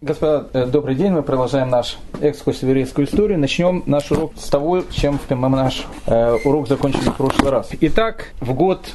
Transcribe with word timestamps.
Господа, 0.00 0.46
э, 0.52 0.64
добрый 0.66 0.94
день. 0.94 1.10
Мы 1.10 1.24
продолжаем 1.24 1.70
наш 1.70 1.98
экскурс 2.20 2.58
в 2.58 2.62
еврейскую 2.62 3.08
историю. 3.08 3.36
Начнем 3.36 3.82
наш 3.86 4.12
урок 4.12 4.34
с 4.36 4.48
того, 4.48 4.84
чем 4.92 5.18
мы 5.28 5.48
наш 5.48 5.86
э, 6.06 6.38
урок 6.44 6.68
закончили 6.68 7.08
в 7.08 7.16
прошлый 7.16 7.50
раз. 7.50 7.70
Итак, 7.80 8.32
в 8.38 8.54
год 8.54 8.90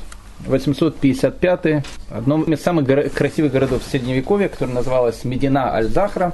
855 0.48 1.84
в 2.10 2.18
одном 2.18 2.44
из 2.44 2.62
самых 2.62 2.88
красивых 3.14 3.52
городов 3.52 3.84
Средневековья, 3.84 4.48
которое 4.48 4.72
называлось 4.72 5.26
Медина 5.26 5.74
Аль-Захра, 5.74 6.32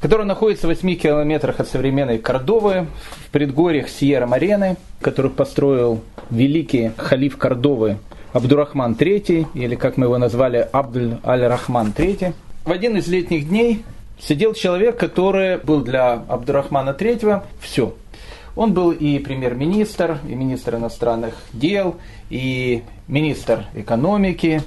которая 0.00 0.24
находится 0.24 0.68
в 0.68 0.70
8 0.70 0.94
километрах 0.94 1.58
от 1.58 1.66
современной 1.66 2.18
Кордовы, 2.18 2.86
в 3.26 3.30
предгорьях 3.30 3.88
Сьерра-Марены, 3.88 4.76
которых 5.00 5.32
построил 5.32 6.00
великий 6.30 6.92
халиф 6.96 7.38
Кордовы 7.38 7.98
Абдурахман 8.34 8.92
III, 8.92 9.48
или 9.54 9.74
как 9.74 9.96
мы 9.96 10.06
его 10.06 10.16
назвали, 10.16 10.68
Абдуль 10.70 11.16
Аль-Рахман 11.24 11.92
III. 11.96 12.34
В 12.64 12.70
один 12.70 12.96
из 12.96 13.08
летних 13.08 13.48
дней 13.48 13.84
сидел 14.26 14.54
человек, 14.54 14.98
который 14.98 15.58
был 15.58 15.82
для 15.82 16.12
Абдурахмана 16.12 16.90
III 16.90 17.42
все. 17.60 17.94
Он 18.54 18.74
был 18.74 18.90
и 18.90 19.18
премьер-министр, 19.18 20.18
и 20.28 20.34
министр 20.34 20.76
иностранных 20.76 21.34
дел, 21.52 21.96
и 22.28 22.82
министр 23.08 23.66
экономики, 23.74 24.62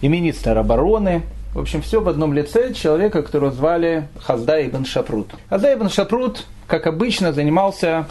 и 0.00 0.08
министр 0.08 0.58
обороны. 0.58 1.22
В 1.54 1.60
общем, 1.60 1.80
все 1.82 2.00
в 2.00 2.08
одном 2.08 2.32
лице 2.32 2.74
человека, 2.74 3.22
которого 3.22 3.52
звали 3.52 4.08
Хазда 4.20 4.66
ибн 4.66 4.84
Шапрут. 4.84 5.30
Хазда 5.48 5.74
ибн 5.74 5.88
Шапрут, 5.88 6.46
как 6.66 6.86
обычно, 6.86 7.32
занимался 7.32 8.06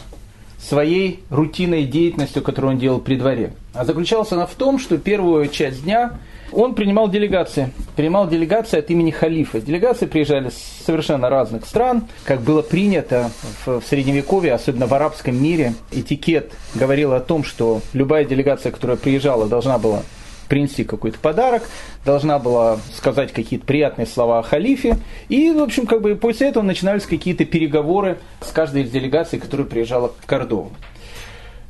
своей 0.59 1.23
рутинной 1.29 1.85
деятельностью, 1.85 2.41
которую 2.41 2.73
он 2.73 2.79
делал 2.79 2.99
при 2.99 3.15
дворе. 3.15 3.53
А 3.73 3.85
заключалась 3.85 4.31
она 4.31 4.45
в 4.45 4.55
том, 4.55 4.79
что 4.79 4.97
первую 4.97 5.47
часть 5.49 5.83
дня 5.83 6.13
он 6.51 6.75
принимал 6.75 7.09
делегации. 7.09 7.71
Принимал 7.95 8.27
делегации 8.27 8.79
от 8.79 8.89
имени 8.89 9.11
халифа. 9.11 9.59
Делегации 9.59 10.05
приезжали 10.05 10.49
с 10.49 10.85
совершенно 10.85 11.29
разных 11.29 11.65
стран. 11.65 12.07
Как 12.23 12.41
было 12.41 12.61
принято 12.61 13.31
в, 13.65 13.81
Средневековье, 13.81 14.53
особенно 14.53 14.87
в 14.87 14.93
арабском 14.93 15.41
мире, 15.41 15.73
этикет 15.91 16.53
говорил 16.73 17.13
о 17.13 17.19
том, 17.19 17.43
что 17.43 17.81
любая 17.93 18.25
делегация, 18.25 18.71
которая 18.71 18.97
приезжала, 18.97 19.47
должна 19.47 19.77
была 19.77 20.01
принести 20.47 20.83
какой-то 20.83 21.19
подарок, 21.19 21.63
должна 22.05 22.39
была 22.39 22.79
сказать 22.95 23.31
какие-то 23.33 23.65
приятные 23.65 24.07
слова 24.07 24.39
о 24.39 24.43
халифе. 24.43 24.97
И, 25.29 25.51
в 25.51 25.61
общем, 25.61 25.85
как 25.85 26.01
бы 26.01 26.15
после 26.15 26.49
этого 26.49 26.63
начинались 26.63 27.03
какие-то 27.03 27.45
переговоры 27.45 28.17
с 28.41 28.51
каждой 28.51 28.83
из 28.83 28.91
делегаций, 28.91 29.39
которая 29.39 29.67
приезжала 29.67 30.11
в 30.19 30.25
Кордову. 30.25 30.71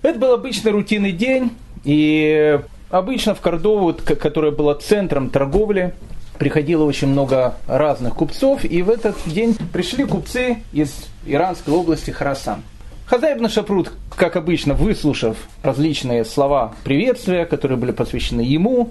Это 0.01 0.19
был 0.19 0.33
обычный 0.33 0.71
рутинный 0.71 1.11
день, 1.11 1.51
и 1.83 2.59
Обычно 2.89 3.35
в 3.35 3.41
Кордову, 3.41 3.93
которая 3.93 4.51
была 4.51 4.75
центром 4.75 5.29
торговли, 5.29 5.93
приходило 6.39 6.83
очень 6.85 7.09
много 7.09 7.55
разных 7.67 8.15
купцов, 8.15 8.63
и 8.63 8.81
в 8.81 8.89
этот 8.89 9.17
день 9.25 9.57
пришли 9.73 10.05
купцы 10.05 10.59
из 10.71 10.93
иранской 11.25 11.73
области 11.73 12.11
Харасан. 12.11 12.63
Хазайб 13.07 13.49
Шапрут, 13.49 13.93
как 14.17 14.35
обычно, 14.35 14.73
выслушав 14.73 15.37
различные 15.63 16.25
слова 16.25 16.73
приветствия, 16.83 17.45
которые 17.45 17.77
были 17.77 17.91
посвящены 17.93 18.41
ему, 18.41 18.89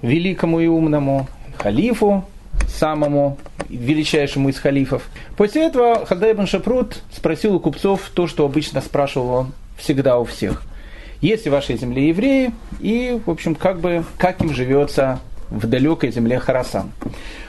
великому 0.00 0.60
и 0.60 0.68
умному, 0.68 1.26
халифу, 1.56 2.24
самому 2.68 3.36
величайшему 3.68 4.50
из 4.50 4.60
халифов. 4.60 5.10
После 5.36 5.66
этого 5.66 6.06
Хазайб 6.06 6.46
Шапрут 6.46 7.02
спросил 7.12 7.56
у 7.56 7.60
купцов 7.60 8.12
то, 8.14 8.28
что 8.28 8.44
обычно 8.44 8.80
спрашивал 8.80 9.30
он 9.30 9.52
всегда 9.76 10.18
у 10.18 10.24
всех– 10.24 10.62
есть 11.20 11.46
в 11.46 11.50
вашей 11.50 11.76
земле 11.76 12.08
евреи, 12.08 12.52
и, 12.80 13.20
в 13.24 13.30
общем, 13.30 13.54
как 13.54 13.80
бы, 13.80 14.04
как 14.18 14.40
им 14.40 14.54
живется 14.54 15.18
в 15.50 15.66
далекой 15.66 16.10
земле 16.10 16.38
Харасан. 16.38 16.92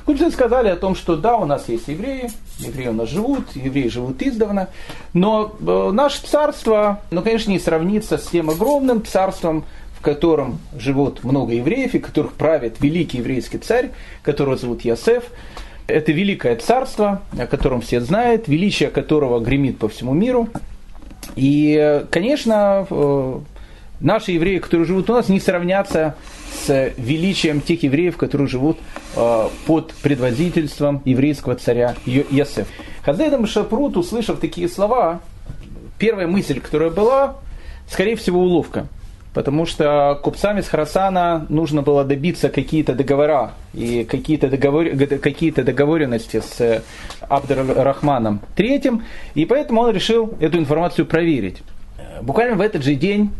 Купцы 0.05 0.31
сказали 0.31 0.69
о 0.69 0.75
том, 0.75 0.95
что 0.95 1.15
да, 1.15 1.37
у 1.37 1.45
нас 1.45 1.69
есть 1.69 1.87
евреи, 1.87 2.31
евреи 2.59 2.87
у 2.87 2.93
нас 2.93 3.09
живут, 3.09 3.55
евреи 3.55 3.87
живут 3.87 4.21
издавна, 4.21 4.69
но 5.13 5.55
э, 5.59 5.91
наше 5.93 6.25
царство, 6.25 7.01
ну, 7.11 7.21
конечно, 7.21 7.51
не 7.51 7.59
сравнится 7.59 8.17
с 8.17 8.27
тем 8.27 8.49
огромным 8.49 9.05
царством, 9.05 9.65
в 9.99 10.01
котором 10.01 10.59
живут 10.77 11.23
много 11.23 11.53
евреев, 11.53 11.93
и 11.93 11.99
которых 11.99 12.33
правит 12.33 12.77
великий 12.79 13.17
еврейский 13.17 13.57
царь, 13.57 13.91
которого 14.23 14.55
зовут 14.55 14.81
Ясеф. 14.81 15.25
Это 15.87 16.11
великое 16.11 16.55
царство, 16.55 17.21
о 17.37 17.47
котором 17.47 17.81
все 17.81 17.99
знают, 17.99 18.47
величие 18.47 18.89
которого 18.89 19.39
гремит 19.39 19.77
по 19.77 19.89
всему 19.89 20.13
миру. 20.13 20.47
И, 21.35 22.05
конечно, 22.11 22.87
э, 22.89 23.39
Наши 23.99 24.31
евреи, 24.31 24.59
которые 24.59 24.85
живут 24.87 25.09
у 25.09 25.13
нас, 25.13 25.27
не 25.27 25.41
сравнятся 25.41 26.15
с 26.53 26.93
величием 26.97 27.59
тех 27.59 27.83
евреев, 27.83 28.15
которые 28.15 28.47
живут 28.47 28.77
э, 29.15 29.47
под 29.65 29.93
предводительством 29.95 31.01
еврейского 31.03 31.55
царя 31.55 31.95
Йосеф. 32.05 32.67
Хазайдам 33.03 33.45
Шапрут, 33.45 33.97
услышав 33.97 34.39
такие 34.39 34.69
слова, 34.69 35.19
первая 35.97 36.27
мысль, 36.27 36.61
которая 36.61 36.89
была, 36.89 37.35
скорее 37.89 38.15
всего, 38.15 38.39
уловка. 38.41 38.87
Потому 39.33 39.65
что 39.65 40.19
купцам 40.23 40.57
из 40.57 40.67
Харасана 40.67 41.45
нужно 41.49 41.81
было 41.81 42.03
добиться 42.03 42.49
какие-то 42.49 42.95
договора 42.95 43.51
и 43.73 44.03
какие-то, 44.05 44.47
договор... 44.47 44.87
какие-то 45.21 45.63
договоренности 45.63 46.39
с 46.41 46.83
Абдурахманом 47.27 48.39
III, 48.55 49.03
и 49.35 49.45
поэтому 49.45 49.81
он 49.81 49.93
решил 49.93 50.33
эту 50.39 50.57
информацию 50.57 51.05
проверить. 51.05 51.57
Буквально 52.21 52.55
в 52.55 52.61
этот 52.61 52.83
же 52.83 52.95
день 52.95 53.31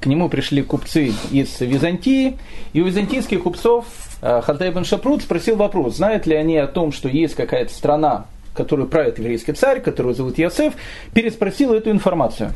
к 0.00 0.06
нему 0.06 0.28
пришли 0.28 0.62
купцы 0.62 1.12
из 1.30 1.60
Византии, 1.60 2.38
и 2.72 2.80
у 2.80 2.84
византийских 2.84 3.42
купцов 3.42 3.86
э, 4.22 4.40
Халтай 4.42 4.70
бен 4.70 4.84
Шапрут 4.84 5.22
спросил 5.22 5.56
вопрос, 5.56 5.96
знают 5.96 6.26
ли 6.26 6.36
они 6.36 6.56
о 6.56 6.66
том, 6.66 6.92
что 6.92 7.08
есть 7.08 7.34
какая-то 7.34 7.72
страна, 7.72 8.26
которую 8.54 8.88
правит 8.88 9.18
еврейский 9.18 9.52
царь, 9.52 9.80
которого 9.80 10.14
зовут 10.14 10.38
Ясеф, 10.38 10.74
переспросил 11.12 11.72
эту 11.72 11.90
информацию. 11.90 12.52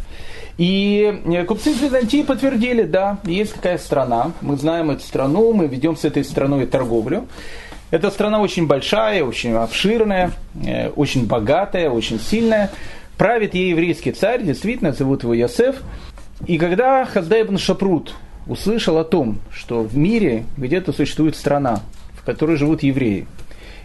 И 0.58 1.20
э, 1.24 1.44
купцы 1.44 1.70
из 1.70 1.80
Византии 1.80 2.22
подтвердили, 2.22 2.84
да, 2.84 3.18
есть 3.24 3.54
какая 3.54 3.78
страна, 3.78 4.32
мы 4.40 4.56
знаем 4.56 4.90
эту 4.90 5.02
страну, 5.02 5.52
мы 5.52 5.66
ведем 5.66 5.96
с 5.96 6.04
этой 6.04 6.24
страной 6.24 6.66
торговлю. 6.66 7.26
Эта 7.90 8.10
страна 8.10 8.40
очень 8.40 8.66
большая, 8.66 9.24
очень 9.24 9.52
обширная, 9.54 10.32
э, 10.64 10.90
очень 10.90 11.26
богатая, 11.26 11.90
очень 11.90 12.20
сильная. 12.20 12.70
Правит 13.18 13.54
ей 13.54 13.70
еврейский 13.70 14.12
царь, 14.12 14.42
действительно, 14.42 14.92
зовут 14.92 15.22
его 15.24 15.34
Ясеф. 15.34 15.76
И 16.46 16.58
когда 16.58 17.04
Хаздайбн 17.04 17.56
Шапрут 17.56 18.14
услышал 18.46 18.98
о 18.98 19.04
том, 19.04 19.38
что 19.52 19.82
в 19.82 19.96
мире 19.96 20.44
где-то 20.56 20.92
существует 20.92 21.36
страна, 21.36 21.80
в 22.14 22.24
которой 22.24 22.56
живут 22.56 22.82
евреи, 22.82 23.26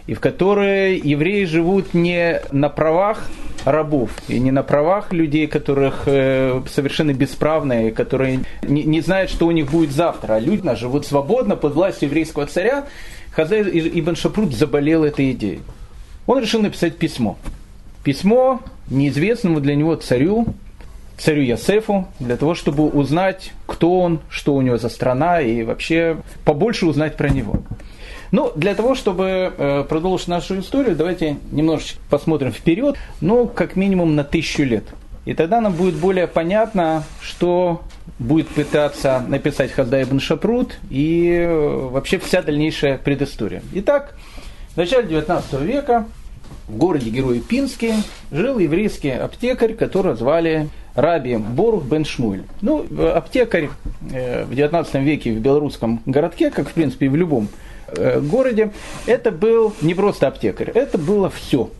и 0.06 0.14
в 0.14 0.20
которой 0.20 0.98
евреи 0.98 1.44
живут 1.44 1.94
не 1.94 2.40
на 2.50 2.68
правах 2.68 3.28
рабов 3.64 4.10
и 4.28 4.40
не 4.40 4.50
на 4.50 4.62
правах 4.62 5.12
людей, 5.12 5.46
которых 5.46 6.04
э, 6.06 6.62
совершенно 6.68 7.12
бесправные, 7.12 7.92
которые 7.92 8.40
не, 8.62 8.84
не 8.84 9.00
знают, 9.02 9.30
что 9.30 9.46
у 9.46 9.50
них 9.50 9.70
будет 9.70 9.92
завтра, 9.92 10.34
а 10.34 10.40
люди 10.40 10.74
живут 10.76 11.06
свободно 11.06 11.56
под 11.56 11.74
властью 11.74 12.08
еврейского 12.08 12.46
царя, 12.46 12.86
Хазай 13.32 13.62
Ибн 13.62 14.16
Шапрут 14.16 14.54
заболел 14.54 15.04
этой 15.04 15.30
идеей. 15.32 15.60
Он 16.26 16.40
решил 16.40 16.60
написать 16.60 16.96
письмо. 16.96 17.38
Письмо 18.02 18.60
неизвестному 18.90 19.60
для 19.60 19.76
него 19.76 19.94
царю, 19.96 20.46
царю 21.18 21.42
Ясефу, 21.42 22.08
для 22.20 22.36
того, 22.36 22.54
чтобы 22.54 22.88
узнать, 22.88 23.52
кто 23.66 24.00
он, 24.00 24.20
что 24.28 24.54
у 24.54 24.62
него 24.62 24.78
за 24.78 24.88
страна 24.88 25.40
и 25.40 25.62
вообще 25.62 26.18
побольше 26.44 26.86
узнать 26.86 27.16
про 27.16 27.28
него. 27.28 27.60
Ну, 28.30 28.52
для 28.54 28.74
того, 28.74 28.94
чтобы 28.94 29.52
э, 29.56 29.84
продолжить 29.88 30.28
нашу 30.28 30.60
историю, 30.60 30.94
давайте 30.94 31.38
немножечко 31.50 31.98
посмотрим 32.10 32.52
вперед, 32.52 32.96
ну, 33.20 33.46
как 33.46 33.74
минимум 33.74 34.16
на 34.16 34.24
тысячу 34.24 34.64
лет. 34.64 34.84
И 35.24 35.34
тогда 35.34 35.60
нам 35.60 35.72
будет 35.72 35.94
более 35.94 36.26
понятно, 36.26 37.04
что 37.20 37.82
будет 38.18 38.48
пытаться 38.48 39.22
написать 39.26 39.72
Хаздай 39.72 40.04
ибн 40.04 40.20
Шапрут 40.20 40.78
и 40.90 41.30
э, 41.30 41.88
вообще 41.90 42.18
вся 42.18 42.42
дальнейшая 42.42 42.98
предыстория. 42.98 43.62
Итак, 43.74 44.14
в 44.74 44.76
начале 44.76 45.08
19 45.08 45.60
века 45.60 46.06
в 46.68 46.76
городе 46.76 47.10
Герой 47.10 47.40
Пинске 47.40 47.94
жил 48.30 48.58
еврейский 48.58 49.10
аптекарь, 49.10 49.74
которого 49.74 50.14
звали 50.14 50.68
Раби 50.94 51.36
Борух 51.36 51.84
бен 51.84 52.04
Шмуэль. 52.04 52.44
Ну, 52.60 52.84
аптекарь 53.14 53.70
э, 54.12 54.44
в 54.44 54.54
19 54.54 54.94
веке 54.96 55.32
в 55.32 55.40
белорусском 55.40 56.02
городке, 56.06 56.50
как 56.50 56.68
в 56.68 56.72
принципе 56.72 57.06
и 57.06 57.08
в 57.08 57.16
любом 57.16 57.48
э, 57.88 58.20
городе, 58.20 58.72
это 59.06 59.30
был 59.30 59.72
не 59.80 59.94
просто 59.94 60.26
аптекарь, 60.26 60.70
это 60.70 60.98
было 60.98 61.30
все. 61.30 61.70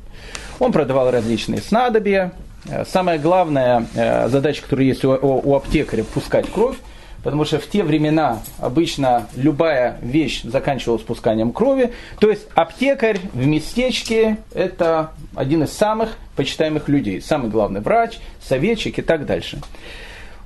Он 0.58 0.72
продавал 0.72 1.10
различные 1.10 1.60
снадобья. 1.60 2.32
Э, 2.68 2.84
самая 2.86 3.18
главная 3.18 3.86
задача, 4.28 4.62
которая 4.62 4.86
есть 4.86 5.04
у, 5.04 5.10
у 5.10 5.54
аптекаря, 5.54 6.04
пускать 6.04 6.50
кровь. 6.50 6.76
Потому 7.22 7.44
что 7.44 7.58
в 7.58 7.66
те 7.66 7.82
времена 7.82 8.40
обычно 8.58 9.26
любая 9.34 9.98
вещь 10.02 10.42
заканчивалась 10.44 11.02
пусканием 11.02 11.52
крови. 11.52 11.92
То 12.20 12.30
есть 12.30 12.46
аптекарь 12.54 13.20
в 13.32 13.46
местечке– 13.46 14.38
это 14.54 15.10
один 15.34 15.64
из 15.64 15.72
самых 15.72 16.16
почитаемых 16.36 16.88
людей. 16.88 17.20
Самый 17.20 17.50
главный 17.50 17.80
врач, 17.80 18.18
советчик 18.40 18.98
и 18.98 19.02
так 19.02 19.26
дальше. 19.26 19.58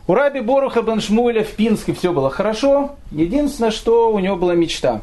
У 0.06 0.14
Раби 0.14 0.40
Боруха 0.40 0.82
бен 0.82 1.00
Шмуэля 1.00 1.44
в 1.44 1.50
Пинске 1.50 1.92
все 1.92 2.12
было 2.12 2.30
хорошо. 2.30 2.96
Единственное, 3.10 3.70
что 3.70 4.12
у 4.12 4.18
него 4.18 4.36
была 4.36 4.54
мечта. 4.54 5.02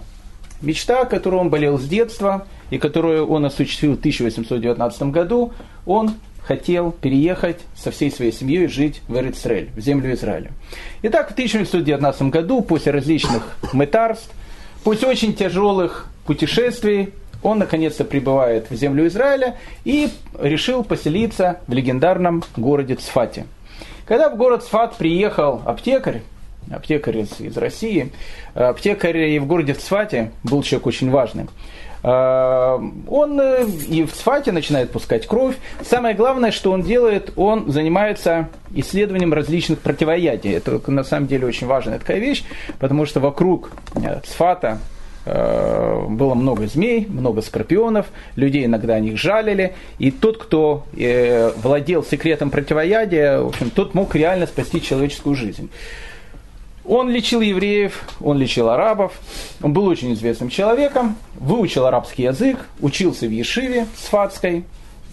Мечта, 0.61 1.05
которую 1.05 1.41
он 1.41 1.49
болел 1.49 1.77
с 1.77 1.85
детства. 1.85 2.45
и 2.69 2.77
которую 2.77 3.27
он 3.27 3.45
осуществил 3.45 3.95
в 3.95 3.99
1819 3.99 5.03
году, 5.03 5.53
он 5.85 6.13
хотел 6.49 6.91
переехать 6.91 7.57
со 7.75 7.91
всей 7.91 8.09
своей 8.09 8.31
семьей 8.31 8.65
жить 8.65 9.03
в 9.07 9.15
Эрицрель, 9.15 9.69
в 9.75 9.81
землю 9.81 10.11
Израиля. 10.15 10.49
Итак, 11.03 11.29
в 11.29 11.33
1919 11.33 12.23
году, 12.23 12.61
после 12.63 12.91
различных 12.91 13.55
мытарств, 13.71 14.31
после 14.83 15.07
очень 15.07 15.35
тяжелых 15.35 16.07
путешествий, 16.25 17.13
он 17.43 17.59
наконец-то 17.59 18.03
прибывает 18.03 18.71
в 18.71 18.75
землю 18.75 19.05
Израиля 19.05 19.57
и 19.85 20.09
решил 20.41 20.83
поселиться 20.83 21.59
в 21.67 21.73
легендарном 21.73 22.43
городе 22.57 22.95
Цфате. 22.95 23.45
Когда 24.07 24.31
в 24.31 24.35
город 24.35 24.63
Цфат 24.63 24.97
приехал 24.97 25.61
аптекарь, 25.67 26.23
аптекарь 26.71 27.19
из, 27.19 27.39
из 27.39 27.55
России, 27.57 28.11
аптекарь 28.55 29.17
и 29.17 29.37
в 29.37 29.45
городе 29.45 29.75
Цфате 29.75 30.31
был 30.43 30.63
человек 30.63 30.87
очень 30.87 31.11
важный, 31.11 31.45
он 32.01 33.39
э, 33.41 33.65
и 33.89 34.05
в 34.05 34.13
Цфате 34.13 34.51
начинает 34.51 34.91
пускать 34.91 35.27
кровь. 35.27 35.55
Самое 35.83 36.15
главное, 36.15 36.51
что 36.51 36.71
он 36.71 36.81
делает, 36.81 37.33
он 37.35 37.71
занимается 37.71 38.49
исследованием 38.73 39.33
различных 39.33 39.79
противоядий. 39.79 40.53
Это 40.53 40.79
на 40.89 41.03
самом 41.03 41.27
деле 41.27 41.47
очень 41.47 41.67
важная 41.67 41.99
такая 41.99 42.19
вещь, 42.19 42.43
потому 42.79 43.05
что 43.05 43.19
вокруг 43.19 43.71
э, 43.95 44.21
Цфата 44.25 44.79
э, 45.25 46.05
было 46.09 46.35
много 46.35 46.67
змей, 46.67 47.05
много 47.09 47.41
скорпионов, 47.41 48.05
людей 48.37 48.65
иногда 48.65 48.95
о 48.95 48.99
них 49.01 49.17
жалили, 49.17 49.75
и 49.97 50.11
тот, 50.11 50.37
кто 50.37 50.85
владел 51.57 52.03
секретом 52.03 52.49
противоядия, 52.49 53.39
в 53.39 53.47
общем, 53.47 53.69
тот 53.69 53.93
мог 53.93 54.15
реально 54.15 54.47
спасти 54.47 54.81
человеческую 54.81 55.35
жизнь. 55.35 55.69
Он 56.89 57.07
лечил 57.07 57.41
евреев, 57.41 58.01
он 58.19 58.39
лечил 58.39 58.67
арабов, 58.67 59.13
он 59.61 59.73
был 59.73 59.85
очень 59.85 60.11
известным 60.13 60.49
человеком, 60.49 61.17
выучил 61.35 61.85
арабский 61.85 62.23
язык, 62.23 62.57
учился 62.81 63.27
в 63.27 63.29
Ешиве 63.29 63.85
Сфатской, 63.95 64.63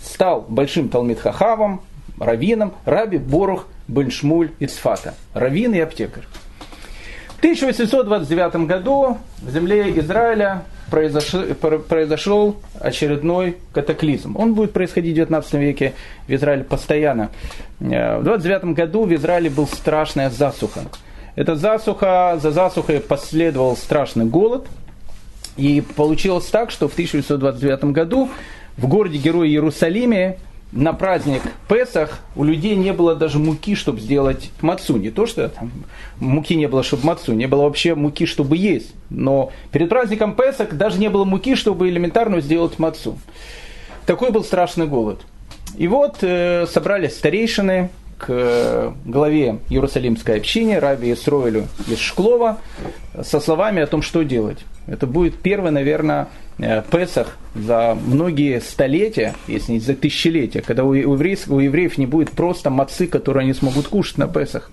стал 0.02 0.46
большим 0.48 0.88
Талмит-Хахавом, 0.88 1.82
раввином, 2.18 2.72
Раби 2.86 3.18
Борух 3.18 3.66
Беншмуль 3.88 4.52
из 4.58 4.74
Сфата, 4.74 5.12
раввин 5.34 5.74
и 5.74 5.80
аптекарь. 5.80 6.24
В 7.34 7.38
1829 7.40 8.66
году 8.66 9.18
в 9.42 9.50
земле 9.50 9.90
Израиля 10.00 10.62
произошел, 10.90 11.42
произошел 11.54 12.56
очередной 12.80 13.58
катаклизм. 13.74 14.34
Он 14.38 14.54
будет 14.54 14.72
происходить 14.72 15.12
в 15.12 15.16
19 15.16 15.52
веке 15.54 15.92
в 16.26 16.32
Израиле 16.32 16.64
постоянно. 16.64 17.28
Э, 17.80 18.18
в 18.18 18.24
29 18.24 18.74
году 18.74 19.04
в 19.04 19.12
Израиле 19.12 19.50
был 19.50 19.66
страшная 19.66 20.30
засуха. 20.30 20.80
Эта 21.36 21.54
засуха, 21.54 22.38
за 22.40 22.50
засухой 22.50 22.98
последовал 22.98 23.76
страшный 23.76 24.24
голод. 24.24 24.66
И 25.58 25.82
получилось 25.96 26.46
так, 26.46 26.70
что 26.70 26.88
в 26.88 26.92
1929 26.92 27.84
году 27.92 28.28
в 28.76 28.88
городе 28.88 29.18
Герой 29.18 29.48
Иерусалиме 29.48 30.38
на 30.72 30.92
праздник 30.92 31.42
Песах 31.68 32.20
у 32.34 32.44
людей 32.44 32.74
не 32.74 32.92
было 32.92 33.14
даже 33.14 33.38
муки, 33.38 33.74
чтобы 33.74 34.00
сделать 34.00 34.50
мацу. 34.60 34.96
Не 34.96 35.10
то, 35.10 35.26
что 35.26 35.48
там 35.48 35.70
муки 36.18 36.54
не 36.56 36.66
было, 36.66 36.82
чтобы 36.82 37.06
мацу, 37.06 37.32
не 37.32 37.46
было 37.46 37.62
вообще 37.62 37.94
муки, 37.94 38.26
чтобы 38.26 38.56
есть. 38.56 38.92
Но 39.10 39.52
перед 39.72 39.88
праздником 39.88 40.34
Песах 40.34 40.74
даже 40.74 40.98
не 40.98 41.08
было 41.08 41.24
муки, 41.24 41.54
чтобы 41.54 41.88
элементарно 41.88 42.40
сделать 42.40 42.78
мацу. 42.78 43.18
Такой 44.06 44.30
был 44.30 44.44
страшный 44.44 44.86
голод. 44.86 45.20
И 45.76 45.88
вот 45.88 46.18
э, 46.22 46.66
собрались 46.66 47.16
старейшины, 47.16 47.90
к 48.18 48.26
э, 48.28 48.92
главе 49.04 49.58
Иерусалимской 49.68 50.36
общины, 50.36 50.80
Раби 50.80 51.12
Исроилю 51.12 51.66
из 51.86 51.98
Шклова, 51.98 52.58
со 53.22 53.40
словами 53.40 53.82
о 53.82 53.86
том, 53.86 54.02
что 54.02 54.22
делать. 54.22 54.58
Это 54.86 55.06
будет 55.06 55.36
первый, 55.36 55.70
наверное, 55.70 56.28
э, 56.58 56.82
Песах 56.90 57.36
за 57.54 57.96
многие 58.06 58.60
столетия, 58.60 59.34
если 59.46 59.72
не 59.72 59.80
за 59.80 59.94
тысячелетия, 59.94 60.62
когда 60.62 60.84
у 60.84 60.92
евреев, 60.92 61.48
у 61.48 61.58
евреев 61.58 61.98
не 61.98 62.06
будет 62.06 62.30
просто 62.30 62.70
мацы, 62.70 63.06
которые 63.06 63.42
они 63.42 63.52
смогут 63.52 63.88
кушать 63.88 64.18
на 64.18 64.28
Песах. 64.28 64.70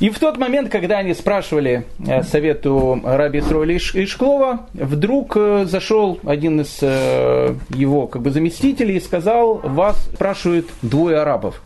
И 0.00 0.10
в 0.10 0.18
тот 0.18 0.38
момент, 0.38 0.70
когда 0.70 0.98
они 0.98 1.14
спрашивали 1.14 1.84
э, 2.06 2.22
совету 2.22 3.00
раби 3.04 3.40
Исроиля 3.40 3.76
Ишклова, 3.76 4.66
вдруг 4.72 5.36
зашел 5.64 6.18
один 6.24 6.62
из 6.62 6.80
его 6.82 8.06
как 8.06 8.22
бы, 8.22 8.30
заместителей 8.30 8.96
и 8.96 9.00
сказал, 9.00 9.60
вас 9.62 10.02
спрашивают 10.14 10.66
двое 10.82 11.18
арабов. 11.18 11.62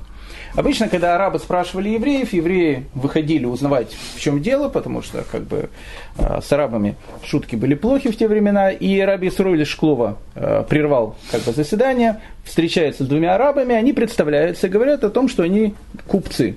Обычно, 0.55 0.89
когда 0.89 1.15
арабы 1.15 1.39
спрашивали 1.39 1.91
евреев, 1.91 2.33
евреи 2.33 2.87
выходили 2.95 3.45
узнавать, 3.45 3.97
в 4.17 4.21
чем 4.21 4.43
дело, 4.43 4.69
потому 4.69 5.03
что 5.03 5.25
как 5.31 5.43
бы 5.45 5.71
э, 6.17 6.41
с 6.43 6.53
арабами 6.53 6.97
шутки 7.23 7.57
были 7.57 7.75
плохи 7.75 8.11
в 8.11 8.17
те 8.17 8.29
времена, 8.29 8.71
и 8.71 9.01
раби 9.01 9.29
Исруэль 9.29 9.65
Шклова 9.65 10.19
э, 10.35 10.65
прервал 10.69 11.17
как 11.31 11.43
бы 11.43 11.53
заседание, 11.53 12.21
встречается 12.45 13.05
с 13.05 13.07
двумя 13.07 13.35
арабами, 13.35 13.75
они 13.75 13.93
представляются 13.93 14.67
и 14.67 14.71
говорят 14.71 15.05
о 15.05 15.11
том, 15.11 15.29
что 15.29 15.43
они 15.43 15.75
купцы. 16.07 16.57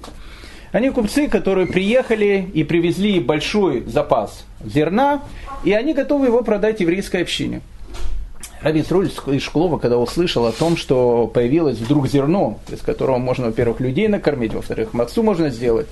Они 0.71 0.89
купцы, 0.89 1.27
которые 1.27 1.67
приехали 1.67 2.49
и 2.53 2.63
привезли 2.63 3.19
большой 3.19 3.83
запас 3.87 4.45
зерна, 4.63 5.21
и 5.65 5.73
они 5.73 5.93
готовы 5.93 6.27
его 6.27 6.43
продать 6.43 6.79
еврейской 6.79 7.21
общине. 7.23 7.61
Раби 8.61 8.81
Исруль 8.81 9.09
из 9.27 9.41
Шклова, 9.41 9.79
когда 9.79 9.97
услышал 9.97 10.45
о 10.45 10.51
том, 10.51 10.77
что 10.77 11.27
появилось 11.27 11.77
вдруг 11.77 12.07
зерно, 12.07 12.59
из 12.71 12.79
которого 12.81 13.17
можно, 13.17 13.47
во-первых, 13.47 13.79
людей 13.79 14.07
накормить, 14.07 14.53
во-вторых, 14.53 14.93
мацу 14.93 15.23
можно 15.23 15.49
сделать, 15.49 15.87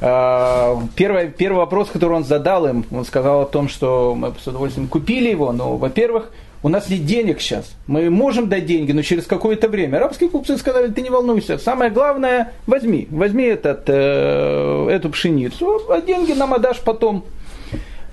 а, 0.00 0.78
Первый, 0.94 1.30
первый 1.30 1.58
вопрос, 1.58 1.88
который 1.88 2.14
он 2.14 2.24
задал 2.24 2.66
им, 2.66 2.84
он 2.90 3.04
сказал 3.04 3.42
о 3.42 3.46
том, 3.46 3.68
что 3.68 4.14
мы 4.14 4.34
с 4.38 4.46
удовольствием 4.46 4.88
купили 4.88 5.30
его, 5.30 5.52
но, 5.52 5.76
во-первых, 5.76 6.30
у 6.62 6.68
нас 6.68 6.88
нет 6.88 7.06
денег 7.06 7.40
сейчас. 7.40 7.70
Мы 7.86 8.10
можем 8.10 8.48
дать 8.48 8.66
деньги, 8.66 8.92
но 8.92 9.02
через 9.02 9.26
какое-то 9.26 9.68
время. 9.68 9.98
Арабские 9.98 10.28
купцы 10.28 10.58
сказали, 10.58 10.90
ты 10.90 11.00
не 11.00 11.10
волнуйся, 11.10 11.58
самое 11.58 11.90
главное, 11.90 12.52
возьми, 12.66 13.06
возьми 13.10 13.44
этот, 13.44 13.84
э, 13.86 14.88
эту 14.90 15.10
пшеницу, 15.10 15.82
а 15.88 16.00
деньги 16.00 16.32
нам 16.32 16.52
отдашь 16.52 16.80
потом. 16.80 17.24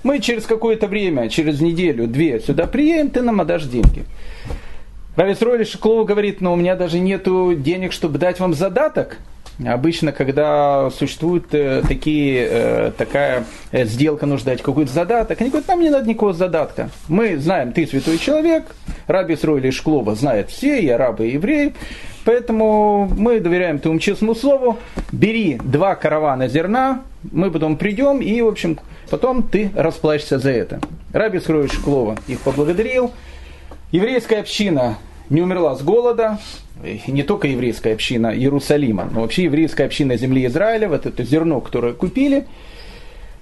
Мы 0.04 0.20
через 0.20 0.44
какое-то 0.44 0.86
время, 0.86 1.30
через 1.30 1.62
неделю, 1.62 2.06
две 2.06 2.38
сюда 2.38 2.66
приедем, 2.66 3.10
ты 3.10 3.22
нам 3.22 3.40
отдашь 3.40 3.64
деньги. 3.64 4.04
Равис 5.16 5.40
Роли 5.40 5.64
Шиклова 5.64 6.04
говорит, 6.04 6.42
но 6.42 6.52
у 6.52 6.56
меня 6.56 6.76
даже 6.76 6.98
нету 6.98 7.54
денег, 7.56 7.92
чтобы 7.92 8.18
дать 8.18 8.38
вам 8.38 8.52
задаток. 8.52 9.16
Обычно, 9.64 10.12
когда 10.12 10.90
существует 10.90 11.46
э, 11.54 11.82
такие, 11.86 12.48
э, 12.50 12.92
такая 12.98 13.44
э, 13.70 13.86
сделка, 13.86 14.26
нужно 14.26 14.52
дать 14.52 14.62
какой-то 14.62 14.92
задаток, 14.92 15.40
они 15.40 15.50
говорят, 15.50 15.68
нам 15.68 15.80
не 15.80 15.90
надо 15.90 16.08
никакого 16.08 16.34
задатка. 16.34 16.90
Мы 17.08 17.38
знаем, 17.38 17.72
ты 17.72 17.86
святой 17.86 18.18
человек, 18.18 18.64
Раби 19.06 19.36
Сройли 19.36 19.70
Шклова 19.70 20.16
знает 20.16 20.50
все, 20.50 20.80
и 20.80 20.88
арабы, 20.88 21.28
и 21.28 21.34
евреи, 21.34 21.74
поэтому 22.24 23.08
мы 23.16 23.38
доверяем 23.38 23.78
твоему 23.78 24.00
честному 24.00 24.34
слову, 24.34 24.78
бери 25.12 25.60
два 25.62 25.94
каравана 25.94 26.48
зерна, 26.48 27.02
мы 27.32 27.50
потом 27.50 27.76
придем 27.76 28.20
и, 28.20 28.40
в 28.40 28.48
общем, 28.48 28.78
Потом 29.10 29.42
ты 29.42 29.70
расплачешься 29.74 30.38
за 30.38 30.50
это. 30.50 30.80
Раби 31.12 31.38
Схрович 31.38 31.72
Шклова 31.72 32.16
их 32.26 32.40
поблагодарил. 32.40 33.12
Еврейская 33.92 34.38
община 34.38 34.98
не 35.30 35.42
умерла 35.42 35.76
с 35.76 35.82
голода, 35.82 36.38
не 37.06 37.22
только 37.22 37.48
еврейская 37.48 37.92
община 37.92 38.34
Иерусалима, 38.36 39.08
но 39.10 39.20
вообще 39.20 39.44
еврейская 39.44 39.84
община 39.84 40.16
земли 40.16 40.46
Израиля, 40.46 40.88
вот 40.88 41.06
это 41.06 41.22
зерно, 41.22 41.60
которое 41.60 41.92
купили. 41.92 42.46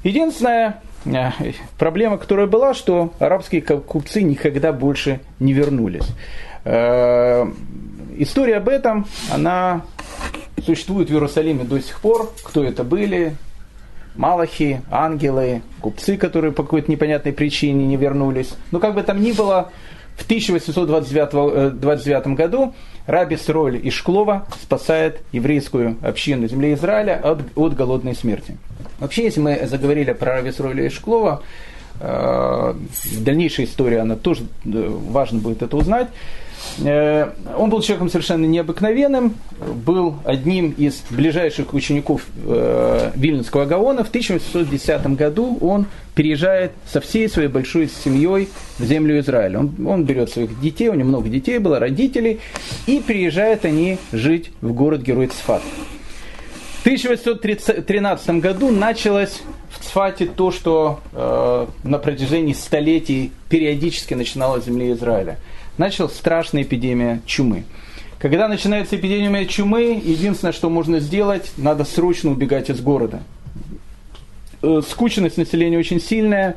Единственная 0.04 0.82
э, 1.06 1.30
проблема, 1.78 2.18
которая 2.18 2.46
была, 2.46 2.74
что 2.74 3.12
арабские 3.18 3.62
купцы 3.62 4.22
никогда 4.22 4.72
больше 4.72 5.20
не 5.40 5.54
вернулись. 5.54 6.06
Э, 6.64 7.50
история 8.18 8.56
об 8.56 8.68
этом, 8.68 9.06
она 9.32 9.82
существует 10.64 11.08
в 11.08 11.12
Иерусалиме 11.12 11.64
до 11.64 11.80
сих 11.80 12.00
пор. 12.00 12.30
Кто 12.44 12.62
это 12.62 12.84
были, 12.84 13.36
малахи, 14.14 14.80
ангелы, 14.90 15.62
купцы, 15.80 16.16
которые 16.16 16.52
по 16.52 16.62
какой-то 16.62 16.90
непонятной 16.90 17.32
причине 17.32 17.86
не 17.86 17.96
вернулись. 17.96 18.54
Но 18.70 18.78
как 18.78 18.94
бы 18.94 19.02
там 19.02 19.22
ни 19.22 19.32
было, 19.32 19.70
в 20.16 20.24
1829 20.24 21.80
29 21.80 22.26
э, 22.26 22.30
году 22.34 22.74
Раби 23.06 23.36
Сроль 23.36 23.80
из 23.82 23.94
Шклова 23.94 24.46
спасает 24.62 25.20
еврейскую 25.32 25.96
общину 26.02 26.46
земли 26.46 26.74
Израиля 26.74 27.20
от, 27.22 27.40
от 27.56 27.74
голодной 27.74 28.14
смерти. 28.14 28.56
Вообще, 29.00 29.24
если 29.24 29.40
мы 29.40 29.66
заговорили 29.66 30.12
про 30.12 30.34
Раби 30.34 30.52
Сроля 30.52 30.86
из 30.86 30.92
Шклова, 30.92 31.42
э, 32.00 32.74
дальнейшая 33.20 33.66
история, 33.66 34.00
она 34.00 34.16
тоже 34.16 34.44
э, 34.64 34.98
важно 35.08 35.40
будет 35.40 35.62
это 35.62 35.76
узнать. 35.76 36.08
Э, 36.84 37.30
он 37.56 37.70
был 37.70 37.80
человеком 37.82 38.08
совершенно 38.08 38.46
необыкновенным, 38.46 39.34
был 39.84 40.16
одним 40.24 40.70
из 40.70 41.02
ближайших 41.10 41.74
учеников 41.74 42.26
э, 42.44 43.10
Вильнюсского 43.14 43.64
Гаона. 43.66 44.04
В 44.04 44.08
1810 44.08 45.06
году 45.08 45.58
он 45.60 45.86
переезжает 46.14 46.72
со 46.86 47.00
всей 47.00 47.28
своей 47.28 47.48
большой 47.48 47.88
семьей 47.88 48.48
в 48.78 48.84
землю 48.84 49.18
Израиля. 49.20 49.60
Он, 49.60 49.86
он 49.86 50.04
берет 50.04 50.30
своих 50.30 50.60
детей, 50.60 50.88
у 50.88 50.94
него 50.94 51.08
много 51.08 51.28
детей 51.28 51.58
было, 51.58 51.78
родителей, 51.78 52.40
и 52.86 53.00
приезжают 53.00 53.64
они 53.64 53.98
жить 54.12 54.50
в 54.60 54.72
город-герой 54.72 55.28
Цфат. 55.28 55.62
В 56.78 56.84
1813 56.84 58.40
году 58.40 58.70
началась 58.70 59.42
в 59.70 59.84
Цфате 59.84 60.26
то, 60.26 60.50
что 60.50 61.00
э, 61.12 61.66
на 61.84 61.98
протяжении 61.98 62.54
столетий 62.54 63.30
периодически 63.48 64.14
начиналось 64.14 64.64
в 64.64 64.66
земле 64.66 64.92
Израиля. 64.92 65.38
Началась 65.78 66.14
страшная 66.14 66.62
эпидемия 66.62 67.20
чумы. 67.26 67.64
Когда 68.18 68.46
начинается 68.46 68.96
эпидемия 68.96 69.46
чумы, 69.46 70.00
единственное, 70.04 70.52
что 70.52 70.70
можно 70.70 71.00
сделать, 71.00 71.52
надо 71.56 71.84
срочно 71.84 72.30
убегать 72.30 72.70
из 72.70 72.80
города. 72.80 73.22
Э, 74.62 74.80
скученность 74.88 75.38
населения 75.38 75.78
очень 75.78 76.00
сильная, 76.00 76.56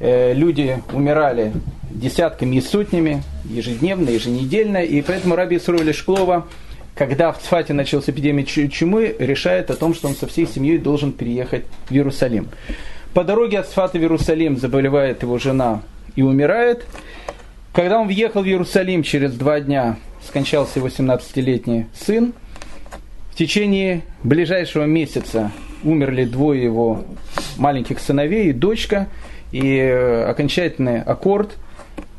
э, 0.00 0.32
люди 0.34 0.82
умирали 0.92 1.52
десятками 1.90 2.56
и 2.56 2.60
сотнями, 2.60 3.22
ежедневно, 3.44 4.10
еженедельно, 4.10 4.78
и 4.78 5.00
поэтому 5.02 5.36
Раби 5.36 5.56
Исруэля 5.56 5.92
Шклова 5.92 6.46
когда 6.98 7.30
в 7.30 7.38
Цфате 7.38 7.74
началась 7.74 8.10
эпидемия 8.10 8.44
чумы, 8.44 9.14
решает 9.20 9.70
о 9.70 9.76
том, 9.76 9.94
что 9.94 10.08
он 10.08 10.16
со 10.16 10.26
всей 10.26 10.48
семьей 10.48 10.78
должен 10.78 11.12
переехать 11.12 11.64
в 11.88 11.92
Иерусалим. 11.92 12.48
По 13.14 13.22
дороге 13.22 13.60
от 13.60 13.68
Цфата 13.68 13.98
в 13.98 14.00
Иерусалим 14.00 14.56
заболевает 14.56 15.22
его 15.22 15.38
жена 15.38 15.82
и 16.16 16.22
умирает. 16.22 16.84
Когда 17.78 18.00
он 18.00 18.08
въехал 18.08 18.42
в 18.42 18.44
Иерусалим, 18.44 19.04
через 19.04 19.34
два 19.34 19.60
дня 19.60 19.98
скончался 20.26 20.80
его 20.80 20.88
17-летний 20.88 21.86
сын. 21.94 22.34
В 23.30 23.36
течение 23.36 24.02
ближайшего 24.24 24.82
месяца 24.82 25.52
умерли 25.84 26.24
двое 26.24 26.60
его 26.60 27.04
маленьких 27.56 28.00
сыновей 28.00 28.48
и 28.48 28.52
дочка. 28.52 29.06
И 29.52 29.76
э, 29.76 30.24
окончательный 30.24 31.02
аккорд 31.02 31.56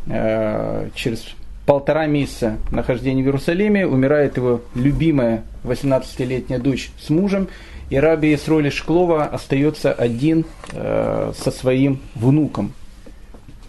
э, 0.08 0.92
через 0.96 1.26
полтора 1.66 2.06
месяца 2.06 2.56
нахождения 2.72 3.22
в 3.24 3.26
Иерусалиме 3.26 3.86
умирает 3.86 4.38
его 4.38 4.62
любимая 4.76 5.44
18-летняя 5.66 6.60
дочь 6.60 6.90
с 7.02 7.10
мужем, 7.10 7.50
и 7.90 7.98
Раби 7.98 8.34
Исроли 8.34 8.70
Шклова 8.70 9.26
остается 9.26 9.92
один 9.92 10.46
э, 10.72 11.34
со 11.38 11.52
своим 11.52 12.00
внуком, 12.16 12.72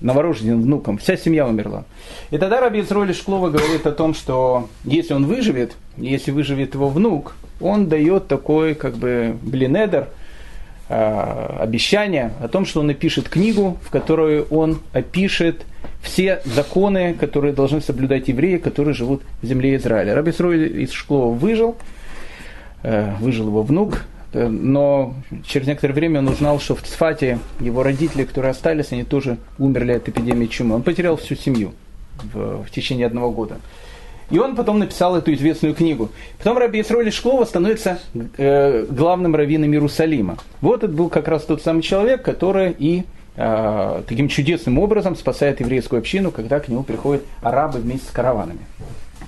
новорожденным 0.00 0.62
внуком. 0.62 0.98
Вся 0.98 1.16
семья 1.16 1.46
умерла. 1.46 1.84
И 2.30 2.38
тогда 2.38 2.60
Раби 2.60 2.80
Исроли 2.80 3.12
Шклова 3.12 3.50
говорит 3.50 3.86
о 3.86 3.92
том, 3.92 4.14
что 4.14 4.68
если 4.84 5.14
он 5.14 5.26
выживет, 5.26 5.72
если 5.96 6.30
выживет 6.30 6.74
его 6.74 6.88
внук, 6.88 7.34
он 7.60 7.88
дает 7.88 8.28
такой 8.28 8.74
как 8.74 8.96
бы 8.96 9.36
блинедер, 9.42 10.08
э, 10.88 11.56
обещание 11.58 12.32
о 12.40 12.48
том, 12.48 12.64
что 12.64 12.80
он 12.80 12.86
напишет 12.86 13.28
книгу, 13.28 13.78
в 13.82 13.90
которой 13.90 14.42
он 14.42 14.80
опишет 14.92 15.66
все 16.02 16.40
законы, 16.44 17.14
которые 17.14 17.52
должны 17.52 17.80
соблюдать 17.80 18.28
евреи, 18.28 18.56
которые 18.56 18.94
живут 18.94 19.22
в 19.42 19.46
земле 19.46 19.76
Израиля. 19.76 20.14
Раби 20.14 20.32
Срой 20.32 20.66
из 20.68 20.92
Шклова 20.92 21.34
выжил, 21.34 21.76
э, 22.82 23.14
выжил 23.20 23.48
его 23.48 23.62
внук, 23.62 24.06
но 24.32 25.14
через 25.44 25.66
некоторое 25.66 25.94
время 25.94 26.20
он 26.20 26.28
узнал, 26.28 26.60
что 26.60 26.74
в 26.74 26.82
Цфате 26.82 27.38
его 27.58 27.82
родители, 27.82 28.24
которые 28.24 28.50
остались, 28.50 28.92
они 28.92 29.04
тоже 29.04 29.38
умерли 29.58 29.92
от 29.92 30.08
эпидемии 30.08 30.46
чумы. 30.46 30.76
Он 30.76 30.82
потерял 30.82 31.16
всю 31.16 31.34
семью 31.34 31.72
в, 32.32 32.64
в 32.64 32.70
течение 32.70 33.06
одного 33.06 33.30
года. 33.30 33.56
И 34.30 34.38
он 34.38 34.54
потом 34.54 34.78
написал 34.78 35.16
эту 35.16 35.34
известную 35.34 35.74
книгу. 35.74 36.10
Потом 36.38 36.56
Раби 36.56 36.80
Исроэль 36.80 37.10
Шклова 37.10 37.44
становится 37.44 37.98
э, 38.36 38.86
главным 38.88 39.34
раввином 39.34 39.72
Иерусалима. 39.72 40.38
Вот 40.60 40.84
это 40.84 40.92
был 40.92 41.08
как 41.08 41.26
раз 41.26 41.42
тот 41.42 41.62
самый 41.62 41.82
человек, 41.82 42.22
который 42.22 42.74
и 42.78 43.04
Э, 43.36 44.02
таким 44.06 44.28
чудесным 44.28 44.78
образом 44.78 45.16
спасает 45.16 45.60
еврейскую 45.60 46.00
общину, 46.00 46.30
когда 46.30 46.60
к 46.60 46.68
нему 46.68 46.82
приходят 46.82 47.22
арабы 47.42 47.78
вместе 47.78 48.06
с 48.08 48.10
караванами. 48.10 48.60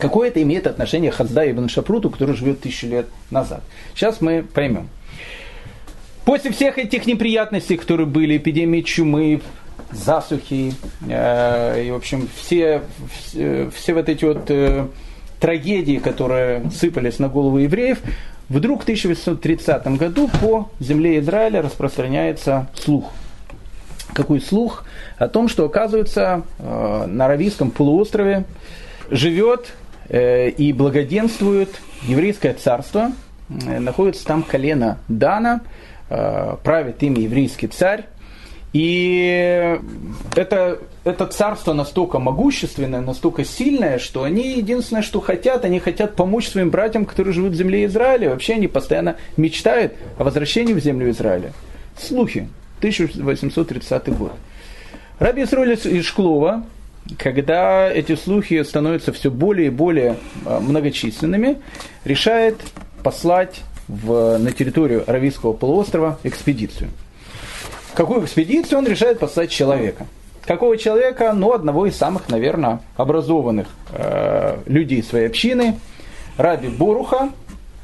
Какое 0.02 0.30
это 0.30 0.42
имеет 0.42 0.66
отношение 0.66 1.12
Хазда 1.12 1.48
Ибн 1.48 1.68
Шапруту, 1.68 2.10
который 2.10 2.34
живет 2.34 2.60
тысячу 2.60 2.88
лет 2.88 3.06
назад? 3.30 3.62
Сейчас 3.94 4.20
мы 4.20 4.42
поймем. 4.42 4.88
После 6.24 6.50
всех 6.50 6.76
этих 6.76 7.06
неприятностей, 7.06 7.76
которые 7.76 8.08
были, 8.08 8.36
эпидемии 8.36 8.80
чумы, 8.80 9.40
засухи, 9.92 10.74
э, 11.08 11.84
и, 11.84 11.92
в 11.92 11.94
общем, 11.94 12.28
все, 12.34 12.82
все, 13.12 13.70
все 13.72 13.94
вот 13.94 14.08
эти 14.08 14.24
вот 14.24 14.50
э, 14.50 14.88
трагедии, 15.38 15.98
которые 15.98 16.68
сыпались 16.72 17.20
на 17.20 17.28
голову 17.28 17.58
евреев, 17.58 18.00
вдруг 18.48 18.80
в 18.80 18.82
1830 18.82 19.86
году 19.98 20.28
по 20.40 20.68
земле 20.80 21.20
Израиля 21.20 21.62
распространяется 21.62 22.66
слух– 22.74 23.04
какой 24.14 24.40
слух 24.40 24.84
о 25.16 25.28
том, 25.28 25.48
что, 25.48 25.64
оказывается, 25.64 26.42
э, 26.58 27.06
на 27.06 27.26
Аравийском 27.26 27.70
полуострове 27.70 28.44
живет 29.10 29.72
и 30.08 30.74
благоденствует 30.76 31.80
еврейское 32.02 32.54
царство, 32.54 33.12
э, 33.48 33.78
находится 33.78 34.24
там 34.26 34.42
колено 34.42 34.98
Дана, 35.08 35.60
правит 36.08 37.02
ими 37.02 37.20
еврейский 37.20 37.68
царь, 37.68 38.04
и 38.72 39.78
это, 40.34 40.78
это 41.04 41.26
царство 41.26 41.72
настолько 41.72 42.18
могущественное, 42.18 43.00
настолько 43.00 43.44
сильное, 43.44 43.98
что 43.98 44.22
они 44.22 44.56
единственное, 44.56 45.02
что 45.02 45.20
хотят, 45.20 45.64
они 45.64 45.78
хотят 45.78 46.16
помочь 46.16 46.48
своим 46.48 46.70
братьям, 46.70 47.04
которые 47.04 47.34
живут 47.34 47.52
в 47.52 47.56
земле 47.56 47.84
Израиля. 47.84 48.30
Вообще 48.30 48.54
они 48.54 48.68
постоянно 48.68 49.16
мечтают 49.36 49.94
о 50.18 50.24
возвращении 50.24 50.72
в 50.72 50.80
землю 50.80 51.10
Израиля. 51.10 51.52
Слухи. 51.98 52.48
1830 52.78 54.08
год. 54.16 54.32
Раби 55.20 55.44
Исроль 55.44 55.74
из 55.74 56.04
Шклова, 56.04 56.64
когда 57.18 57.90
эти 57.90 58.14
слухи 58.16 58.62
становятся 58.62 59.12
все 59.12 59.30
более 59.30 59.68
и 59.68 59.70
более 59.70 60.16
а, 60.44 60.60
многочисленными, 60.60 61.58
решает 62.04 62.60
послать 63.02 63.60
в, 63.88 64.38
на 64.38 64.52
территорию 64.52 65.08
Аравийского 65.08 65.52
полуострова 65.52 66.18
экспедицию. 66.22 66.90
Какую 67.94 68.24
экспедицию 68.24 68.78
он 68.78 68.86
решает 68.86 69.18
послать 69.18 69.50
человека? 69.50 70.06
Какого 70.46 70.76
человека? 70.76 71.32
Ну, 71.34 71.52
одного 71.52 71.86
из 71.86 71.96
самых, 71.96 72.28
наверное, 72.28 72.80
образованных 72.96 73.68
э, 73.92 74.58
людей 74.66 75.02
своей 75.02 75.26
общины, 75.26 75.78
Раби 76.36 76.68
Боруха, 76.68 77.30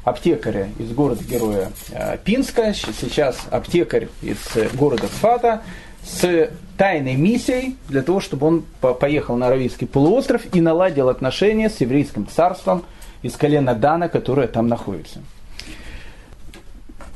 аптекаря 0.03 0.69
из 0.79 0.91
города-героя 0.91 1.71
э, 1.91 2.17
Пинска, 2.23 2.73
сейчас 2.73 3.37
аптекарь 3.51 4.07
из 4.21 4.37
э, 4.55 4.67
города 4.73 5.07
Сфата, 5.07 5.61
с 6.03 6.49
тайной 6.77 7.15
миссией 7.15 7.75
для 7.87 8.01
того, 8.01 8.19
чтобы 8.19 8.47
он 8.47 8.63
поехал 8.99 9.35
на 9.35 9.47
Аравийский 9.47 9.87
полуостров 9.87 10.41
и 10.53 10.61
наладил 10.61 11.09
отношения 11.09 11.69
с 11.69 11.81
еврейским 11.81 12.27
царством 12.27 12.83
из 13.21 13.35
колена 13.35 13.75
Дана, 13.75 14.07
которое 14.07 14.47
там 14.47 14.67
находится. 14.67 15.21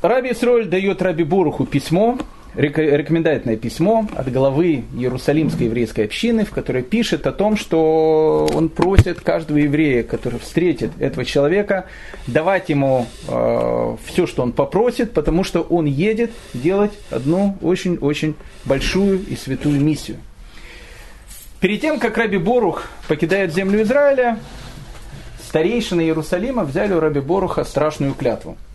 Раби 0.01 0.33
Исроль 0.33 0.67
дает 0.67 1.01
Раби 1.01 1.23
Буруху 1.23 1.65
письмо, 1.65 2.17
рекомендательное 2.55 3.57
письмо 3.57 4.07
от 4.15 4.31
главы 4.31 4.83
Иерусалимской 4.95 5.65
еврейской 5.65 6.05
общины, 6.05 6.45
в 6.45 6.51
которой 6.51 6.83
пишет 6.83 7.25
о 7.25 7.31
том, 7.31 7.57
что 7.57 8.47
он 8.53 8.69
просит 8.69 9.21
каждого 9.21 9.57
еврея, 9.57 10.03
который 10.03 10.39
встретит 10.39 10.91
этого 10.99 11.25
человека, 11.25 11.85
давать 12.27 12.69
ему 12.69 13.07
э, 13.27 13.97
все, 14.05 14.27
что 14.27 14.43
он 14.43 14.51
попросит, 14.51 15.13
потому 15.13 15.43
что 15.43 15.61
он 15.61 15.85
едет 15.85 16.31
делать 16.53 16.93
одну 17.09 17.57
очень-очень 17.61 18.35
большую 18.65 19.25
и 19.27 19.35
святую 19.35 19.79
миссию. 19.81 20.17
Перед 21.59 21.81
тем, 21.81 21.99
как 21.99 22.17
Раби 22.17 22.37
Борух 22.37 22.87
покидает 23.07 23.53
землю 23.53 23.81
Израиля, 23.83 24.37
старейшины 25.47 26.01
Иерусалима 26.01 26.65
взяли 26.65 26.93
у 26.93 26.99
Раби 26.99 27.21
Боруха 27.21 27.63
страшную 27.63 28.13
клятву– 28.13 28.57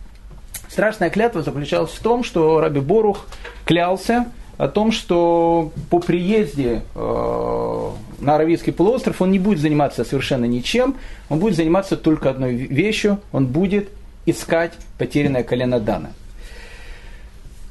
Страшная 0.69 1.09
клятва 1.09 1.41
заключалась 1.41 1.91
в 1.91 1.99
том, 1.99 2.23
что 2.23 2.61
Раби 2.61 2.79
Борух 2.79 3.25
клялся 3.65 4.27
о 4.59 4.67
том, 4.67 4.91
что 4.91 5.71
по 5.89 5.99
приезде 5.99 6.83
э, 6.93 7.89
на 8.19 8.35
Аравийский 8.35 8.71
полуостров 8.71 9.19
он 9.21 9.31
не 9.31 9.39
будет 9.39 9.59
заниматься 9.59 10.03
совершенно 10.03 10.45
ничем, 10.45 10.95
он 11.27 11.39
будет 11.39 11.55
заниматься 11.55 11.97
только 11.97 12.29
одной 12.29 12.53
вещью, 12.53 13.19
он 13.31 13.47
будет 13.47 13.89
искать 14.27 14.73
потерянное 14.99 15.43
колено 15.43 15.79
Дана. 15.79 16.11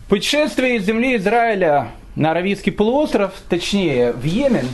Путешествие 0.09 0.76
из 0.76 0.85
земли 0.85 1.17
Израиля 1.19 1.90
на 2.17 2.33
Аравийский 2.33 2.73
полуостров, 2.73 3.33
точнее 3.49 4.12
в 4.12 4.25
Йемен, 4.25 4.67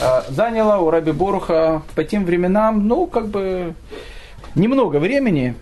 э, 0.00 0.22
заняло 0.28 0.80
у 0.80 0.90
Раби 0.90 1.10
Боруха 1.10 1.82
по 1.96 2.04
тем 2.04 2.24
временам, 2.24 2.86
ну, 2.86 3.08
как 3.08 3.26
бы, 3.26 3.74
немного 4.54 4.98
времени, 4.98 5.56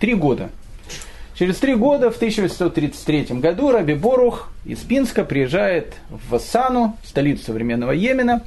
три 0.00 0.12
года– 0.12 0.50
Через 1.38 1.58
три 1.58 1.74
года, 1.74 2.10
в 2.10 2.16
1833 2.16 3.38
году, 3.40 3.70
Раби 3.70 3.92
Борух 3.92 4.48
из 4.64 4.78
Пинска 4.78 5.22
приезжает 5.22 5.92
в 6.08 6.38
Сану, 6.38 6.96
столицу 7.04 7.44
современного 7.44 7.92
Йемена, 7.92 8.42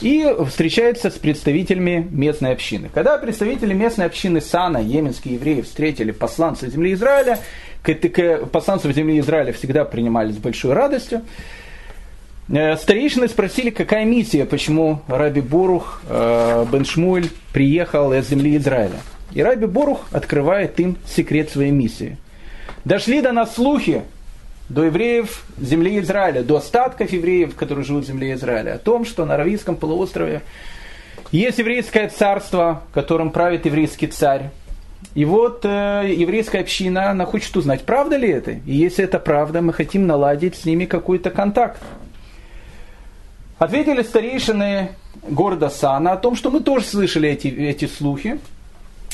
и 0.00 0.28
встречается 0.48 1.10
с 1.10 1.14
представителями 1.14 2.08
местной 2.10 2.50
общины. 2.50 2.90
Когда 2.92 3.16
представители 3.18 3.72
местной 3.74 4.06
общины 4.06 4.40
Сана, 4.40 4.78
йеменские 4.78 5.34
евреи, 5.34 5.60
встретили 5.60 6.10
посланца 6.10 6.68
земли 6.68 6.94
Израиля, 6.94 7.38
посланцев 8.50 8.92
земли 8.92 9.20
Израиля 9.20 9.52
всегда 9.52 9.84
принимали 9.84 10.32
с 10.32 10.36
большой 10.36 10.72
радостью, 10.72 11.22
э, 12.48 12.76
Старейшины 12.76 13.28
спросили, 13.28 13.70
какая 13.70 14.04
миссия, 14.04 14.46
почему 14.46 15.02
Раби 15.06 15.40
Борух 15.40 16.02
э, 16.08 16.66
Бен 16.72 16.84
Шмуль 16.84 17.28
приехал 17.52 18.12
из 18.12 18.28
земли 18.28 18.56
Израиля. 18.56 18.98
И 19.32 19.40
Раби 19.40 19.66
Борух 19.66 20.06
открывает 20.10 20.80
им 20.80 20.96
секрет 21.06 21.48
своей 21.48 21.70
миссии. 21.70 22.18
Дошли 22.84 23.20
до 23.20 23.30
нас 23.30 23.54
слухи, 23.54 24.02
до 24.68 24.84
евреев 24.84 25.44
земли 25.56 26.00
Израиля, 26.00 26.42
до 26.42 26.56
остатков 26.56 27.12
евреев, 27.12 27.54
которые 27.54 27.84
живут 27.84 28.04
в 28.04 28.06
земле 28.08 28.32
Израиля, 28.32 28.74
о 28.74 28.78
том, 28.78 29.04
что 29.04 29.24
на 29.24 29.34
Аравийском 29.34 29.76
полуострове 29.76 30.42
есть 31.30 31.58
еврейское 31.58 32.08
царство, 32.08 32.82
которым 32.92 33.30
правит 33.30 33.66
еврейский 33.66 34.08
царь. 34.08 34.50
И 35.14 35.24
вот 35.24 35.64
э, 35.64 36.12
еврейская 36.16 36.60
община, 36.60 37.10
она 37.10 37.24
хочет 37.24 37.56
узнать, 37.56 37.82
правда 37.82 38.16
ли 38.16 38.28
это. 38.28 38.52
И 38.52 38.72
если 38.72 39.04
это 39.04 39.20
правда, 39.20 39.62
мы 39.62 39.72
хотим 39.72 40.06
наладить 40.06 40.56
с 40.56 40.64
ними 40.64 40.84
какой-то 40.84 41.30
контакт. 41.30 41.80
Ответили 43.58 44.02
старейшины 44.02 44.90
города 45.28 45.70
Сана 45.70 46.12
о 46.12 46.16
том, 46.16 46.34
что 46.34 46.50
мы 46.50 46.60
тоже 46.60 46.86
слышали 46.86 47.28
эти, 47.28 47.46
эти 47.48 47.84
слухи, 47.84 48.40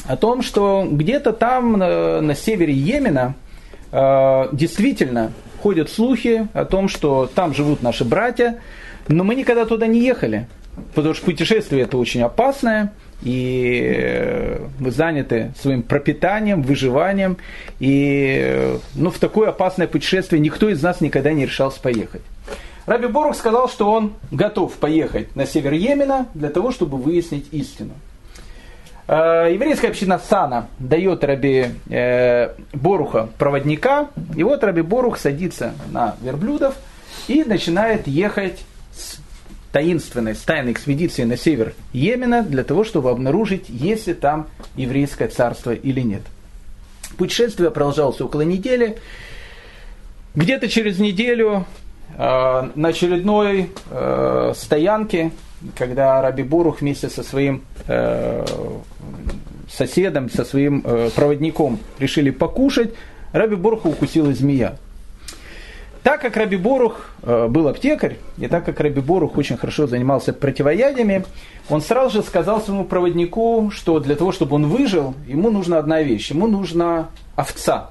о 0.06 0.16
том, 0.16 0.42
что 0.42 0.86
где-то 0.90 1.32
там 1.32 1.72
на, 1.72 2.20
на 2.20 2.34
севере 2.34 2.72
Йемена 2.72 3.34
э, 3.34 3.47
действительно 3.90 5.32
ходят 5.62 5.90
слухи 5.90 6.48
о 6.52 6.64
том, 6.64 6.88
что 6.88 7.30
там 7.32 7.54
живут 7.54 7.82
наши 7.82 8.04
братья, 8.04 8.60
но 9.08 9.24
мы 9.24 9.34
никогда 9.34 9.64
туда 9.64 9.86
не 9.86 10.00
ехали, 10.00 10.46
потому 10.94 11.14
что 11.14 11.24
путешествие 11.24 11.82
это 11.82 11.96
очень 11.98 12.22
опасное, 12.22 12.92
и 13.22 13.82
э, 13.96 14.60
мы 14.78 14.90
заняты 14.90 15.52
своим 15.60 15.82
пропитанием, 15.82 16.62
выживанием, 16.62 17.38
и 17.80 18.38
э, 18.40 18.78
ну, 18.94 19.10
в 19.10 19.18
такое 19.18 19.48
опасное 19.48 19.88
путешествие 19.88 20.40
никто 20.40 20.68
из 20.68 20.82
нас 20.82 21.00
никогда 21.00 21.32
не 21.32 21.46
решался 21.46 21.80
поехать. 21.80 22.22
Раби 22.86 23.06
Борух 23.06 23.36
сказал, 23.36 23.68
что 23.68 23.90
он 23.90 24.14
готов 24.30 24.74
поехать 24.74 25.34
на 25.36 25.46
север 25.46 25.72
Йемена 25.72 26.28
для 26.34 26.48
того, 26.48 26.70
чтобы 26.70 26.96
выяснить 26.96 27.46
истину. 27.52 27.94
Э, 29.08 29.48
еврейская 29.52 29.88
община 29.88 30.18
Сана 30.18 30.68
дает 30.78 31.24
Раби 31.24 31.68
э, 31.88 32.54
Боруха 32.72 33.28
проводника, 33.38 34.10
и 34.36 34.44
вот 34.44 34.62
Раби 34.62 34.82
Борух 34.82 35.18
садится 35.18 35.72
на 35.90 36.14
верблюдов 36.20 36.74
и 37.26 37.42
начинает 37.42 38.06
ехать 38.06 38.64
с 38.94 39.18
таинственной, 39.72 40.34
с 40.34 40.40
тайной 40.40 40.72
экспедицией 40.72 41.26
на 41.26 41.36
север 41.36 41.74
Йемена 41.92 42.42
для 42.42 42.62
того, 42.62 42.84
чтобы 42.84 43.10
обнаружить, 43.10 43.68
есть 43.68 44.06
ли 44.06 44.14
там 44.14 44.46
еврейское 44.76 45.28
царство 45.28 45.72
или 45.72 46.00
нет. 46.00 46.22
Путешествие 47.16 47.70
продолжалось 47.70 48.20
около 48.20 48.42
недели. 48.42 48.98
Где-то 50.34 50.68
через 50.68 50.98
неделю 50.98 51.66
Э, 52.16 52.70
на 52.74 52.88
очередной 52.88 53.70
э, 53.90 54.52
стоянке, 54.56 55.30
когда 55.76 56.20
Раби 56.22 56.42
Борух 56.42 56.80
вместе 56.80 57.08
со 57.08 57.22
своим 57.22 57.62
э, 57.86 58.44
соседом, 59.70 60.30
со 60.30 60.44
своим 60.44 60.82
э, 60.84 61.10
проводником 61.14 61.78
решили 61.98 62.30
покушать, 62.30 62.94
Раби 63.32 63.56
Боруха 63.56 63.88
укусила 63.88 64.32
змея. 64.32 64.76
Так 66.02 66.22
как 66.22 66.36
Раби 66.36 66.56
Борух 66.56 67.10
э, 67.22 67.48
был 67.48 67.68
аптекарь, 67.68 68.16
и 68.38 68.46
так 68.46 68.64
как 68.64 68.80
Раби 68.80 69.00
Борух 69.00 69.36
очень 69.36 69.56
хорошо 69.56 69.86
занимался 69.86 70.32
противоядиями, 70.32 71.24
он 71.68 71.82
сразу 71.82 72.18
же 72.18 72.22
сказал 72.22 72.62
своему 72.62 72.84
проводнику, 72.84 73.70
что 73.74 74.00
для 74.00 74.16
того, 74.16 74.32
чтобы 74.32 74.56
он 74.56 74.66
выжил, 74.68 75.14
ему 75.26 75.50
нужна 75.50 75.78
одна 75.78 76.02
вещь, 76.02 76.30
ему 76.30 76.46
нужна 76.46 77.10
овца. 77.36 77.90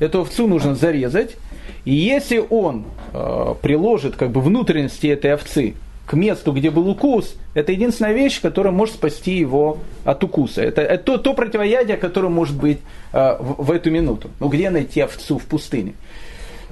Эту 0.00 0.22
овцу 0.22 0.46
нужно 0.46 0.74
зарезать, 0.74 1.36
и 1.84 1.94
если 1.94 2.44
он 2.50 2.84
э, 3.12 3.54
приложит 3.62 4.16
как 4.16 4.30
бы 4.30 4.40
внутренности 4.40 5.06
этой 5.06 5.32
овцы 5.32 5.74
к 6.06 6.12
месту, 6.14 6.52
где 6.52 6.70
был 6.70 6.88
укус, 6.88 7.34
это 7.54 7.72
единственная 7.72 8.12
вещь, 8.12 8.40
которая 8.40 8.72
может 8.72 8.96
спасти 8.96 9.34
его 9.34 9.78
от 10.04 10.22
укуса. 10.22 10.62
Это, 10.62 10.82
это 10.82 11.04
то, 11.04 11.18
то 11.18 11.34
противоядие, 11.34 11.96
которое 11.96 12.28
может 12.28 12.56
быть 12.56 12.80
э, 13.12 13.36
в, 13.40 13.64
в 13.64 13.70
эту 13.70 13.90
минуту. 13.90 14.30
Ну 14.40 14.48
где 14.48 14.70
найти 14.70 15.00
овцу 15.00 15.38
в 15.38 15.44
пустыне? 15.44 15.94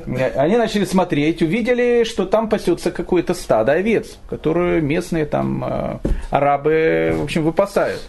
Они 0.06 0.56
начали 0.56 0.84
смотреть, 0.84 1.42
увидели, 1.42 2.04
что 2.04 2.26
там 2.26 2.48
пасется 2.48 2.90
какое-то 2.90 3.34
стадо 3.34 3.72
овец, 3.72 4.18
которые 4.28 4.80
местные 4.80 5.26
там 5.26 5.64
э, 5.64 5.98
арабы, 6.30 7.14
в 7.16 7.22
общем, 7.22 7.44
выпасают. 7.44 8.02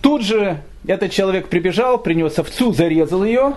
Тут 0.00 0.22
же 0.24 0.58
этот 0.86 1.12
человек 1.12 1.48
прибежал, 1.48 1.98
принес 1.98 2.38
овцу, 2.38 2.72
зарезал 2.72 3.24
ее, 3.24 3.54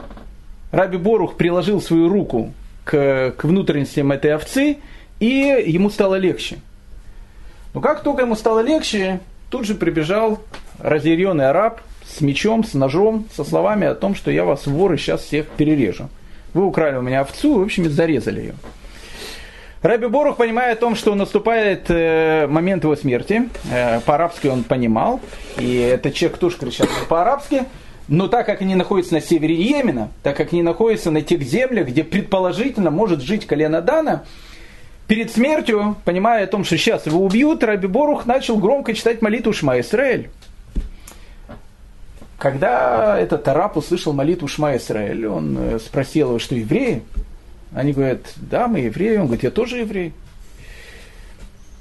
Раби 0.72 0.98
Борух 0.98 1.36
приложил 1.36 1.82
свою 1.82 2.10
руку 2.10 2.54
к, 2.84 3.34
к 3.38 3.44
внутренностям 3.44 4.12
этой 4.12 4.36
овцы, 4.36 4.78
и 5.20 5.64
ему 5.68 5.90
стало 5.90 6.16
легче. 6.16 6.58
Но 7.74 7.82
как 7.82 8.04
только 8.04 8.24
ему 8.24 8.36
стало 8.36 8.60
легче, 8.60 9.20
тут 9.50 9.66
же 9.66 9.76
прибежал 9.76 10.42
разъяренный 10.80 11.50
араб 11.50 11.82
с 12.06 12.22
мечом, 12.22 12.64
с 12.64 12.74
ножом, 12.74 13.26
со 13.34 13.44
словами 13.44 13.88
о 13.88 13.96
том, 13.96 14.16
что 14.16 14.32
я 14.32 14.46
вас 14.46 14.68
воры 14.68 14.98
сейчас 14.98 15.22
всех 15.22 15.48
перережу. 15.48 16.10
Вы 16.54 16.66
украли 16.66 16.96
у 16.96 17.02
меня 17.02 17.22
овцу, 17.22 17.60
в 17.60 17.64
общем, 17.64 17.90
зарезали 17.90 18.40
ее. 18.40 18.56
Раби 19.82 20.08
Борух, 20.08 20.38
понимая 20.38 20.74
о 20.74 20.76
том, 20.76 20.96
что 20.96 21.14
наступает 21.14 21.86
э, 21.90 22.48
момент 22.48 22.84
его 22.84 22.96
смерти, 22.96 23.50
э, 23.72 24.00
по-арабски 24.00 24.48
он 24.48 24.64
понимал, 24.64 25.20
и 25.60 25.78
этот 25.78 26.16
человек 26.16 26.40
тоже 26.40 26.58
кричал 26.58 26.88
по-арабски, 27.08 27.66
но 28.08 28.28
так 28.28 28.46
как 28.48 28.62
они 28.62 28.74
находятся 28.74 29.14
на 29.14 29.22
севере 29.22 29.54
Йемена, 29.54 30.10
так 30.24 30.38
как 30.38 30.54
они 30.54 30.64
находятся 30.64 31.12
на 31.12 31.22
тех 31.22 31.42
землях, 31.44 31.90
где 31.90 32.04
предположительно 32.04 32.90
может 32.90 33.22
жить 33.22 33.46
колено 33.46 33.82
Дана, 33.82 34.24
перед 35.08 35.32
смертью, 35.32 35.96
понимая 36.06 36.44
о 36.44 36.48
том, 36.48 36.64
что 36.64 36.78
сейчас 36.78 37.06
его 37.06 37.24
убьют, 37.24 37.64
Раби 37.64 37.88
Борух 37.88 38.26
начал 38.26 38.58
громко 38.58 38.94
читать 38.94 39.22
молитву 39.22 39.54
Шма 39.54 39.80
Исраэль. 39.80 40.30
Когда 42.38 43.18
этот 43.18 43.48
араб 43.48 43.78
услышал 43.78 44.14
молитву 44.14 44.48
Шма 44.48 44.76
Исраэль, 44.78 45.26
он 45.26 45.58
э, 45.58 45.80
спросил 45.80 46.30
его, 46.30 46.40
что 46.40 46.56
евреи? 46.56 47.02
Они 47.74 47.94
говорят, 47.94 48.22
да, 48.36 48.68
мы 48.68 48.80
евреи. 48.80 49.18
Он 49.18 49.26
говорит, 49.26 49.44
я 49.44 49.52
тоже 49.52 49.78
еврей. 49.78 50.14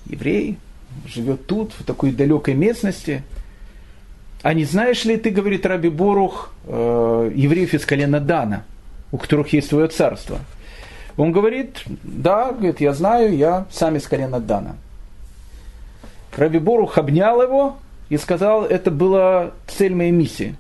Еврей 0.07 0.59
живет 1.07 1.47
тут, 1.47 1.73
в 1.73 1.85
такой 1.85 2.13
далекой 2.13 2.55
местности– 2.55 3.23
а 4.45 4.53
не 4.53 4.65
знаешь 4.65 5.07
ли 5.07 5.17
ты, 5.17 5.31
говорит 5.31 5.65
Раби 5.65 5.89
Борух, 5.89 6.53
э, 6.67 7.33
евреев 7.35 7.73
из 7.73 7.87
колена 7.87 8.21
Дана, 8.21 8.65
у 9.11 9.17
которых 9.17 9.55
есть 9.55 9.69
свое 9.69 9.89
царство? 9.89 10.39
Он 11.16 11.33
говорит, 11.33 11.85
да, 12.03 12.53
говорит, 12.53 12.81
я 12.81 12.92
знаю, 12.92 13.37
я 13.37 13.66
сам 13.70 13.96
из 13.96 14.07
колена 14.07 14.40
Дана. 14.40 14.77
Раби 16.37 16.59
Борух 16.59 16.98
обнял 16.98 17.40
его 17.40 17.77
и 18.09 18.16
сказал, 18.16 18.64
это 18.64 18.90
была 18.90 19.53
цель 19.68 19.94
моей 19.94 20.11
миссии. 20.11 20.57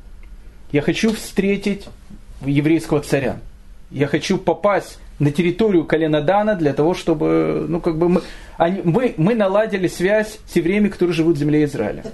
Я 0.70 0.82
хочу 0.82 1.12
встретить 1.12 1.86
еврейского 2.44 3.00
царя. 3.00 3.38
Я 3.90 4.06
хочу 4.06 4.38
попасть 4.38 4.98
на 5.18 5.30
территорию 5.30 5.84
колена 5.84 6.20
Дана 6.20 6.54
для 6.54 6.72
того, 6.72 6.94
чтобы, 6.94 7.66
ну, 7.68 7.80
как 7.80 7.96
бы 7.98 8.08
мы, 8.08 8.22
они, 8.56 8.80
мы, 8.84 9.14
мы 9.16 9.34
наладили 9.34 9.88
связь 9.88 10.38
с 10.46 10.56
евреями, 10.56 10.88
которые 10.88 11.14
живут 11.14 11.36
в 11.36 11.38
земле 11.38 11.64
Израиля. 11.64 12.04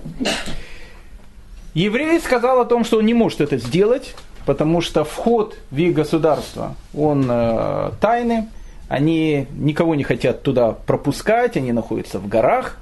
Еврей 1.74 2.18
сказал 2.20 2.61
о 2.61 2.64
том, 2.64 2.85
что 2.85 2.98
он 2.98 3.07
не 3.07 3.14
может 3.14 3.40
это 3.40 3.57
сделать, 3.59 4.14
потому 4.46 4.81
что 4.81 5.05
вход 5.05 5.57
в 5.70 5.76
их 5.76 5.94
государство, 5.94 6.74
он 6.96 7.26
э, 7.31 7.90
тайный, 8.00 8.44
они 8.88 9.46
никого 9.53 9.94
не 9.94 10.03
хотят 10.03 10.42
туда 10.42 10.72
пропускать, 10.72 11.57
они 11.57 11.72
находятся 11.72 12.18
в 12.18 12.29
горах. 12.29 12.76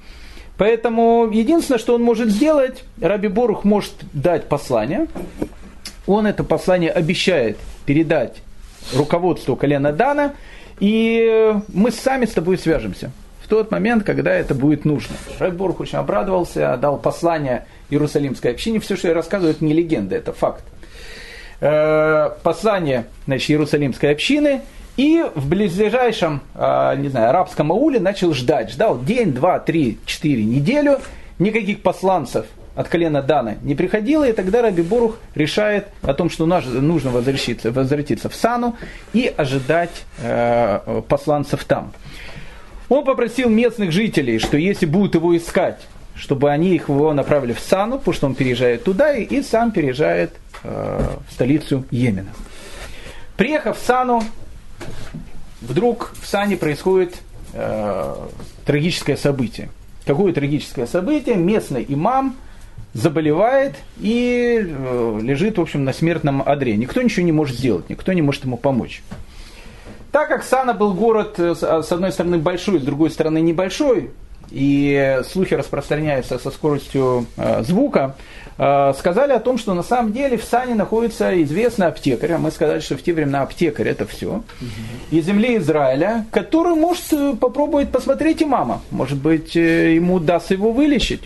Поэтому 0.57 1.29
единственное, 1.31 1.79
что 1.79 1.94
он 1.94 2.03
может 2.03 2.31
сделать, 2.31 2.83
Раби 3.01 3.29
Борух 3.29 3.64
может 3.64 3.92
дать 4.12 4.49
послание. 4.49 5.07
Он 6.07 6.27
это 6.27 6.42
послание 6.44 6.90
обещает 6.90 7.59
передать 7.85 8.38
руководству 8.94 9.55
колена 9.55 9.92
Дана, 9.92 10.33
и 10.81 11.55
мы 11.73 11.90
сами 11.90 12.25
с 12.25 12.31
тобой 12.31 12.57
свяжемся 12.59 13.12
в 13.42 13.49
тот 13.49 13.71
момент, 13.71 14.05
когда 14.05 14.33
это 14.33 14.55
будет 14.55 14.85
нужно. 14.85 15.16
Раби 15.38 15.57
Борух 15.57 15.81
очень 15.81 15.99
обрадовался, 15.99 16.77
дал 16.77 16.99
послание 16.99 17.66
Иерусалимской 17.90 18.51
общине. 18.51 18.81
Все, 18.81 18.97
что 18.97 19.09
я 19.09 19.14
рассказываю, 19.14 19.55
это 19.55 19.64
не 19.64 19.73
легенда, 19.73 20.16
это 20.16 20.33
факт. 20.33 20.64
Э, 21.61 22.31
послание 22.44 23.07
значит, 23.27 23.51
Иерусалимской 23.51 24.12
общины 24.12 24.61
и 24.97 25.25
в 25.35 25.49
ближайшем, 25.49 26.40
э, 26.55 26.94
не 26.99 27.09
знаю, 27.09 27.31
арабском 27.31 27.73
ауле 27.73 27.99
начал 27.99 28.33
ждать. 28.33 28.71
Ждал 28.71 29.01
день, 29.01 29.33
два, 29.33 29.59
три, 29.59 29.99
четыре, 30.07 30.44
неделю. 30.44 31.01
Никаких 31.40 31.83
посланцев 31.83 32.47
от 32.77 32.88
колена 32.88 33.23
Дана 33.23 33.57
не 33.62 33.75
приходило, 33.75 34.23
и 34.29 34.33
тогда 34.33 34.62
Раби 34.62 34.83
Борух 34.83 35.18
решает 35.35 35.88
о 36.03 36.14
том, 36.14 36.31
что 36.31 36.47
нужно 36.47 37.11
возвратиться, 37.11 37.73
возвратиться 37.73 38.29
в 38.29 38.37
Сану 38.37 38.77
и 39.12 39.33
ожидать 39.37 40.05
э, 40.23 41.03
посланцев 41.09 41.64
там. 41.64 41.92
Он 42.88 43.05
попросил 43.05 43.51
местных 43.51 43.90
жителей, 43.90 44.38
что 44.38 44.57
если 44.57 44.87
будут 44.87 45.16
его 45.16 45.37
искать, 45.37 45.81
чтобы 46.19 46.51
они 46.51 46.75
их 46.75 46.89
его 46.89 47.13
направили 47.13 47.53
в 47.53 47.61
Сану, 47.61 47.99
потому 47.99 48.15
что 48.15 48.27
он 48.27 48.35
переезжает 48.35 48.85
туда 48.85 49.15
и, 49.15 49.23
и 49.23 49.43
сам 49.43 49.71
переезжает 49.71 50.33
э, 50.65 51.01
в 51.29 51.33
столицу 51.33 51.85
Йемена. 51.91 52.31
Приехав 53.37 53.79
в 53.79 53.85
Сану, 53.85 54.23
вдруг 55.63 56.13
в 56.21 56.27
Сане 56.27 56.57
происходит 56.57 57.15
э, 57.55 58.15
трагическое 58.67 59.17
событие. 59.17 59.71
Какое 60.05 60.33
трагическое 60.33 60.87
событие? 60.87 61.37
Местный 61.37 61.85
имам 61.89 62.37
заболевает 62.95 63.77
и 63.99 64.59
э, 64.61 65.19
лежит, 65.23 65.59
в 65.59 65.61
общем, 65.61 65.85
на 65.85 65.93
смертном 65.93 66.43
одре. 66.45 66.77
Никто 66.77 67.01
ничего 67.01 67.25
не 67.25 67.33
может 67.33 67.57
сделать, 67.57 67.89
никто 67.89 68.13
не 68.13 68.23
может 68.23 68.45
ему 68.45 68.57
помочь. 68.57 69.03
Так 70.11 70.29
как 70.29 70.43
Сана 70.43 70.75
был 70.75 70.95
город, 70.95 71.39
с 71.39 71.93
одной 71.93 72.11
стороны, 72.13 72.39
большой, 72.39 72.81
с 72.81 72.83
другой 72.83 73.11
стороны, 73.11 73.41
небольшой, 73.41 74.11
и 74.51 75.21
слухи 75.31 75.55
распространяются 75.55 76.39
со 76.39 76.51
скоростью 76.51 77.27
э, 77.37 77.63
звука, 77.63 78.17
э, 78.57 78.93
сказали 78.99 79.33
о 79.33 79.41
том, 79.41 79.59
что 79.59 79.75
на 79.75 79.83
самом 79.83 80.13
деле 80.13 80.39
в 80.39 80.45
Сане 80.45 80.75
находится 80.75 81.41
известный 81.43 81.87
аптекарь, 81.87 82.33
а 82.33 82.39
мы 82.39 82.51
сказали, 82.51 82.81
что 82.81 82.97
в 82.97 83.03
те 83.03 83.13
времена 83.13 83.43
аптекарь 83.43 83.89
это 83.89 84.07
все, 84.07 84.43
из 85.11 85.27
земли 85.27 85.59
Израиля, 85.59 86.27
который 86.31 86.75
может 86.75 87.13
э, 87.13 87.35
попробовать 87.39 87.91
посмотреть 87.91 88.43
и 88.43 88.45
мама, 88.45 88.81
может 88.91 89.19
быть, 89.19 89.55
ему 89.55 90.15
удастся 90.15 90.55
его 90.55 90.73
вылечить. 90.73 91.23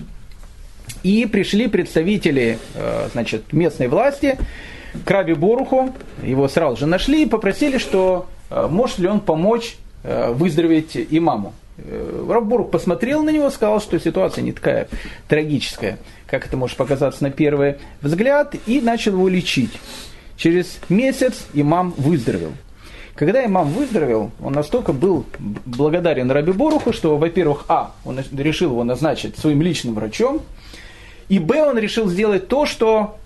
И 1.02 1.26
пришли 1.26 1.66
представители 1.66 2.58
значит, 3.12 3.52
местной 3.52 3.88
власти 3.88 4.38
к 5.04 5.10
Раби 5.10 5.34
Боруху, 5.34 5.92
его 6.22 6.46
сразу 6.46 6.76
же 6.76 6.86
нашли 6.86 7.24
и 7.24 7.26
попросили, 7.26 7.78
что 7.78 8.26
может 8.50 8.98
ли 8.98 9.08
он 9.08 9.18
помочь 9.18 9.76
выздороветь 10.04 10.96
имаму. 11.10 11.54
Э, 11.84 12.26
Раббург 12.28 12.70
посмотрел 12.70 13.22
на 13.22 13.30
него, 13.30 13.50
сказал, 13.50 13.80
что 13.80 13.98
ситуация 13.98 14.42
не 14.42 14.52
такая 14.52 14.88
трагическая, 15.28 15.98
как 16.26 16.46
это 16.46 16.56
может 16.56 16.76
показаться 16.76 17.22
на 17.22 17.30
первый 17.30 17.76
взгляд, 18.00 18.54
и 18.66 18.80
начал 18.80 19.12
его 19.12 19.28
лечить. 19.28 19.72
Через 20.36 20.78
месяц 20.88 21.46
имам 21.54 21.94
выздоровел. 21.96 22.52
Когда 23.14 23.44
имам 23.44 23.68
выздоровел, 23.68 24.30
он 24.42 24.54
настолько 24.54 24.92
был 24.92 25.26
благодарен 25.38 26.30
Раби 26.30 26.52
Боруху, 26.52 26.92
что, 26.92 27.18
во-первых, 27.18 27.64
а, 27.68 27.92
он 28.04 28.20
решил 28.32 28.70
его 28.70 28.84
назначить 28.84 29.36
своим 29.36 29.60
личным 29.60 29.94
врачом, 29.94 30.40
и 31.28 31.38
б, 31.38 31.62
он 31.62 31.78
решил 31.78 32.08
сделать 32.08 32.48
то, 32.48 32.64
что 32.64 33.18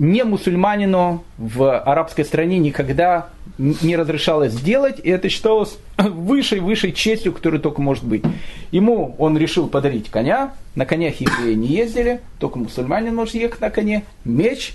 не 0.00 0.24
мусульманину 0.24 1.22
в 1.36 1.78
арабской 1.78 2.24
стране 2.24 2.58
никогда 2.58 3.28
не 3.58 3.96
разрешалось 3.96 4.52
сделать, 4.52 4.98
и 5.02 5.10
это 5.10 5.28
считалось 5.28 5.78
высшей-высшей 5.98 6.92
честью, 6.92 7.32
которая 7.34 7.60
только 7.60 7.82
может 7.82 8.04
быть. 8.04 8.24
Ему 8.72 9.14
он 9.18 9.36
решил 9.36 9.68
подарить 9.68 10.08
коня, 10.08 10.54
на 10.74 10.86
конях 10.86 11.20
евреи 11.20 11.54
не 11.54 11.68
ездили, 11.68 12.22
только 12.38 12.58
мусульманин 12.58 13.14
может 13.14 13.34
ехать 13.34 13.60
на 13.60 13.68
коне, 13.68 14.04
меч, 14.24 14.74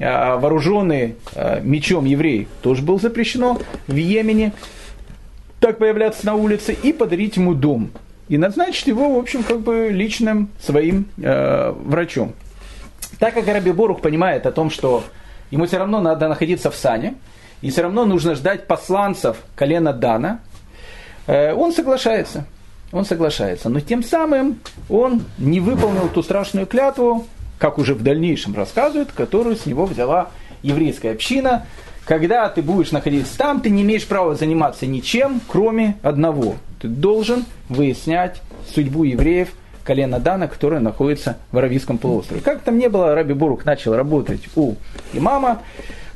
а, 0.00 0.36
вооруженный 0.36 1.14
а, 1.36 1.60
мечом 1.60 2.04
еврей 2.04 2.48
тоже 2.60 2.82
был 2.82 2.98
запрещено 2.98 3.60
в 3.86 3.94
Йемене, 3.94 4.52
так 5.60 5.78
появляться 5.78 6.26
на 6.26 6.34
улице, 6.34 6.76
и 6.82 6.92
подарить 6.92 7.36
ему 7.36 7.54
дом. 7.54 7.90
И 8.28 8.36
назначить 8.36 8.88
его, 8.88 9.14
в 9.14 9.18
общем, 9.18 9.44
как 9.44 9.60
бы 9.60 9.90
личным 9.92 10.48
своим 10.60 11.06
э, 11.18 11.70
врачом. 11.70 12.34
Так 13.18 13.34
как 13.34 13.46
Раби 13.46 13.72
Борух 13.72 14.00
понимает 14.00 14.46
о 14.46 14.52
том, 14.52 14.70
что 14.70 15.04
ему 15.50 15.66
все 15.66 15.78
равно 15.78 16.00
надо 16.00 16.28
находиться 16.28 16.70
в 16.70 16.76
сане, 16.76 17.14
и 17.62 17.70
все 17.70 17.82
равно 17.82 18.04
нужно 18.04 18.34
ждать 18.34 18.66
посланцев 18.66 19.38
колена 19.54 19.92
Дана, 19.92 20.40
э, 21.26 21.54
он 21.54 21.72
соглашается. 21.72 22.44
Он 22.92 23.04
соглашается. 23.04 23.68
Но 23.68 23.80
тем 23.80 24.02
самым 24.02 24.60
он 24.88 25.22
не 25.38 25.60
выполнил 25.60 26.08
ту 26.08 26.22
страшную 26.22 26.66
клятву, 26.66 27.26
как 27.58 27.78
уже 27.78 27.94
в 27.94 28.02
дальнейшем 28.02 28.54
рассказывают, 28.54 29.12
которую 29.12 29.56
с 29.56 29.66
него 29.66 29.86
взяла 29.86 30.28
еврейская 30.62 31.12
община. 31.12 31.66
Когда 32.04 32.48
ты 32.48 32.62
будешь 32.62 32.92
находиться 32.92 33.36
там, 33.36 33.60
ты 33.60 33.70
не 33.70 33.82
имеешь 33.82 34.06
права 34.06 34.34
заниматься 34.36 34.86
ничем, 34.86 35.40
кроме 35.48 35.96
одного. 36.02 36.56
Ты 36.80 36.88
должен 36.88 37.44
выяснять 37.68 38.42
судьбу 38.72 39.04
евреев– 39.04 39.48
колена 39.86 40.18
Дана, 40.18 40.48
которое 40.48 40.80
находится 40.80 41.38
в 41.52 41.58
Аравийском 41.58 41.96
полуострове. 41.96 42.42
Как 42.42 42.60
там 42.60 42.78
не 42.78 42.88
было, 42.88 43.14
Раби 43.14 43.32
Бурук 43.32 43.64
начал 43.64 43.94
работать 43.94 44.42
у 44.56 44.74
имама. 45.12 45.62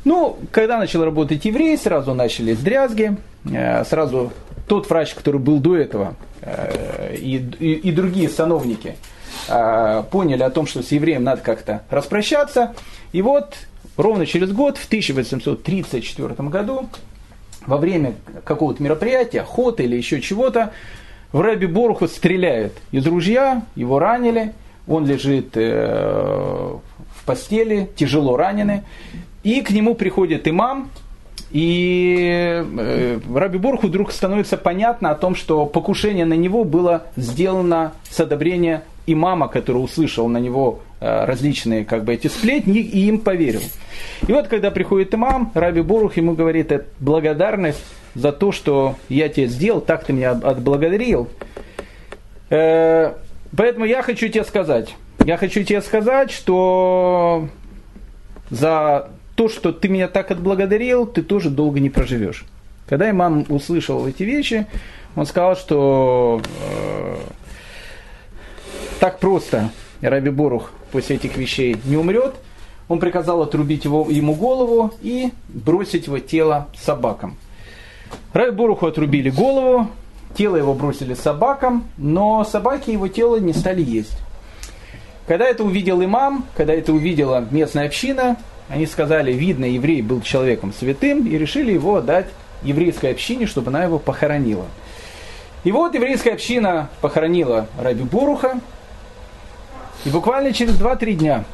Ну, 0.05 0.39
когда 0.51 0.79
начал 0.79 1.05
работать 1.05 1.45
еврей, 1.45 1.77
сразу 1.79 2.15
начались 2.15 2.59
дрязги, 2.59 3.17
э, 3.45 3.85
сразу 3.85 4.33
тот 4.67 4.89
врач, 4.89 5.15
который 5.15 5.41
был 5.41 5.59
до 5.59 5.77
этого, 5.77 6.15
э, 6.43 7.17
и, 7.17 7.37
и, 7.59 7.75
и 7.75 7.93
другие 7.93 8.29
сановники 8.29 8.97
э, 9.49 10.03
поняли 10.11 10.43
о 10.43 10.51
том, 10.51 10.67
что 10.67 10.83
с 10.83 10.91
евреем 10.91 11.23
надо 11.23 11.43
как-то 11.43 11.83
распрощаться. 11.91 12.75
И 13.13 13.23
вот 13.23 13.57
ровно 13.97 14.27
через 14.27 14.53
год, 14.53 14.79
в 14.79 14.87
1834 14.87 16.49
году, 16.49 16.89
во 17.67 17.77
время 17.77 18.15
какого-то 18.45 18.83
мероприятия, 18.83 19.43
охоты 19.43 19.85
или 19.85 19.97
еще 19.97 20.21
чего-то, 20.21 20.73
в 21.33 21.41
Раби 21.41 21.67
Боруху 21.67 22.09
стреляют 22.09 22.73
из 22.91 23.07
ружья, 23.07 23.63
его 23.77 23.99
ранили, 23.99 24.53
он 24.89 25.07
лежит 25.07 25.57
э, 25.57 26.77
в 27.15 27.25
постели, 27.25 27.89
тяжело 27.97 28.37
раненый, 28.37 28.83
и 29.43 29.61
к 29.61 29.71
нему 29.71 29.95
приходит 29.95 30.49
имам, 30.49 30.91
и 31.51 32.63
э, 32.79 33.21
Раби 33.35 33.59
Борху 33.59 33.89
вдруг 33.89 34.13
становится 34.13 34.57
понятно 34.57 35.11
о 35.11 35.15
том, 35.15 35.35
что 35.35 35.67
покушение 35.67 36.25
на 36.25 36.35
него 36.35 36.65
было 36.65 37.07
сделано 37.17 37.93
с 38.09 38.21
одобрения 38.21 38.85
имама, 39.07 39.49
который 39.49 39.79
услышал 39.79 40.29
на 40.29 40.39
него 40.39 40.81
э, 41.01 41.25
различные 41.25 41.85
как 41.85 42.05
бы, 42.05 42.15
эти 42.15 42.29
сплетни 42.29 42.79
и 42.79 43.09
им 43.09 43.21
поверил. 43.21 43.63
И 44.27 44.33
вот 44.33 44.47
когда 44.47 44.71
приходит 44.71 45.15
имам, 45.15 45.51
Раби 45.55 45.83
Борух 45.83 46.17
ему 46.17 46.35
говорит, 46.35 46.71
это 46.71 46.87
благодарность 47.01 47.83
за 48.15 48.33
то, 48.33 48.53
что 48.53 48.97
я 49.09 49.29
тебе 49.29 49.47
сделал, 49.47 49.81
так 49.81 50.05
ты 50.05 50.13
меня 50.13 50.33
отблагодарил. 50.33 51.29
Э, 52.51 53.15
поэтому 53.57 53.85
я 53.85 54.03
хочу 54.03 54.29
тебе 54.29 54.45
сказать, 54.45 54.95
я 55.25 55.37
хочу 55.37 55.63
тебе 55.63 55.83
сказать, 55.83 56.31
что 56.31 57.49
за 58.51 59.11
то, 59.37 59.49
что 59.49 59.73
ты 59.73 59.89
меня 59.89 60.09
так 60.09 60.31
отблагодарил, 60.31 61.07
ты 61.07 61.23
тоже 61.23 61.51
долго 61.51 61.81
не 61.81 61.91
проживешь. 61.91 62.45
Когда 62.89 63.09
имам 63.09 63.47
услышал 63.49 64.07
эти 64.07 64.25
вещи, 64.25 64.67
он 65.15 65.27
сказал, 65.27 65.57
что 65.57 66.43
э, 66.69 67.17
так 68.99 69.19
просто 69.19 69.71
Раби 70.01 70.31
Борух 70.31 70.73
после 70.91 71.17
этих 71.17 71.37
вещей 71.37 71.77
не 71.85 71.97
умрет. 71.97 72.35
Он 72.89 72.99
приказал 72.99 73.43
отрубить 73.43 73.85
его, 73.85 74.07
ему 74.11 74.35
голову 74.35 74.93
и 75.01 75.31
бросить 75.49 76.07
его 76.07 76.19
тело 76.19 76.69
собакам. 76.77 77.37
Райбуруху 78.33 78.87
отрубили 78.87 79.31
голову, 79.31 79.89
тело 80.35 80.57
его 80.57 80.75
бросили 80.75 81.15
собакам, 81.15 81.85
но 81.97 82.45
собаки 82.45 82.91
его 82.91 83.09
тело 83.09 83.37
не 83.37 83.53
стали 83.53 83.83
есть. 83.83 84.17
Когда 85.27 85.47
это 85.47 85.63
увидел 85.65 86.03
имам, 86.03 86.47
когда 86.57 86.75
это 86.75 86.93
увидела 86.93 87.47
местная 87.51 87.87
община, 87.87 88.37
они 88.69 88.87
сказали, 88.87 89.33
видно, 89.33 89.65
еврей 89.65 90.03
был 90.03 90.21
человеком 90.23 90.73
святым, 90.73 91.27
и 91.27 91.37
решили 91.37 91.73
его 91.73 91.97
отдать 91.97 92.27
еврейской 92.63 93.13
общине, 93.13 93.47
чтобы 93.47 93.69
она 93.69 93.85
его 93.85 93.99
похоронила. 93.99 94.67
И 95.65 95.73
вот 95.73 95.95
еврейская 95.95 96.33
община 96.33 96.89
похоронила 97.01 97.67
Раби 97.79 98.05
Буруха, 98.05 98.61
и 100.05 100.09
буквально 100.09 100.53
через 100.53 100.81
2-3 100.81 101.13
дня 101.15 101.45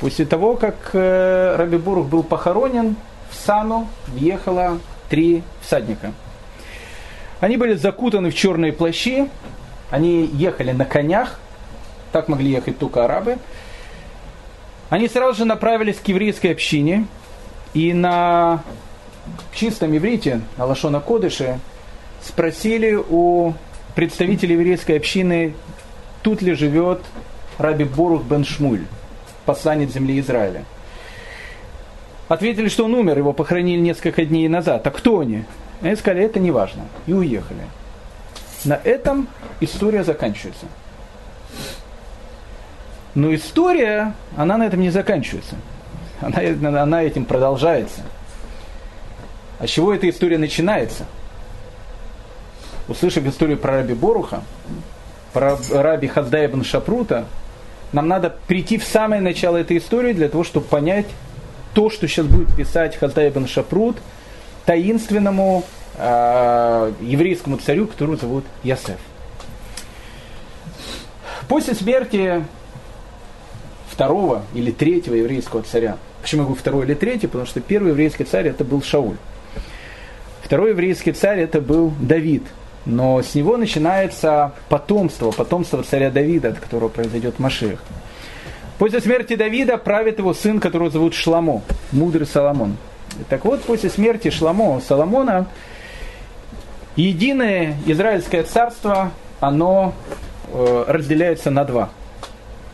после 0.00 0.24
того, 0.24 0.56
как 0.56 0.90
э, 0.92 1.56
Раби 1.56 1.76
Бурух 1.76 2.06
был 2.06 2.22
похоронен, 2.22 2.96
в 3.30 3.34
Сану 3.34 3.86
въехала 4.08 4.78
три 5.08 5.42
всадника. 5.60 6.12
Они 7.40 7.56
были 7.56 7.74
закутаны 7.74 8.30
в 8.30 8.34
черные 8.34 8.72
плащи, 8.72 9.28
они 9.90 10.26
ехали 10.26 10.72
на 10.72 10.84
конях, 10.84 11.38
так 12.12 12.28
могли 12.28 12.50
ехать 12.50 12.78
только 12.78 13.04
арабы. 13.04 13.38
Они 14.88 15.08
сразу 15.08 15.38
же 15.38 15.44
направились 15.44 15.96
к 15.96 16.08
еврейской 16.08 16.52
общине, 16.52 17.06
и 17.74 17.92
на 17.92 18.62
чистом 19.52 19.96
иврите, 19.96 20.40
на 20.56 20.64
Лашона 20.64 21.00
Кодыше, 21.00 21.58
спросили 22.22 22.94
у 22.94 23.52
представителей 23.94 24.54
еврейской 24.54 24.96
общины, 24.96 25.54
тут 26.22 26.42
ли 26.42 26.54
живет 26.54 27.02
Раби 27.58 27.84
Борух 27.84 28.24
бен 28.24 28.44
Шмуль, 28.44 28.84
посланец 29.44 29.92
земли 29.92 30.20
Израиля. 30.20 30.64
Ответили, 32.28 32.68
что 32.68 32.84
он 32.84 32.94
умер, 32.94 33.18
его 33.18 33.32
похоронили 33.32 33.80
несколько 33.80 34.24
дней 34.24 34.48
назад. 34.48 34.86
А 34.86 34.90
кто 34.90 35.20
они? 35.20 35.44
Они 35.80 35.94
сказали, 35.94 36.24
это 36.24 36.40
не 36.40 36.50
важно. 36.50 36.82
И 37.06 37.12
уехали. 37.12 37.60
На 38.64 38.74
этом 38.74 39.28
история 39.60 40.02
заканчивается. 40.02 40.66
Но 43.14 43.34
история, 43.34 44.14
она 44.36 44.58
на 44.58 44.66
этом 44.66 44.80
не 44.80 44.90
заканчивается. 44.90 45.56
Она, 46.20 46.82
она 46.82 47.02
этим 47.02 47.24
продолжается. 47.24 48.00
А 49.58 49.66
с 49.66 49.70
чего 49.70 49.94
эта 49.94 50.08
история 50.10 50.38
начинается? 50.38 51.06
Услышав 52.88 53.24
историю 53.26 53.58
про 53.58 53.78
Раби 53.78 53.94
Боруха, 53.94 54.42
про 55.32 55.56
Раби 55.70 56.08
Хаздая 56.08 56.48
бен 56.48 56.64
Шапрута, 56.64 57.26
нам 57.92 58.08
надо 58.08 58.34
прийти 58.46 58.78
в 58.78 58.84
самое 58.84 59.22
начало 59.22 59.56
этой 59.56 59.78
истории 59.78 60.12
для 60.12 60.28
того, 60.28 60.44
чтобы 60.44 60.66
понять, 60.66 61.06
то, 61.76 61.90
что 61.90 62.08
сейчас 62.08 62.24
будет 62.24 62.56
писать 62.56 62.96
Хаздай 62.96 63.28
бен 63.28 63.46
Шапрут, 63.46 63.98
таинственному 64.64 65.62
э, 65.98 66.92
еврейскому 67.02 67.58
царю, 67.58 67.86
которого 67.86 68.16
зовут 68.16 68.46
Ясеф. 68.62 68.96
После 71.48 71.74
смерти 71.74 72.42
второго 73.90 74.42
или 74.54 74.70
третьего 74.70 75.16
еврейского 75.16 75.64
царя, 75.64 75.98
почему 76.22 76.42
я 76.42 76.44
говорю 76.46 76.58
второй 76.58 76.86
или 76.86 76.94
третий, 76.94 77.26
потому 77.26 77.44
что 77.44 77.60
первый 77.60 77.90
еврейский 77.90 78.24
царь 78.24 78.48
это 78.48 78.64
был 78.64 78.80
Шауль. 78.82 79.18
Второй 80.42 80.70
еврейский 80.70 81.12
царь 81.12 81.40
это 81.40 81.60
был 81.60 81.92
Давид. 82.00 82.44
Но 82.86 83.20
с 83.20 83.34
него 83.34 83.58
начинается 83.58 84.54
потомство, 84.70 85.30
потомство 85.30 85.82
царя 85.82 86.10
Давида, 86.10 86.48
от 86.48 86.58
которого 86.58 86.88
произойдет 86.88 87.38
Машех. 87.38 87.82
После 88.78 89.00
смерти 89.00 89.36
Давида 89.36 89.78
правит 89.78 90.18
его 90.18 90.34
сын, 90.34 90.60
которого 90.60 90.90
зовут 90.90 91.14
Шламо, 91.14 91.62
мудрый 91.92 92.26
Соломон. 92.26 92.76
Так 93.30 93.46
вот, 93.46 93.62
после 93.62 93.88
смерти 93.88 94.28
Шламо, 94.30 94.80
Соломона, 94.86 95.46
единое 96.94 97.76
Израильское 97.86 98.42
царство, 98.42 99.12
оно 99.40 99.94
э, 100.52 100.84
разделяется 100.88 101.50
на 101.50 101.64
два. 101.64 101.88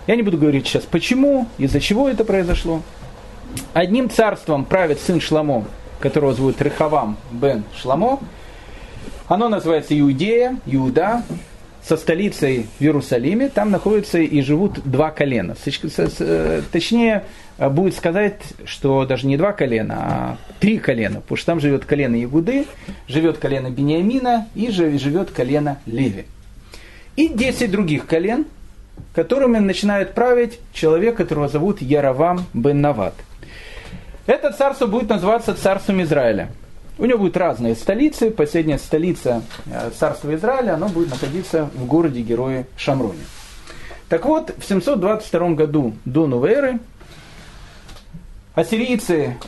Я 0.09 0.17
не 0.17 0.23
буду 0.23 0.39
говорить 0.39 0.67
сейчас 0.67 0.83
почему, 0.83 1.47
из-за 1.59 1.81
чего 1.81 2.09
это 2.09 2.25
произошло. 2.25 2.83
Одним 3.73 4.11
царством 4.11 4.65
правит 4.65 4.99
сын 4.99 5.21
Шламо, 5.21 5.65
которого 6.01 6.35
зовут 6.35 6.61
Рехавам 6.61 7.17
бен 7.31 7.63
Шламо. 7.81 8.19
Оно 9.29 9.49
называется 9.49 9.99
Иудея, 9.99 10.57
Иуда, 10.67 11.23
со 11.83 11.97
столицей 11.97 12.67
в 12.79 12.83
Иерусалиме. 12.83 13.49
Там 13.49 13.71
находятся 13.71 14.19
и 14.19 14.41
живут 14.43 14.81
два 14.85 15.11
колена. 15.11 15.55
Э, 16.19 16.63
точнее, 16.71 17.25
э, 17.59 17.69
будет 17.69 17.95
сказать, 17.95 18.41
что 18.65 19.05
даже 19.05 19.27
не 19.27 19.37
два 19.37 19.53
колена, 19.53 19.95
а 19.99 20.37
три 20.61 20.79
колена. 20.79 21.21
Потому 21.21 21.37
что 21.37 21.47
там 21.47 21.61
живет 21.61 21.85
колено 21.85 22.23
Игуды, 22.23 22.67
живет 23.09 23.39
колено 23.39 23.71
Бениамина 23.71 24.49
и 24.55 24.71
живет 24.71 25.31
колено 25.31 25.79
Леви. 25.87 26.27
И 27.17 27.29
десять 27.29 27.71
других 27.71 28.07
колен, 28.07 28.47
которыми 29.15 29.59
начинает 29.59 30.15
править 30.15 30.61
человек, 30.73 31.17
которого 31.17 31.49
зовут 31.49 31.83
Яровам 31.83 32.47
бен 32.55 32.81
Нават– 32.81 33.15
это 34.27 34.53
царство 34.53 34.87
будет 34.87 35.09
называться 35.09 35.55
царством 35.55 36.03
Израиля. 36.03 36.49
У 36.99 37.07
него 37.07 37.19
будут 37.19 37.37
разные 37.37 37.75
столицы. 37.75 38.31
Последняя 38.31 38.79
столица 38.79 39.43
э, 39.67 39.91
царства 39.99 40.35
Израиля, 40.35 40.75
оно 40.75 40.89
будет 40.89 41.11
находиться 41.11 41.71
в 41.75 41.87
городе 41.87 42.21
Герои 42.21 42.67
Шамроне. 42.77 43.21
Так 44.09 44.27
вот, 44.27 44.55
в 44.59 44.65
722 44.65 45.51
году 45.51 45.95
до 46.05 46.27
новой 46.27 46.51
эры 46.51 46.81
ассирийцы, 48.55 49.39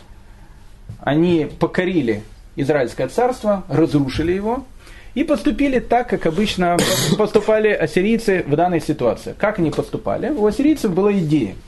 они 1.01 1.51
покорили 1.61 2.23
Израильское 2.57 3.09
царство, 3.09 3.65
разрушили 3.69 4.33
его 4.33 4.65
и 5.15 5.23
поступили 5.23 5.81
так, 5.81 6.09
как 6.09 6.25
обычно 6.25 6.79
поступали 7.19 7.69
ассирийцы 7.69 8.43
в 8.47 8.57
данной 8.57 8.81
ситуации. 8.81 9.35
Как 9.37 9.59
они 9.59 9.71
поступали? 9.71 10.31
У 10.31 10.47
ассирийцев 10.47 10.93
была 10.95 11.13
идея– 11.13 11.55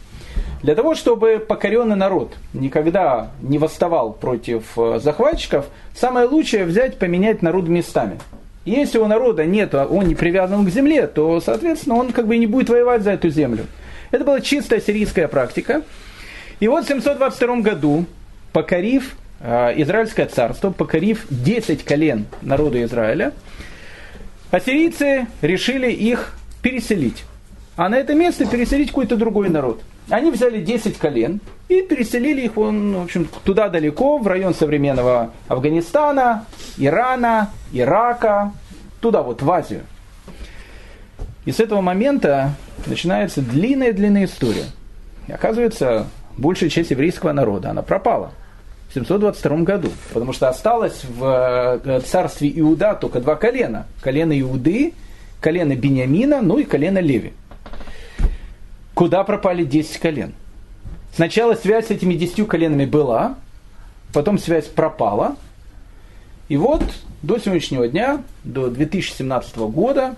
для 0.62 0.74
того, 0.74 0.94
чтобы 0.94 1.38
покоренный 1.38 1.96
народ 1.96 2.34
никогда 2.54 3.30
не 3.42 3.58
восставал 3.58 4.12
против 4.12 4.78
э, 4.78 4.98
захватчиков, 5.02 5.66
самое 5.94 6.26
лучшее 6.26 6.64
взять, 6.64 6.98
поменять 6.98 7.42
народ 7.42 7.68
местами. 7.68 8.18
Если 8.64 8.98
у 8.98 9.06
народа 9.06 9.44
нет, 9.44 9.74
а 9.74 9.86
он 9.86 10.06
не 10.06 10.14
привязан 10.14 10.66
к 10.66 10.70
земле, 10.70 11.06
то, 11.06 11.40
соответственно, 11.40 11.96
он 11.96 12.12
как 12.12 12.26
бы 12.26 12.36
не 12.36 12.46
будет 12.46 12.68
воевать 12.68 13.02
за 13.02 13.12
эту 13.12 13.28
землю. 13.28 13.66
Это 14.10 14.24
была 14.24 14.40
чистая 14.40 14.80
сирийская 14.80 15.28
практика. 15.28 15.82
И 16.58 16.68
вот 16.68 16.84
в 16.84 16.88
722 16.88 17.56
году, 17.58 18.06
покорив 18.52 19.14
э, 19.40 19.80
Израильское 19.82 20.26
царство, 20.26 20.70
покорив 20.70 21.26
10 21.28 21.84
колен 21.84 22.26
народа 22.40 22.82
Израиля, 22.84 23.32
ассирийцы 24.50 25.26
решили 25.42 25.92
их 25.92 26.32
переселить. 26.62 27.24
А 27.76 27.90
на 27.90 27.96
это 27.96 28.14
место 28.14 28.46
переселить 28.46 28.88
какой-то 28.88 29.16
другой 29.16 29.50
народ– 29.50 29.82
они 30.08 30.30
взяли 30.30 30.60
10 30.62 30.98
колен 30.98 31.40
и 31.68 31.82
переселили 31.82 32.42
их 32.42 32.56
вон, 32.56 32.94
в 32.94 33.02
общем, 33.02 33.28
туда 33.44 33.68
далеко, 33.68 34.18
в 34.18 34.26
район 34.26 34.54
современного 34.54 35.32
Афганистана, 35.48 36.46
Ирана, 36.78 37.50
Ирака, 37.72 38.52
туда 39.00 39.22
вот, 39.22 39.42
в 39.42 39.50
Азию. 39.50 39.82
И 41.44 41.52
с 41.52 41.60
этого 41.60 41.80
момента 41.80 42.54
начинается 42.86 43.40
длинная-длинная 43.40 44.24
история. 44.24 44.66
И 45.26 45.32
оказывается, 45.32 46.06
большая 46.36 46.70
часть 46.70 46.90
еврейского 46.90 47.32
народа, 47.32 47.70
она 47.70 47.82
пропала 47.82 48.32
в 48.88 48.94
722 48.94 49.56
году, 49.58 49.90
потому 50.12 50.32
что 50.32 50.48
осталось 50.48 51.02
в 51.04 51.80
э, 51.84 52.00
царстве 52.00 52.52
Иуда 52.60 52.94
только 52.94 53.20
два 53.20 53.34
колена. 53.34 53.86
Колено 54.00 54.38
Иуды, 54.40 54.94
колено 55.40 55.74
Бениамина, 55.74 56.42
ну 56.42 56.58
и 56.58 56.64
колено 56.64 56.98
Леви. 56.98 57.32
Куда 58.96 59.24
пропали 59.24 59.62
10 59.62 59.98
колен? 59.98 60.32
Сначала 61.14 61.54
связь 61.54 61.88
с 61.88 61.90
этими 61.90 62.14
10 62.14 62.48
коленами 62.48 62.86
была, 62.86 63.34
потом 64.14 64.38
связь 64.38 64.68
пропала. 64.68 65.36
И 66.48 66.56
вот 66.56 66.82
до 67.20 67.36
сегодняшнего 67.38 67.88
дня, 67.88 68.22
до 68.42 68.70
2017 68.70 69.58
года, 69.58 70.16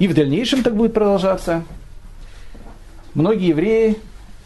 и 0.00 0.08
в 0.08 0.14
дальнейшем 0.14 0.64
так 0.64 0.74
будет 0.74 0.92
продолжаться, 0.92 1.62
многие 3.14 3.50
евреи 3.50 3.96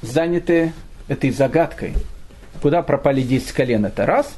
заняты 0.02 0.74
этой 1.08 1.30
загадкой. 1.30 1.94
Куда 2.60 2.82
пропали 2.82 3.22
10 3.22 3.50
колен, 3.52 3.86
это 3.86 4.04
раз. 4.04 4.36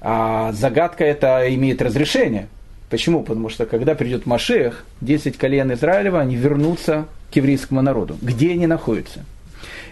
А 0.00 0.52
загадка 0.52 1.04
это 1.04 1.54
имеет 1.54 1.82
разрешение. 1.82 2.48
Почему? 2.92 3.22
Потому 3.22 3.48
что 3.48 3.64
когда 3.64 3.94
придет 3.94 4.26
Машех, 4.26 4.84
10 5.00 5.38
колен 5.38 5.72
Израилева, 5.72 6.20
они 6.20 6.36
вернутся 6.36 7.06
к 7.32 7.36
еврейскому 7.36 7.80
народу, 7.80 8.18
где 8.20 8.52
они 8.52 8.66
находятся. 8.66 9.24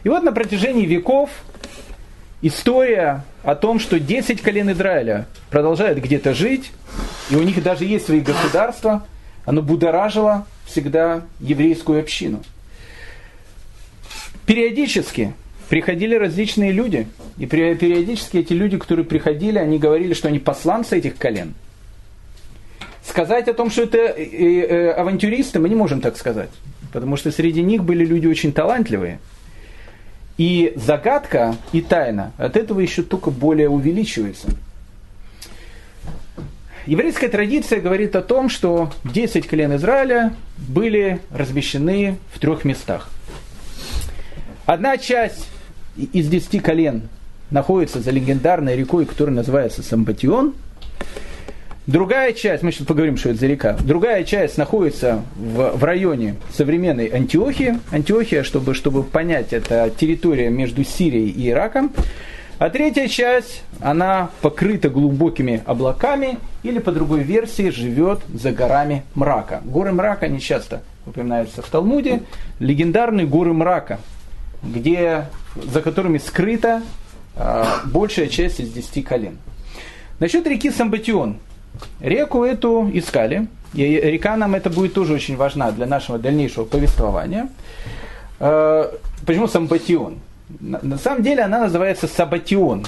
И 0.05 0.11
вот 0.11 0.23
на 0.23 0.33
протяжении 0.33 0.85
веков 0.85 1.31
история 2.43 3.25
о 3.43 3.55
том, 3.55 3.81
что 3.81 3.99
10 3.99 4.43
колен 4.43 4.71
Израиля 4.73 5.27
продолжают 5.49 5.99
где-то 5.99 6.35
жить, 6.35 6.73
и 7.31 7.37
у 7.37 7.43
них 7.43 7.63
даже 7.63 7.87
есть 7.87 8.05
свои 8.05 8.21
государства, 8.21 9.07
оно 9.47 9.63
будоражило 9.63 10.47
всегда 10.67 11.23
еврейскую 11.41 12.01
общину. 12.01 12.43
Периодически 14.45 15.33
приходили 15.71 16.17
различные 16.17 16.71
люди, 16.71 17.07
и 17.39 17.47
периодически 17.47 18.37
эти 18.37 18.53
люди, 18.53 18.77
которые 18.77 19.07
приходили, 19.07 19.57
они 19.57 19.79
говорили, 19.79 20.13
что 20.13 20.29
они 20.29 20.39
посланцы 20.39 20.99
этих 20.99 21.17
колен. 21.17 21.55
Сказать 23.11 23.49
о 23.49 23.55
том, 23.55 23.71
что 23.71 23.83
это 23.83 23.99
э, 23.99 24.25
э, 24.25 24.91
авантюристы, 24.93 25.59
мы 25.59 25.69
не 25.69 25.75
можем 25.75 26.01
так 26.01 26.17
сказать 26.17 26.51
потому 26.93 27.17
что 27.17 27.31
среди 27.31 27.63
них 27.63 27.85
были 27.85 28.05
люди 28.05 28.27
очень 28.27 28.53
талантливые. 28.53 29.21
И 30.39 30.73
загадка 30.77 31.57
и 31.73 31.83
тайна 31.83 32.33
от 32.39 32.57
этого 32.57 32.81
еще 32.81 33.03
только 33.03 33.31
более 33.31 33.69
увеличивается. 33.69 34.49
Еврейская 36.87 37.29
традиция 37.29 37.81
говорит 37.81 38.17
о 38.17 38.23
том, 38.23 38.49
что 38.49 38.91
10 39.05 39.47
колен 39.47 39.77
Израиля 39.77 40.33
были 40.57 41.21
размещены 41.31 42.17
в 42.33 42.39
трех 42.39 42.65
местах. 42.65 43.11
Одна 44.65 44.97
часть 44.97 45.47
из 45.97 46.29
10 46.29 46.63
колен 46.63 47.09
находится 47.51 48.01
за 48.01 48.11
легендарной 48.11 48.77
рекой, 48.77 49.05
которая 49.05 49.37
называется 49.37 49.83
Самбатион– 49.83 50.55
Другая 51.91 52.35
часть, 52.35 52.63
мы 52.63 52.71
сейчас 52.71 52.87
поговорим, 52.87 53.17
что 53.17 53.31
это 53.31 53.41
за 53.41 53.49
река, 53.49 53.77
другая 53.81 54.23
часть 54.23 54.57
находится 54.57 55.25
в, 55.35 55.77
в 55.77 55.83
районе 55.83 56.37
современной 56.53 57.09
Антиохии. 57.09 57.81
Антиохия, 57.91 58.45
чтобы, 58.45 58.75
чтобы 58.75 59.03
понять, 59.03 59.53
это 59.53 59.91
территория 59.99 60.51
между 60.51 60.85
Сирией 60.85 61.31
и 61.31 61.51
Ираком. 61.51 61.91
А 62.61 62.71
третья 62.71 63.09
часть, 63.09 63.65
она 63.81 64.31
покрыта 64.41 64.89
глубокими 64.89 65.65
облаками 65.67 66.39
или, 66.63 66.79
по 66.79 66.93
другой 66.93 67.25
версии, 67.25 67.71
живет 67.71 68.21
за 68.33 68.53
горами 68.53 69.03
мрака. 69.17 69.61
Горы 69.65 69.91
мрака, 69.91 70.27
они 70.27 70.39
часто 70.39 70.85
упоминаются 71.07 71.61
в 71.61 71.69
Талмуде, 71.69 72.23
легендарные 72.61 73.27
горы 73.27 73.53
мрака, 73.53 73.99
где, 74.63 75.25
за 75.57 75.83
которыми 75.83 76.19
скрыта 76.19 76.85
э, 77.35 77.65
большая 77.87 78.29
часть 78.29 78.61
из 78.61 78.71
десяти 78.71 79.03
колен. 79.03 79.39
Насчет 80.21 80.47
реки 80.47 80.71
Самбатион– 80.71 81.39
Реку 82.01 82.45
эту 82.45 82.91
искали, 82.93 83.47
и 83.75 83.85
река 83.85 84.37
нам 84.37 84.55
это 84.55 84.71
будет 84.71 84.95
тоже 84.95 85.15
очень 85.15 85.37
важна 85.37 85.71
для 85.71 85.87
нашего 85.87 86.19
дальнейшего 86.19 86.65
повествования. 86.65 87.49
Э, 88.41 88.91
почему 89.27 89.47
Самбатион? 89.47 90.19
На 90.59 90.99
самом 90.99 91.23
деле 91.23 91.43
она 91.43 91.61
называется 91.61 92.09
Сабатион. 92.09 92.85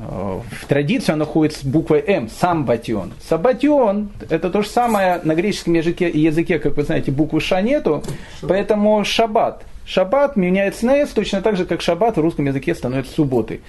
Э, 0.00 0.40
в 0.50 0.66
традиции 0.66 1.12
она 1.12 1.24
ходит 1.24 1.54
с 1.56 1.64
буквой 1.64 2.02
М, 2.06 2.28
Самбатион. 2.28 3.12
Сабатион– 3.28 4.08
это 4.28 4.50
то 4.50 4.62
же 4.62 4.68
самое 4.68 5.20
на 5.22 5.34
греческом 5.34 5.74
языке, 5.74 6.08
языке 6.08 6.58
как 6.58 6.76
вы 6.76 6.82
знаете, 6.82 7.12
буквы 7.12 7.40
Ша 7.40 7.60
нету, 7.60 8.02
поэтому 8.42 9.04
Шаббат. 9.04 9.62
Шаббат 9.86 10.36
меняется 10.36 10.86
на 10.86 10.96
С, 10.96 11.10
точно 11.10 11.42
так 11.42 11.56
же, 11.56 11.66
как 11.66 11.82
Шаббат 11.82 12.16
в 12.16 12.20
русском 12.20 12.46
языке 12.46 12.74
становится 12.74 13.14
субботой. 13.14 13.60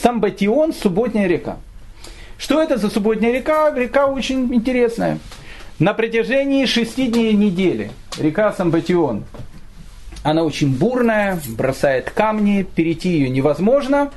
Самбатион– 0.00 0.72
субботняя 0.74 1.26
река. 1.26 1.56
Что 2.42 2.60
это 2.60 2.76
за 2.76 2.90
субботняя 2.90 3.32
река? 3.32 3.72
Река 3.72 4.06
очень 4.06 4.52
интересная. 4.52 5.20
На 5.78 5.94
протяжении 5.94 6.66
шести 6.66 7.06
дней 7.06 7.34
недели 7.34 7.92
река 8.18 8.52
Самбатион, 8.52 9.22
она 10.24 10.42
очень 10.42 10.76
бурная, 10.76 11.38
бросает 11.56 12.10
камни, 12.10 12.64
перейти 12.64 13.10
ее 13.10 13.28
невозможно. 13.28 14.10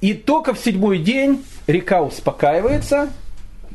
И 0.00 0.14
только 0.14 0.54
в 0.54 0.60
седьмой 0.60 0.98
день 0.98 1.44
река 1.66 2.00
успокаивается, 2.00 3.08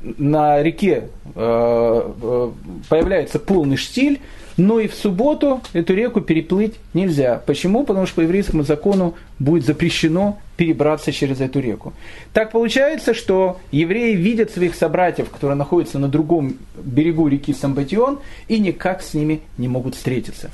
на 0.01 0.63
реке 0.63 1.09
э, 1.35 2.51
появляется 2.87 3.37
полный 3.37 3.75
штиль, 3.75 4.21
но 4.57 4.79
и 4.79 4.87
в 4.87 4.93
субботу 4.93 5.61
эту 5.73 5.93
реку 5.93 6.21
переплыть 6.21 6.75
нельзя. 6.93 7.41
Почему? 7.45 7.83
Потому 7.83 8.05
что 8.05 8.15
по 8.17 8.21
еврейскому 8.21 8.63
закону 8.63 9.15
будет 9.39 9.65
запрещено 9.65 10.39
перебраться 10.57 11.11
через 11.11 11.41
эту 11.41 11.59
реку. 11.59 11.93
Так 12.33 12.51
получается, 12.51 13.13
что 13.13 13.59
евреи 13.71 14.15
видят 14.15 14.51
своих 14.51 14.75
собратьев, 14.75 15.29
которые 15.29 15.55
находятся 15.55 15.99
на 15.99 16.07
другом 16.07 16.57
берегу 16.77 17.27
реки 17.27 17.53
Самбатион, 17.53 18.19
и 18.47 18.59
никак 18.59 19.01
с 19.01 19.13
ними 19.13 19.41
не 19.57 19.67
могут 19.67 19.95
встретиться. 19.95 20.51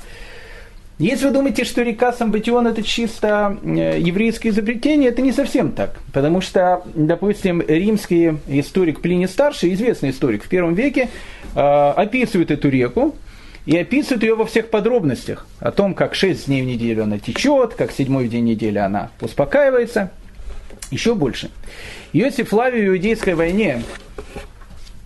Если 0.98 1.26
вы 1.26 1.32
думаете, 1.32 1.62
что 1.64 1.82
река 1.82 2.12
Самбатион 2.12 2.66
это 2.66 2.82
чисто 2.82 3.56
э, 3.62 4.00
еврейское 4.00 4.48
изобретение, 4.48 5.10
это 5.10 5.22
не 5.22 5.30
совсем 5.30 5.70
так. 5.70 5.94
Потому 6.12 6.40
что, 6.40 6.82
допустим, 6.94 7.62
римский 7.62 8.38
историк 8.48 9.00
Плиний 9.00 9.28
Старший, 9.28 9.72
известный 9.74 10.10
историк 10.10 10.42
в 10.42 10.48
первом 10.48 10.74
веке, 10.74 11.08
э, 11.54 11.60
описывает 11.60 12.50
эту 12.50 12.68
реку, 12.68 13.14
и 13.68 13.76
описывает 13.76 14.22
ее 14.22 14.34
во 14.34 14.46
всех 14.46 14.70
подробностях. 14.70 15.46
О 15.60 15.70
том, 15.70 15.92
как 15.92 16.14
шесть 16.14 16.46
дней 16.46 16.62
в 16.62 16.64
неделю 16.64 17.02
она 17.02 17.18
течет, 17.18 17.74
как 17.74 17.92
седьмой 17.92 18.26
день 18.26 18.44
недели 18.44 18.78
она 18.78 19.10
успокаивается. 19.20 20.10
Еще 20.90 21.14
больше. 21.14 21.50
Иосиф 22.14 22.48
Флавий 22.48 22.88
в 22.88 22.94
Иудейской 22.94 23.34
войне 23.34 23.82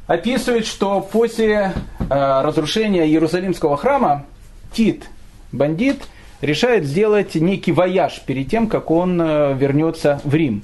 описывает, 0.07 0.67
что 0.67 1.01
после 1.01 1.73
э, 1.99 2.05
разрушения 2.09 3.05
Иерусалимского 3.05 3.77
храма 3.77 4.27
Тит, 4.73 5.09
бандит, 5.51 6.05
решает 6.41 6.85
сделать 6.85 7.35
некий 7.35 7.73
вояж 7.73 8.23
перед 8.25 8.49
тем, 8.49 8.69
как 8.69 8.93
он 8.93 9.21
э, 9.21 9.57
вернется 9.59 10.21
в 10.23 10.37
Рим. 10.37 10.63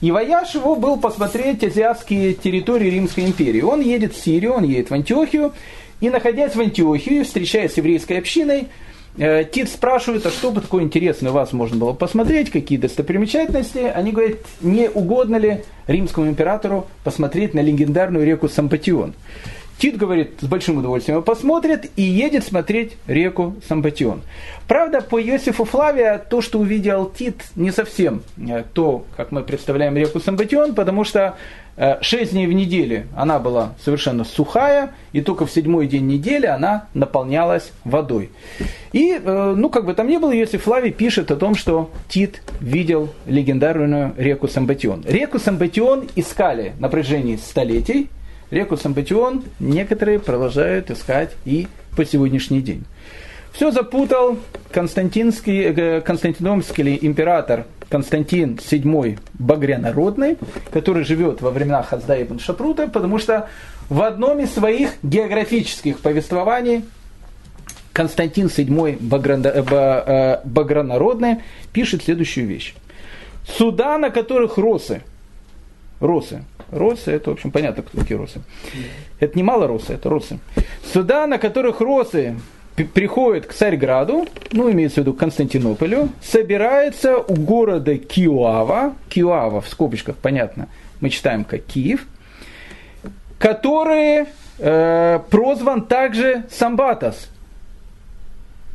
И 0.00 0.10
вояж 0.10 0.52
его 0.56 0.74
был 0.74 0.96
посмотреть 0.96 1.62
азиатские 1.62 2.34
территории 2.34 2.90
Римской 2.90 3.24
империи. 3.24 3.60
Он 3.60 3.80
едет 3.80 4.14
в 4.14 4.20
Сирию, 4.20 4.54
он 4.54 4.64
едет 4.64 4.90
в 4.90 4.94
Антиохию, 4.94 5.52
и 6.00 6.10
находясь 6.10 6.54
в 6.54 6.60
Антиохии, 6.60 7.22
встречаясь 7.22 7.72
с 7.72 7.76
еврейской 7.76 8.18
общиной, 8.18 8.68
э, 9.16 9.44
Тит 9.44 9.68
спрашивает, 9.68 10.26
а 10.26 10.30
что 10.30 10.50
бы 10.50 10.60
такое 10.60 10.84
интересное 10.84 11.30
у 11.30 11.34
вас 11.34 11.52
можно 11.52 11.76
было 11.76 11.92
посмотреть, 11.92 12.50
какие 12.50 12.78
достопримечательности. 12.78 13.78
Они 13.78 14.12
говорят, 14.12 14.38
не 14.60 14.90
угодно 14.90 15.36
ли 15.36 15.64
римскому 15.86 16.28
императору 16.28 16.86
посмотреть 17.04 17.54
на 17.54 17.60
легендарную 17.60 18.26
реку 18.26 18.48
Самбатион. 18.48 19.14
Тит 19.78 19.96
говорит, 19.96 20.34
с 20.40 20.46
большим 20.46 20.78
удовольствием 20.78 21.22
посмотрит 21.22 21.90
и 21.96 22.02
едет 22.02 22.44
смотреть 22.44 22.96
реку 23.06 23.56
Сампатион. 23.68 24.22
Правда, 24.66 25.00
по 25.00 25.20
Иосифу 25.20 25.64
Флавия 25.64 26.18
то, 26.18 26.40
что 26.40 26.58
увидел 26.58 27.06
Тит, 27.10 27.42
не 27.56 27.70
совсем 27.70 28.22
э, 28.38 28.64
то, 28.72 29.04
как 29.16 29.32
мы 29.32 29.42
представляем 29.42 29.96
реку 29.96 30.20
Сампатион, 30.20 30.74
потому 30.74 31.04
что 31.04 31.36
Э, 31.76 31.98
шесть 32.00 32.32
дней 32.32 32.46
в 32.46 32.52
неделю 32.52 33.06
она 33.14 33.38
была 33.38 33.74
совершенно 33.84 34.24
сухая, 34.24 34.94
и 35.12 35.20
только 35.20 35.44
в 35.44 35.50
седьмой 35.50 35.86
день 35.86 36.06
недели 36.06 36.46
она 36.46 36.86
наполнялась 36.94 37.70
водой. 37.84 38.30
И, 38.92 39.20
э, 39.22 39.54
ну, 39.56 39.68
как 39.68 39.84
бы 39.84 39.92
там 39.92 40.08
ни 40.08 40.16
было, 40.16 40.32
если 40.32 40.56
Флавий 40.56 40.90
пишет 40.90 41.30
о 41.30 41.36
том, 41.36 41.54
что 41.54 41.90
Тит 42.08 42.40
видел 42.60 43.10
легендарную 43.26 44.14
реку 44.16 44.48
Самбатион. 44.48 45.04
Реку 45.06 45.38
Самбатион 45.38 46.08
искали 46.16 46.72
на 46.78 46.88
протяжении 46.88 47.36
столетий, 47.36 48.08
реку 48.50 48.76
Самбатион 48.76 49.44
некоторые 49.60 50.18
продолжают 50.18 50.90
искать 50.90 51.32
и 51.44 51.68
по 51.96 52.04
сегодняшний 52.04 52.60
день. 52.60 52.84
Все 53.52 53.70
запутал 53.70 54.38
Константинский, 54.70 55.62
э, 55.62 56.00
Константиномский 56.02 56.98
император 57.00 57.64
Константин 57.88 58.56
VII 58.56 59.18
Багрянародный, 59.34 60.36
который 60.72 61.04
живет 61.04 61.40
во 61.40 61.50
времена 61.50 61.82
Хазда 61.82 62.20
ибн 62.22 62.38
Шапрута, 62.38 62.88
потому 62.88 63.18
что 63.18 63.48
в 63.88 64.02
одном 64.02 64.40
из 64.40 64.52
своих 64.52 64.90
географических 65.02 66.00
повествований 66.00 66.84
Константин 67.92 68.48
VII 68.48 68.98
э, 69.00 70.40
Багранародный 70.44 71.32
э, 71.32 71.40
пишет 71.72 72.02
следующую 72.02 72.46
вещь. 72.46 72.74
Суда, 73.46 73.96
на 73.96 74.10
которых 74.10 74.58
росы, 74.58 75.02
росы, 76.00 76.42
росы, 76.70 77.12
это, 77.12 77.30
в 77.30 77.34
общем, 77.34 77.50
понятно, 77.50 77.82
кто 77.82 77.98
такие 77.98 78.16
росы. 78.16 78.40
Это 79.20 79.36
не 79.36 79.42
мало 79.42 79.66
росы, 79.66 79.94
это 79.94 80.08
росы. 80.08 80.38
Суда, 80.92 81.26
на 81.26 81.38
которых 81.38 81.80
росы 81.80 82.36
приходит 82.84 83.46
к 83.46 83.52
Царьграду, 83.52 84.26
ну, 84.52 84.70
имеется 84.70 84.96
в 84.96 85.04
виду 85.04 85.14
Константинополю, 85.14 86.10
собирается 86.22 87.16
у 87.16 87.34
города 87.34 87.96
Киуава, 87.96 88.94
Киуава 89.08 89.60
в 89.60 89.68
скобочках, 89.68 90.16
понятно, 90.16 90.68
мы 91.00 91.10
читаем 91.10 91.44
как 91.44 91.64
Киев, 91.64 92.06
который 93.38 94.26
э, 94.58 95.20
прозван 95.30 95.86
также 95.86 96.44
Самбатас. 96.50 97.28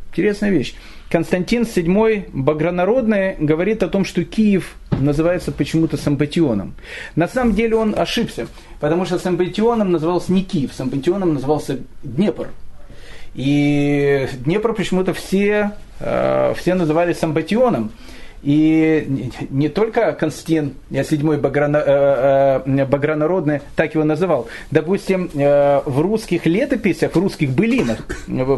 Интересная 0.09 0.49
вещь. 0.49 0.75
Константин 1.11 1.63
VII 1.63 2.29
Багранародный 2.31 3.35
говорит 3.37 3.83
о 3.83 3.89
том, 3.89 4.05
что 4.05 4.23
Киев 4.23 4.75
называется 4.91 5.51
почему-то 5.51 5.97
Самбатионом. 5.97 6.73
На 7.17 7.27
самом 7.27 7.53
деле 7.53 7.75
он 7.75 7.93
ошибся, 7.97 8.47
потому 8.79 9.03
что 9.03 9.19
Самбатионом 9.19 9.91
назывался 9.91 10.31
не 10.31 10.43
Киев, 10.43 10.71
Самбатионом 10.73 11.33
назывался 11.33 11.79
Днепр. 12.01 12.47
И 13.33 14.25
Днепр 14.45 14.73
почему-то 14.73 15.13
все, 15.13 15.73
э, 15.99 16.53
все 16.57 16.75
называли 16.75 17.11
Самбатионом. 17.11 17.91
И 18.43 19.07
не 19.51 19.69
только 19.69 20.13
Константин 20.13 20.73
VII 20.89 21.39
Баграно, 21.39 21.77
э, 21.77 22.61
э, 22.65 22.85
Багранародный 22.85 23.61
так 23.75 23.93
его 23.93 24.03
называл. 24.03 24.47
Допустим, 24.71 25.29
в 25.33 26.01
русских 26.01 26.45
летописях, 26.45 27.13
в 27.13 27.19
русских 27.19 27.51
былинах, 27.51 27.99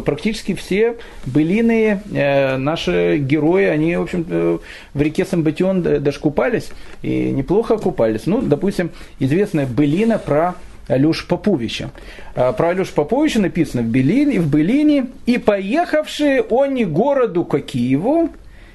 практически 0.04 0.54
все 0.54 0.96
былины 1.26 2.00
наши 2.10 3.18
герои, 3.18 3.64
они, 3.64 3.96
в 3.96 4.02
общем, 4.02 4.60
в 4.94 5.00
реке 5.00 5.24
Самбатион 5.24 5.82
даже 5.82 6.18
купались, 6.18 6.70
и 7.02 7.30
неплохо 7.30 7.76
купались. 7.76 8.26
Ну, 8.26 8.40
допустим, 8.40 8.90
известная 9.18 9.66
былина 9.66 10.18
про 10.18 10.54
Алешу 10.88 11.26
Поповича. 11.26 11.90
Про 12.34 12.68
Алешу 12.68 12.90
Поповича 12.90 13.40
написано 13.40 13.82
в 13.82 13.86
былине, 13.86 14.40
в 14.40 14.50
былине 14.50 15.06
и 15.26 15.38
поехавшие 15.38 16.44
они 16.50 16.84
городу 16.84 17.44
к 17.44 17.58
Киеву, 17.60 18.30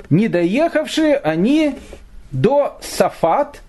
не 0.10 0.28
доехавшие 0.28 1.16
они 1.16 1.76
до 2.32 2.78
Сафат, 2.82 3.62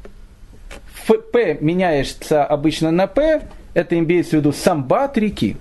П 1.33 1.59
меняется 1.61 2.45
обычно 2.45 2.91
на 2.91 3.07
П, 3.07 3.43
это 3.75 3.99
имеется 3.99 4.37
в 4.37 4.41
виду 4.41 4.53
Самбат 4.53 5.19
реки. 5.19 5.57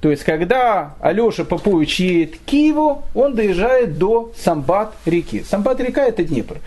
То 0.00 0.10
есть, 0.10 0.22
когда 0.24 0.94
Алеша 1.00 1.44
Попович 1.44 2.00
едет 2.00 2.36
к 2.36 2.44
Киеву, 2.44 3.02
он 3.14 3.34
доезжает 3.34 3.98
до 3.98 4.32
Самбат 4.36 4.94
реки. 5.06 5.42
Самбат 5.42 5.80
река 5.80 6.04
это 6.04 6.22
Днепр. 6.22 6.58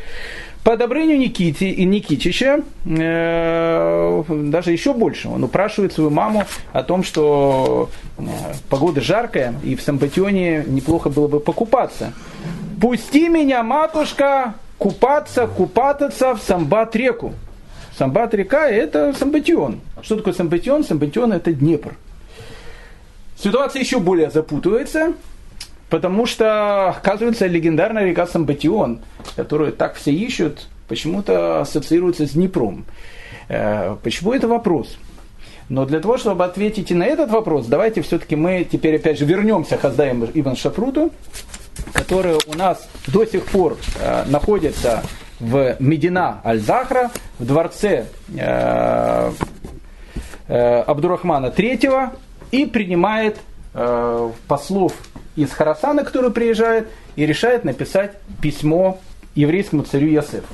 По 0.69 0.73
одобрению 0.73 1.17
Никити 1.17 1.63
и 1.63 1.83
Никитича, 1.83 2.61
э, 2.85 4.23
даже 4.29 4.71
еще 4.71 4.93
больше, 4.93 5.27
он 5.27 5.43
упрашивает 5.43 5.93
свою 5.93 6.11
маму 6.11 6.43
о 6.73 6.83
том, 6.83 7.03
что 7.03 7.89
э, 8.19 8.21
погода 8.69 9.01
жаркая, 9.01 9.55
и 9.63 9.75
в 9.75 9.81
Самбатионе 9.81 10.63
неплохо 10.67 11.09
было 11.09 11.27
бы 11.27 11.39
покупаться. 11.39 12.13
«Пусти 12.79 13.29
меня, 13.29 13.63
матушка, 13.63 14.53
купаться, 14.77 15.47
купаться 15.47 16.35
в 16.35 16.39
Самбат-реку». 16.39 17.33
Самбат-река– 17.97 18.69
это 18.69 19.15
Самбатион. 19.17 19.81
Что 20.03 20.17
такое 20.17 20.35
Самбатион? 20.35 20.83
Самбатион– 20.83 21.33
это 21.33 21.51
Днепр. 21.51 21.95
Ситуация 23.35 23.79
еще 23.79 23.99
более 23.99 24.29
запутывается– 24.29 25.13
Потому 25.89 26.27
что, 26.27 26.89
оказывается, 26.89 27.47
легендарная 27.47 28.05
река 28.05 28.27
Самбатион, 28.27 28.99
которую 29.35 29.73
так 29.73 29.95
все 29.95 30.11
ищут, 30.11 30.67
почему-то 30.87 31.61
ассоциируется 31.61 32.27
с 32.27 32.31
Днепром. 32.31 32.85
Э, 33.47 33.95
почему 34.03 34.33
это 34.33 34.47
вопрос? 34.47 34.97
Но 35.67 35.85
для 35.85 35.99
того, 35.99 36.17
чтобы 36.17 36.45
ответить 36.45 36.91
и 36.91 36.95
на 36.95 37.05
этот 37.05 37.31
вопрос, 37.31 37.65
давайте 37.65 38.01
все-таки 38.01 38.35
мы 38.35 38.67
теперь 38.71 38.95
опять 38.97 39.17
же 39.19 39.25
вернемся 39.25 39.77
к 39.77 39.81
Хаздаем 39.81 40.25
Ибн 40.33 40.55
Шафруту, 40.55 41.11
который 41.93 42.37
у 42.47 42.53
нас 42.55 42.87
до 43.07 43.25
сих 43.25 43.45
пор 43.45 43.77
э, 43.99 44.25
находится 44.27 45.03
в 45.39 45.75
Медина 45.79 46.41
Аль-Захра, 46.43 47.09
в 47.39 47.45
дворце 47.45 48.05
э, 48.35 49.31
Абдурахмана 50.47 51.47
III 51.47 52.09
и 52.51 52.65
принимает 52.65 53.37
э, 53.73 54.31
послов 54.47 54.93
из 55.35 55.51
Харасана, 55.51 56.03
который 56.03 56.31
приезжает, 56.31 56.87
и 57.15 57.25
решает 57.25 57.63
написать 57.63 58.13
письмо 58.41 58.99
еврейскому 59.35 59.83
царю 59.83 60.07
Ясефу. 60.07 60.53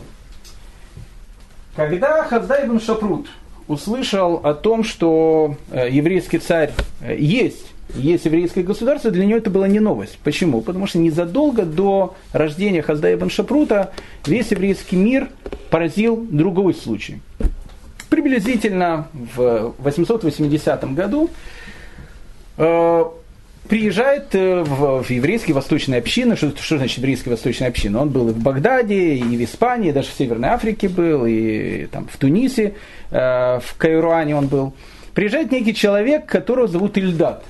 Когда 1.75 2.23
Хаздай 2.23 2.65
ибн 2.65 2.79
Шапрут 2.79 3.27
услышал 3.67 4.35
о 4.43 4.53
том, 4.53 4.83
что 4.83 5.57
э, 5.71 5.89
еврейский 5.91 6.37
царь 6.37 6.71
э, 7.01 7.15
есть, 7.17 7.73
есть 7.93 8.25
еврейское 8.25 8.63
государство, 8.63 9.11
для 9.11 9.25
него 9.25 9.37
это 9.37 9.49
была 9.49 9.67
не 9.67 9.79
новость. 9.79 10.17
Почему? 10.23 10.61
Потому 10.61 10.87
что 10.87 10.99
незадолго 10.99 11.63
до 11.63 12.15
рождения 12.31 12.81
Хаздая 12.81 13.19
Шапрута 13.29 13.91
весь 14.25 14.51
еврейский 14.51 14.95
мир 14.95 15.29
поразил 15.69 16.25
другой 16.29 16.73
случай. 16.73 17.21
приблизительно 18.09 19.07
в 19.35 19.73
880 19.79 20.93
году 20.93 21.29
приезжает 23.67 24.35
э, 24.35 24.63
в, 24.63 25.03
в 25.03 25.09
еврейские 25.09 25.55
восточные 25.55 25.99
общины. 25.99 26.35
Что, 26.35 26.51
что 26.55 26.77
значит 26.77 26.97
еврейские 26.99 27.31
восточные 27.31 27.69
общины? 27.69 27.97
Он 27.97 28.09
был 28.09 28.29
и 28.29 28.33
в 28.33 28.37
Багдаде, 28.37 29.15
и 29.15 29.23
в 29.23 29.43
Испании, 29.43 29.91
даже 29.91 30.09
в 30.09 30.13
Северной 30.13 30.49
Африке 30.49 30.87
был, 30.87 31.25
и 31.25 31.87
там, 31.87 32.07
в 32.07 32.17
Тунисе, 32.17 32.75
э, 33.11 33.59
в 33.59 33.75
Кайруане 33.77 34.35
он 34.35 34.47
был. 34.47 34.73
Приезжает 35.13 35.51
некий 35.51 35.73
человек, 35.73 36.25
которого 36.25 36.67
зовут 36.67 36.97
Ильдат. 36.97 37.43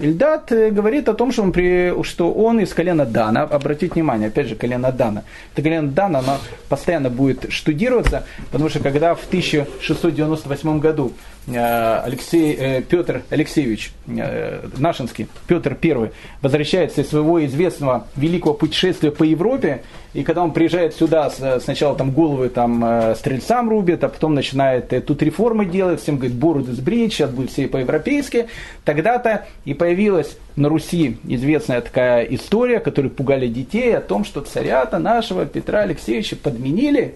Ильдат 0.00 0.52
э, 0.52 0.70
говорит 0.70 1.08
о 1.08 1.14
том, 1.14 1.32
что 1.32 1.42
он, 1.42 1.52
при, 1.52 1.94
что 2.02 2.32
он 2.32 2.60
из 2.60 2.72
колена 2.74 3.06
Дана. 3.06 3.42
Обратите 3.42 3.94
внимание, 3.94 4.28
опять 4.28 4.48
же, 4.48 4.56
колено 4.56 4.92
Дана. 4.92 5.24
Это 5.52 5.62
колено 5.62 5.88
Дана, 5.88 6.18
оно 6.18 6.38
постоянно 6.68 7.10
будет 7.10 7.50
штудироваться, 7.50 8.24
потому 8.50 8.68
что 8.68 8.80
когда 8.80 9.14
в 9.14 9.24
1698 9.26 10.80
году 10.80 11.12
Э, 11.12 11.35
Алексей, 11.48 12.56
э, 12.58 12.82
Петр 12.82 13.22
Алексеевич 13.30 13.92
э, 14.08 14.66
Нашинский, 14.78 15.28
Петр 15.46 15.78
I, 15.80 16.10
возвращается 16.42 17.02
из 17.02 17.08
своего 17.08 17.44
известного 17.46 18.08
великого 18.16 18.54
путешествия 18.54 19.12
по 19.12 19.22
Европе, 19.22 19.82
и 20.12 20.24
когда 20.24 20.42
он 20.42 20.52
приезжает 20.52 20.94
сюда, 20.94 21.30
сначала 21.60 21.94
там 21.94 22.10
головы 22.10 22.48
там 22.48 23.14
стрельцам 23.16 23.68
рубит, 23.68 24.02
а 24.02 24.08
потом 24.08 24.34
начинает 24.34 24.88
тут 25.04 25.22
реформы 25.22 25.66
делать, 25.66 26.00
всем 26.00 26.16
говорит, 26.16 26.36
бороды 26.36 26.72
сбрить, 26.72 27.12
сейчас 27.12 27.30
будет 27.30 27.50
все 27.50 27.68
по-европейски, 27.68 28.46
тогда-то 28.84 29.46
и 29.64 29.74
появилась 29.74 30.38
на 30.56 30.68
Руси 30.68 31.18
известная 31.24 31.82
такая 31.82 32.24
история, 32.24 32.80
которая 32.80 33.10
пугали 33.10 33.46
детей 33.46 33.96
о 33.96 34.00
том, 34.00 34.24
что 34.24 34.40
царя-то 34.40 34.98
нашего 34.98 35.44
Петра 35.44 35.80
Алексеевича 35.80 36.36
подменили, 36.36 37.14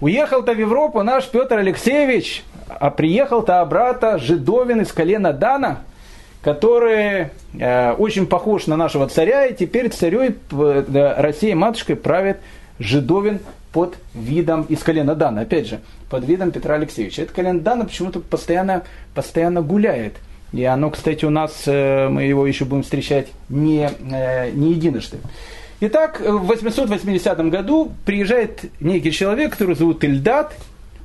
Уехал-то 0.00 0.52
в 0.52 0.58
Европу 0.58 1.02
наш 1.02 1.26
Петр 1.26 1.56
Алексеевич, 1.56 2.44
а 2.68 2.90
приехал-то 2.90 3.62
обратно 3.62 4.18
жидовин 4.18 4.82
из 4.82 4.92
колена 4.92 5.32
Дана, 5.32 5.78
который 6.42 7.28
э, 7.58 7.92
очень 7.92 8.26
похож 8.26 8.66
на 8.66 8.76
нашего 8.76 9.08
царя, 9.08 9.46
и 9.46 9.54
теперь 9.54 9.88
царей 9.88 10.36
э, 10.52 11.14
России 11.16 11.54
матушкой 11.54 11.96
правит 11.96 12.36
жидовин 12.78 13.40
под 13.72 13.96
видом 14.12 14.62
из 14.68 14.82
колена 14.82 15.14
Дана, 15.14 15.40
опять 15.40 15.66
же, 15.66 15.80
под 16.10 16.26
видом 16.26 16.50
Петра 16.50 16.74
Алексеевича. 16.74 17.22
Это 17.22 17.32
колено 17.32 17.60
Дана 17.60 17.86
почему-то 17.86 18.20
постоянно, 18.20 18.82
постоянно 19.14 19.62
гуляет. 19.62 20.16
И 20.52 20.62
оно, 20.62 20.90
кстати, 20.90 21.24
у 21.24 21.30
нас, 21.30 21.62
э, 21.64 22.08
мы 22.08 22.24
его 22.24 22.46
еще 22.46 22.66
будем 22.66 22.82
встречать 22.82 23.28
не, 23.48 23.88
э, 24.12 24.50
не 24.50 24.72
единожды. 24.72 25.18
Итак, 25.80 26.20
в 26.20 26.46
880 26.46 27.38
году 27.50 27.92
приезжает 28.06 28.64
некий 28.80 29.12
человек, 29.12 29.52
который 29.52 29.76
зовут 29.76 30.02
Ильдат, 30.04 30.54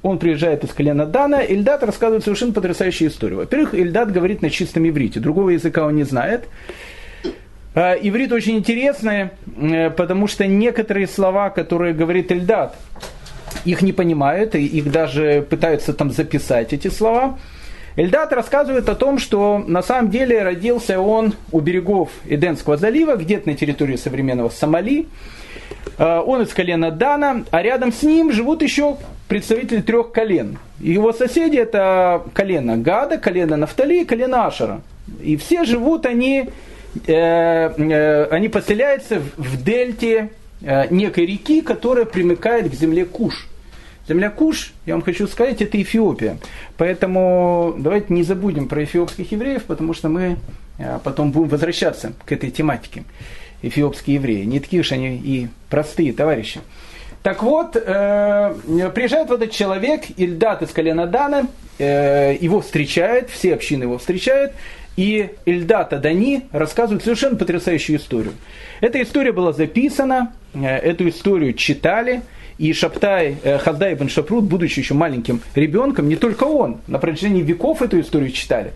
он 0.01 0.17
приезжает 0.17 0.63
из 0.63 0.71
колена 0.71 1.05
Дана, 1.05 1.41
Ильдат 1.41 1.83
рассказывает 1.83 2.23
совершенно 2.23 2.53
потрясающую 2.53 3.09
историю. 3.09 3.39
Во-первых, 3.39 3.73
Ильдат 3.73 4.11
говорит 4.13 4.41
на 4.41 4.49
чистом 4.49 4.87
иврите, 4.87 5.19
другого 5.19 5.49
языка 5.49 5.85
он 5.85 5.95
не 5.95 6.03
знает. 6.03 6.45
А, 7.75 7.93
иврит 7.93 8.31
очень 8.31 8.57
интересный, 8.57 9.31
потому 9.97 10.27
что 10.27 10.47
некоторые 10.47 11.07
слова, 11.07 11.49
которые 11.49 11.93
говорит 11.93 12.31
Ильдат, 12.31 12.77
их 13.65 13.81
не 13.81 13.91
понимают, 13.91 14.55
и 14.55 14.65
их 14.65 14.89
даже 14.89 15.45
пытаются 15.49 15.93
там 15.93 16.11
записать, 16.11 16.71
эти 16.71 16.87
слова. 16.87 17.37
Эльдат 18.01 18.33
рассказывает 18.33 18.89
о 18.89 18.95
том, 18.95 19.19
что 19.19 19.59
на 19.59 19.83
самом 19.83 20.09
деле 20.09 20.41
родился 20.41 20.99
он 20.99 21.35
у 21.51 21.59
берегов 21.59 22.09
Эденского 22.27 22.75
залива, 22.75 23.15
где-то 23.15 23.47
на 23.47 23.55
территории 23.55 23.95
современного 23.95 24.49
Сомали. 24.49 25.07
Э, 25.99 26.19
он 26.25 26.41
из 26.41 26.51
колена 26.51 26.89
Дана, 26.89 27.43
а 27.51 27.61
рядом 27.61 27.93
с 27.93 28.01
ним 28.01 28.31
живут 28.31 28.63
еще 28.63 28.97
представители 29.27 29.81
трех 29.81 30.11
колен. 30.13 30.57
Его 30.79 31.13
соседи 31.13 31.57
это 31.57 32.23
колено 32.33 32.75
Гада, 32.75 33.19
колено 33.19 33.55
Нафтали 33.55 34.01
и 34.01 34.05
колено 34.05 34.47
Ашера. 34.47 34.81
И 35.21 35.37
все 35.37 35.63
живут 35.63 36.07
они, 36.07 36.49
э, 37.05 37.13
э, 37.13 38.23
они 38.31 38.49
поселяются 38.49 39.21
в, 39.37 39.63
дельте 39.63 40.31
э, 40.63 40.87
некой 40.89 41.27
реки, 41.27 41.61
которая 41.61 42.05
примыкает 42.05 42.67
к 42.71 42.73
земле 42.73 43.05
Куш. 43.05 43.47
Земля 44.11 44.29
Куш, 44.29 44.73
я 44.85 44.95
вам 44.95 45.03
хочу 45.03 45.25
сказать, 45.25 45.61
это 45.61 45.81
Эфиопия. 45.81 46.37
Поэтому 46.75 47.75
давайте 47.77 48.13
не 48.13 48.23
забудем 48.23 48.67
про 48.67 48.83
эфиопских 48.83 49.31
евреев, 49.31 49.63
потому 49.63 49.93
что 49.93 50.09
мы 50.09 50.35
э, 50.77 50.99
потом 51.01 51.31
будем 51.31 51.47
возвращаться 51.47 52.11
к 52.25 52.31
этой 52.33 52.51
тематике. 52.51 53.05
Эфиопские 53.61 54.15
евреи. 54.15 54.43
Не 54.43 54.59
такие 54.59 54.81
уж 54.81 54.91
они 54.91 55.15
и 55.15 55.47
простые 55.69 56.11
товарищи. 56.11 56.59
Так 57.23 57.41
вот, 57.41 57.77
э, 57.77 57.79
приезжает 58.93 59.29
вот 59.29 59.41
этот 59.41 59.55
человек, 59.55 60.01
Ильдат 60.17 60.61
из 60.61 60.71
колена 60.71 61.07
Дана, 61.07 61.47
э, 61.79 62.35
его 62.37 62.59
встречает, 62.59 63.29
все 63.29 63.53
общины 63.53 63.83
его 63.83 63.97
встречают, 63.97 64.51
и 64.97 65.29
Ильдат 65.45 65.93
Адани 65.93 66.47
рассказывает 66.51 67.01
совершенно 67.01 67.37
потрясающую 67.37 67.97
историю. 67.97 68.33
Эта 68.81 69.01
история 69.01 69.31
была 69.31 69.53
записана, 69.53 70.33
э, 70.53 70.65
эту 70.65 71.07
историю 71.07 71.53
читали, 71.53 72.23
и 72.61 72.73
Шаптай, 72.73 73.37
э, 73.41 73.57
Хаздай 73.57 73.95
бен 73.95 74.07
Шапрут, 74.07 74.43
будучи 74.43 74.79
еще 74.79 74.93
маленьким 74.93 75.41
ребенком, 75.55 76.07
не 76.07 76.15
только 76.15 76.43
он, 76.43 76.77
на 76.85 76.99
протяжении 76.99 77.41
веков 77.41 77.81
эту 77.81 77.99
историю 77.99 78.31
читали. 78.31 78.73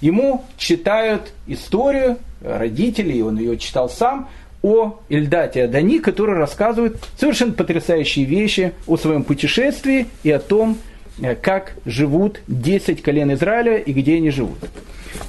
Ему 0.00 0.44
читают 0.56 1.32
историю, 1.46 2.18
родители, 2.42 3.12
и 3.12 3.22
он 3.22 3.38
ее 3.38 3.56
читал 3.56 3.88
сам, 3.88 4.28
о 4.60 4.98
Ильдате 5.08 5.62
Адани, 5.62 6.00
который 6.00 6.34
рассказывает 6.34 6.96
совершенно 7.16 7.52
потрясающие 7.52 8.24
вещи 8.24 8.72
о 8.88 8.96
своем 8.96 9.22
путешествии 9.22 10.08
и 10.24 10.32
о 10.32 10.40
том, 10.40 10.76
э, 11.22 11.36
как 11.36 11.74
живут 11.86 12.40
10 12.48 13.02
колен 13.02 13.32
Израиля 13.34 13.76
и 13.76 13.92
где 13.92 14.16
они 14.16 14.30
живут. 14.30 14.58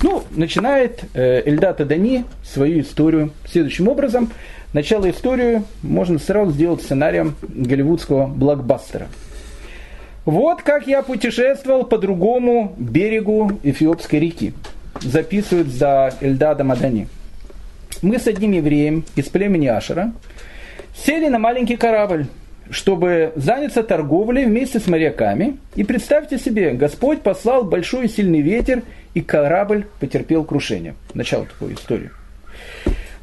Ну, 0.02 0.24
начинает 0.32 1.02
э, 1.14 1.44
Эльдат 1.46 1.80
Адани 1.80 2.26
свою 2.44 2.82
историю 2.82 3.34
следующим 3.46 3.88
образом. 3.88 4.32
Начало 4.74 5.10
истории 5.10 5.64
можно 5.82 6.20
сразу 6.20 6.52
сделать 6.52 6.82
сценарием 6.82 7.36
голливудского 7.42 8.28
блокбастера. 8.28 9.08
Вот 10.26 10.62
как 10.62 10.88
я 10.88 11.02
путешествовал 11.02 11.86
по 11.86 11.98
другому 11.98 12.76
берегу 12.78 13.60
Эфиопской 13.64 14.20
реки. 14.20 14.54
Записывает 15.02 15.68
за 15.68 16.14
Эльдадом 16.22 16.72
Адани 16.72 17.08
мы 18.02 18.20
с 18.20 18.28
одним 18.28 18.52
евреем 18.52 19.04
из 19.16 19.26
племени 19.26 19.68
Ашера 19.68 20.14
сели 20.96 21.28
на 21.28 21.40
маленький 21.40 21.76
корабль, 21.76 22.28
чтобы 22.70 23.34
заняться 23.36 23.84
торговлей 23.84 24.46
вместе 24.46 24.80
с 24.80 24.88
моряками. 24.88 25.58
И 25.76 25.84
представьте 25.84 26.38
себе, 26.38 26.72
Господь 26.72 27.22
послал 27.22 27.64
большой 27.64 28.06
и 28.06 28.10
сильный 28.10 28.42
ветер, 28.42 28.84
и 29.14 29.22
корабль 29.22 29.86
потерпел 30.00 30.44
крушение. 30.44 30.96
Начало 31.14 31.46
такой 31.46 31.74
истории. 31.74 32.12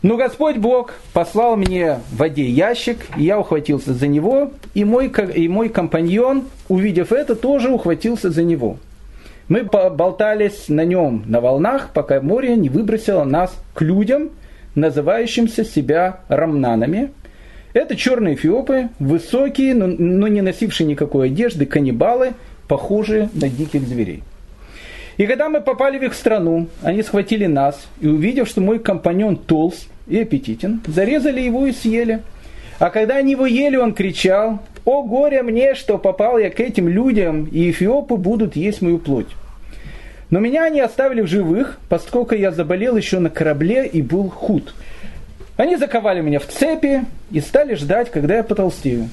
Но 0.03 0.17
Господь 0.17 0.57
Бог 0.57 0.95
послал 1.13 1.57
мне 1.57 2.01
в 2.11 2.17
воде 2.17 2.45
ящик, 2.45 2.99
и 3.17 3.25
я 3.25 3.39
ухватился 3.41 3.95
за 3.95 4.07
него, 4.07 4.53
и 4.75 4.85
мой, 4.85 5.13
и 5.35 5.49
мой 5.49 5.69
компаньон, 5.69 6.45
увидев 6.69 7.13
это, 7.13 7.35
тоже 7.35 7.71
ухватился 7.71 8.31
за 8.31 8.43
него. 8.43 8.79
Мы 9.49 9.63
болтались 9.65 10.69
на 10.69 10.85
нем 10.85 11.25
на 11.27 11.41
волнах, 11.41 11.91
пока 11.95 12.21
море 12.21 12.57
не 12.57 12.69
выбросило 12.69 13.25
нас 13.25 13.57
к 13.75 13.83
людям– 13.83 14.31
называющимся 14.77 15.65
себя 15.65 16.21
рамнанами. 16.29 17.11
Это 17.73 17.97
черные 17.97 18.37
эфиопы, 18.37 18.91
высокие, 19.01 19.75
но, 19.75 19.87
но 19.87 20.29
не 20.29 20.43
носившие 20.43 20.87
никакой 20.87 21.27
одежды, 21.29 21.67
каннибалы, 21.67 22.35
похожие 22.69 23.29
на 23.35 23.49
диких 23.49 23.83
зверей. 23.83 24.23
И 25.17 25.27
когда 25.27 25.49
мы 25.49 25.61
попали 25.61 25.99
в 25.99 26.03
их 26.03 26.14
страну, 26.14 26.69
они 26.83 27.03
схватили 27.03 27.47
нас, 27.47 27.87
и 28.01 28.07
увидев, 28.07 28.49
что 28.49 28.61
мой 28.61 28.79
компаньон 28.79 29.37
толст 29.37 29.89
и 30.07 30.21
аппетитен, 30.21 30.83
зарезали 30.87 31.41
его 31.41 31.67
и 31.67 31.73
съели. 31.73 32.21
А 32.79 32.91
когда 32.91 33.17
они 33.17 33.33
его 33.33 33.47
ели, 33.47 33.77
он 33.77 33.95
кричал, 33.95 34.61
«О 34.85 35.03
горе 35.03 35.43
мне, 35.43 35.75
что 35.75 35.97
попал 35.99 36.39
я 36.39 36.51
к 36.51 36.61
этим 36.61 36.89
людям, 36.89 37.47
и 37.47 37.71
эфиопы 37.71 38.17
будут 38.17 38.57
есть 38.57 38.83
мою 38.83 38.99
плоть». 38.99 39.29
Но 40.29 40.41
меня 40.41 40.64
они 40.64 40.81
оставили 40.81 41.23
в 41.23 41.29
живых, 41.29 41.79
поскольку 41.89 42.35
я 42.35 42.51
заболел 42.51 42.97
еще 42.97 43.19
на 43.19 43.31
корабле 43.31 43.87
и 43.87 44.03
был 44.03 44.29
худ. 44.29 44.75
Они 45.57 45.77
заковали 45.77 46.21
меня 46.21 46.41
в 46.41 46.47
цепи 46.47 47.05
и 47.31 47.41
стали 47.41 47.75
ждать, 47.75 48.11
когда 48.11 48.37
я 48.37 48.43
потолстею. 48.43 49.09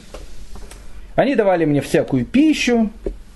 Они 1.16 1.36
давали 1.36 1.66
мне 1.66 1.82
всякую 1.82 2.26
пищу, 2.26 2.90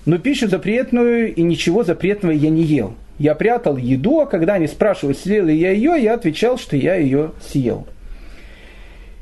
но 0.08 0.16
пищу 0.16 0.48
запретную 0.48 1.34
и 1.34 1.42
ничего 1.42 1.84
запретного 1.84 2.32
я 2.32 2.48
не 2.48 2.62
ел. 2.62 2.94
Я 3.18 3.34
прятал 3.34 3.76
еду, 3.76 4.20
а 4.20 4.26
когда 4.26 4.54
они 4.54 4.66
спрашивали, 4.66 5.14
съел 5.14 5.44
ли 5.44 5.54
я 5.54 5.70
ее, 5.70 6.02
я 6.02 6.14
отвечал, 6.14 6.56
что 6.56 6.76
я 6.78 6.94
ее 6.94 7.32
съел. 7.42 7.86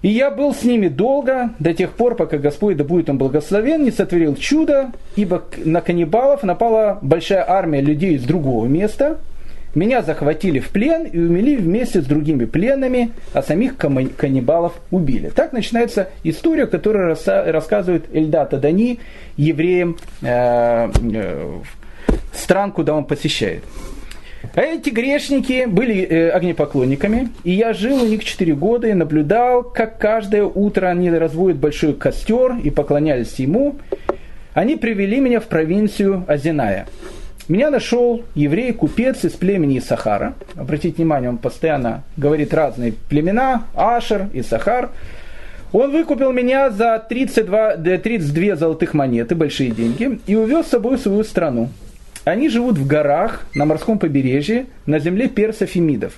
И 0.02 0.08
я 0.08 0.30
был 0.30 0.54
с 0.54 0.62
ними 0.62 0.86
долго, 0.86 1.50
до 1.58 1.74
тех 1.74 1.90
пор, 1.94 2.14
пока 2.14 2.38
Господь, 2.38 2.76
да 2.76 2.84
будет 2.84 3.10
он 3.10 3.18
благословен, 3.18 3.82
не 3.82 3.90
сотворил 3.90 4.36
чудо, 4.36 4.92
ибо 5.16 5.42
на 5.56 5.80
каннибалов 5.80 6.44
напала 6.44 7.00
большая 7.02 7.44
армия 7.50 7.80
людей 7.80 8.14
из 8.14 8.22
другого 8.22 8.66
места. 8.66 9.18
Меня 9.76 10.00
захватили 10.00 10.58
в 10.58 10.70
плен 10.70 11.04
и 11.04 11.18
умели 11.18 11.54
вместе 11.54 12.00
с 12.00 12.06
другими 12.06 12.46
пленными, 12.46 13.12
а 13.34 13.42
самих 13.42 13.76
каннибалов 13.76 14.72
убили. 14.90 15.28
Так 15.28 15.52
начинается 15.52 16.08
история, 16.24 16.66
которую 16.66 17.14
рассказывает 17.26 18.06
Эльдат 18.10 18.54
Адани 18.54 19.00
евреям 19.36 19.98
э, 20.22 20.88
э, 21.12 21.58
стран, 22.32 22.72
куда 22.72 22.94
он 22.94 23.04
посещает. 23.04 23.64
А 24.54 24.62
эти 24.62 24.88
грешники 24.88 25.66
были 25.66 26.04
э, 26.04 26.30
огнепоклонниками, 26.30 27.28
и 27.44 27.50
я 27.52 27.74
жил 27.74 28.02
у 28.02 28.06
них 28.06 28.24
4 28.24 28.54
года 28.54 28.88
и 28.88 28.94
наблюдал, 28.94 29.62
как 29.62 29.98
каждое 29.98 30.44
утро 30.44 30.86
они 30.86 31.10
разводят 31.10 31.58
большой 31.58 31.92
костер 31.92 32.56
и 32.64 32.70
поклонялись 32.70 33.34
ему. 33.34 33.76
Они 34.54 34.76
привели 34.76 35.20
меня 35.20 35.40
в 35.40 35.48
провинцию 35.48 36.24
Азиная. 36.26 36.86
Меня 37.48 37.70
нашел 37.70 38.24
еврей-купец 38.34 39.24
из 39.24 39.32
племени 39.32 39.78
Сахара. 39.78 40.34
Обратите 40.56 40.96
внимание, 40.96 41.30
он 41.30 41.38
постоянно 41.38 42.02
говорит 42.16 42.52
разные 42.52 42.92
племена, 43.08 43.62
Ашер 43.76 44.28
и 44.32 44.42
Сахар. 44.42 44.90
Он 45.72 45.92
выкупил 45.92 46.32
меня 46.32 46.70
за 46.70 46.98
32, 47.08 47.76
32 47.76 48.56
золотых 48.56 48.94
монеты, 48.94 49.36
большие 49.36 49.70
деньги, 49.70 50.18
и 50.26 50.34
увез 50.34 50.66
с 50.66 50.70
собой 50.70 50.96
в 50.96 51.00
свою 51.00 51.22
страну. 51.22 51.68
Они 52.24 52.48
живут 52.48 52.78
в 52.78 52.86
горах, 52.86 53.46
на 53.54 53.64
морском 53.64 54.00
побережье, 54.00 54.66
на 54.84 54.98
земле 54.98 55.28
персов 55.28 55.76
и 55.76 55.80
мидов. 55.80 56.14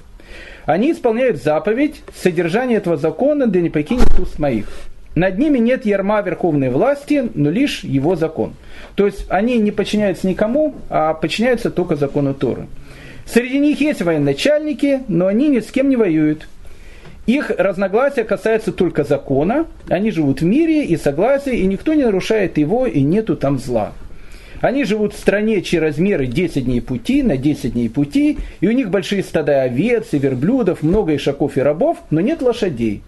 Они 0.65 0.93
исполняют 0.93 1.43
заповедь, 1.43 2.03
содержание 2.17 2.79
этого 2.79 2.97
закона, 2.97 3.47
да 3.47 3.61
не 3.61 3.69
покинет 3.69 4.19
уст 4.19 4.39
моих. 4.39 4.67
Над 5.15 5.37
ними 5.37 5.59
нет 5.59 5.85
ярма 5.85 6.23
верховной 6.23 6.71
власти, 6.71 7.29
но 7.35 7.51
лишь 7.51 7.85
его 7.85 8.17
закон. 8.17 8.55
То 8.99 9.07
есть 9.07 9.27
они 9.29 9.59
не 9.59 9.71
подчиняются 9.71 10.27
никому, 10.27 10.75
а 10.91 11.15
подчиняются 11.15 11.71
только 11.71 11.95
закону 11.95 12.35
Торы. 12.35 12.67
Среди 13.27 13.61
них 13.61 13.81
есть 13.81 14.03
военачальники, 14.03 15.03
но 15.07 15.29
они 15.29 15.47
ни 15.47 15.61
с 15.61 15.71
кем 15.71 15.89
не 15.89 15.95
воюют. 15.95 16.49
Их 17.25 17.53
разногласия 17.57 18.25
касаются 18.25 18.73
только 18.73 19.05
закона, 19.05 19.67
они 19.89 20.11
живут 20.11 20.41
в 20.41 20.45
мире 20.45 20.85
и 20.85 20.97
согласии, 20.97 21.59
и 21.59 21.67
никто 21.69 21.95
не 21.95 22.03
нарушает 22.03 22.59
его, 22.59 22.87
и 22.87 23.03
нету 23.03 23.37
там 23.37 23.61
зла. 23.61 23.93
Они 24.61 24.83
живут 24.83 25.15
в 25.15 25.19
стране, 25.21 25.63
чьи 25.63 25.79
размеры 25.79 26.27
10 26.27 26.65
дней 26.65 26.81
пути 26.81 27.23
на 27.23 27.37
10 27.37 27.75
дней 27.75 27.89
пути, 27.89 28.39
и 28.61 28.67
у 28.67 28.73
них 28.73 28.91
большие 28.91 29.23
стада 29.23 29.63
овец 29.63 30.09
и 30.11 30.19
верблюдов, 30.19 30.83
много 30.83 31.15
ишаков 31.15 31.57
и 31.57 31.61
рабов, 31.61 31.99
но 32.11 32.21
нет 32.21 32.43
лошадей. 32.43 33.03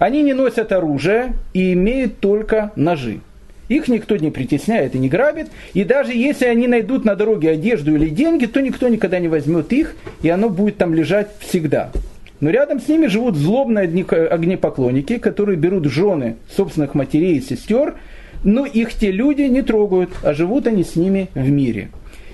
Они 0.00 0.24
не 0.24 0.32
носят 0.32 0.72
оружие 0.72 1.34
и 1.54 1.74
имеют 1.74 2.18
только 2.18 2.72
ножи. 2.74 3.20
Их 3.68 3.88
никто 3.88 4.16
не 4.16 4.30
притесняет 4.30 4.94
и 4.94 4.98
не 4.98 5.08
грабит, 5.08 5.48
и 5.74 5.84
даже 5.84 6.12
если 6.12 6.46
они 6.46 6.68
найдут 6.68 7.04
на 7.04 7.16
дороге 7.16 7.50
одежду 7.50 7.94
или 7.94 8.08
деньги, 8.08 8.46
то 8.46 8.60
никто 8.60 8.88
никогда 8.88 9.18
не 9.18 9.28
возьмет 9.28 9.72
их, 9.72 9.96
и 10.22 10.28
оно 10.28 10.48
будет 10.48 10.76
там 10.76 10.94
лежать 10.94 11.28
всегда. 11.40 11.90
Но 12.38 12.50
рядом 12.50 12.80
с 12.80 12.88
ними 12.88 13.06
живут 13.06 13.36
злобные 13.36 13.86
огнепоклонники, 13.86 15.18
которые 15.18 15.56
берут 15.56 15.86
жены 15.86 16.36
собственных 16.54 16.94
матерей 16.94 17.38
и 17.38 17.40
сестер– 17.40 17.94
но 18.46 18.64
их 18.64 18.94
те 18.94 19.10
люди 19.10 19.42
не 19.42 19.62
трогают, 19.62 20.10
а 20.22 20.32
живут 20.32 20.66
они 20.66 20.84
с 20.84 20.96
ними 20.96 21.28
в 21.34 21.48
мире. 21.50 21.90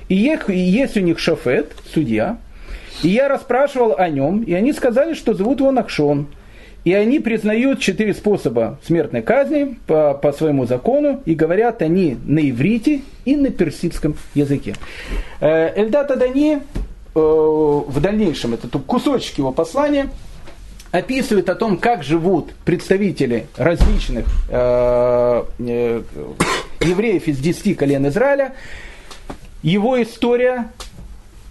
И 0.09 0.15
есть 0.15 0.97
у 0.97 1.01
них 1.01 1.19
шафет, 1.19 1.73
судья, 1.93 2.39
и 3.03 3.09
я 3.09 3.29
расспрашивал 3.29 3.95
о 3.97 4.09
нем, 4.11 4.43
и 4.43 4.53
они 4.53 4.73
сказали, 4.73 5.15
что 5.15 5.33
зовут 5.33 5.61
его 5.61 5.73
Накшон. 5.73 6.27
И 6.85 6.93
они 6.95 7.21
признают 7.21 7.79
четыре 7.79 8.13
способа 8.13 8.79
смертной 8.85 9.23
казни 9.23 9.79
по, 9.87 10.15
по 10.15 10.33
своему 10.33 10.67
закону, 10.67 11.23
и 11.25 11.35
говорят 11.35 11.81
они 11.81 12.17
на 12.25 12.41
иврите 12.51 13.03
и 13.25 13.37
на 13.37 13.51
персидском 13.51 14.17
языке. 14.35 14.75
Э, 15.41 15.73
Эльдат 15.81 16.11
Адани 16.11 16.55
э, 16.55 16.61
в 17.15 18.01
дальнейшем, 18.01 18.55
это 18.55 18.67
кусочек 18.79 19.39
его 19.39 19.53
послания, 19.53 20.11
описывает 20.91 21.49
о 21.49 21.55
том, 21.55 21.79
как 21.79 22.03
живут 22.03 22.53
представители 22.65 23.47
различных 23.57 24.27
э, 24.51 25.45
евреев 26.81 27.29
из 27.29 27.39
10 27.39 27.77
колен 27.77 28.09
Израиля, 28.09 28.55
его 29.63 30.03
история, 30.03 30.73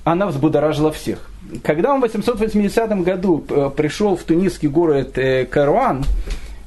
она 0.03 0.27
взбудоражила 0.27 0.91
всех. 0.91 1.30
Когда 1.63 1.93
он 1.93 1.99
в 1.99 2.03
880 2.03 3.03
году 3.03 3.43
э, 3.49 3.69
пришел 3.75 4.15
в 4.15 4.23
тунисский 4.23 4.69
город 4.69 5.17
э, 5.17 5.45
Каруан, 5.45 6.03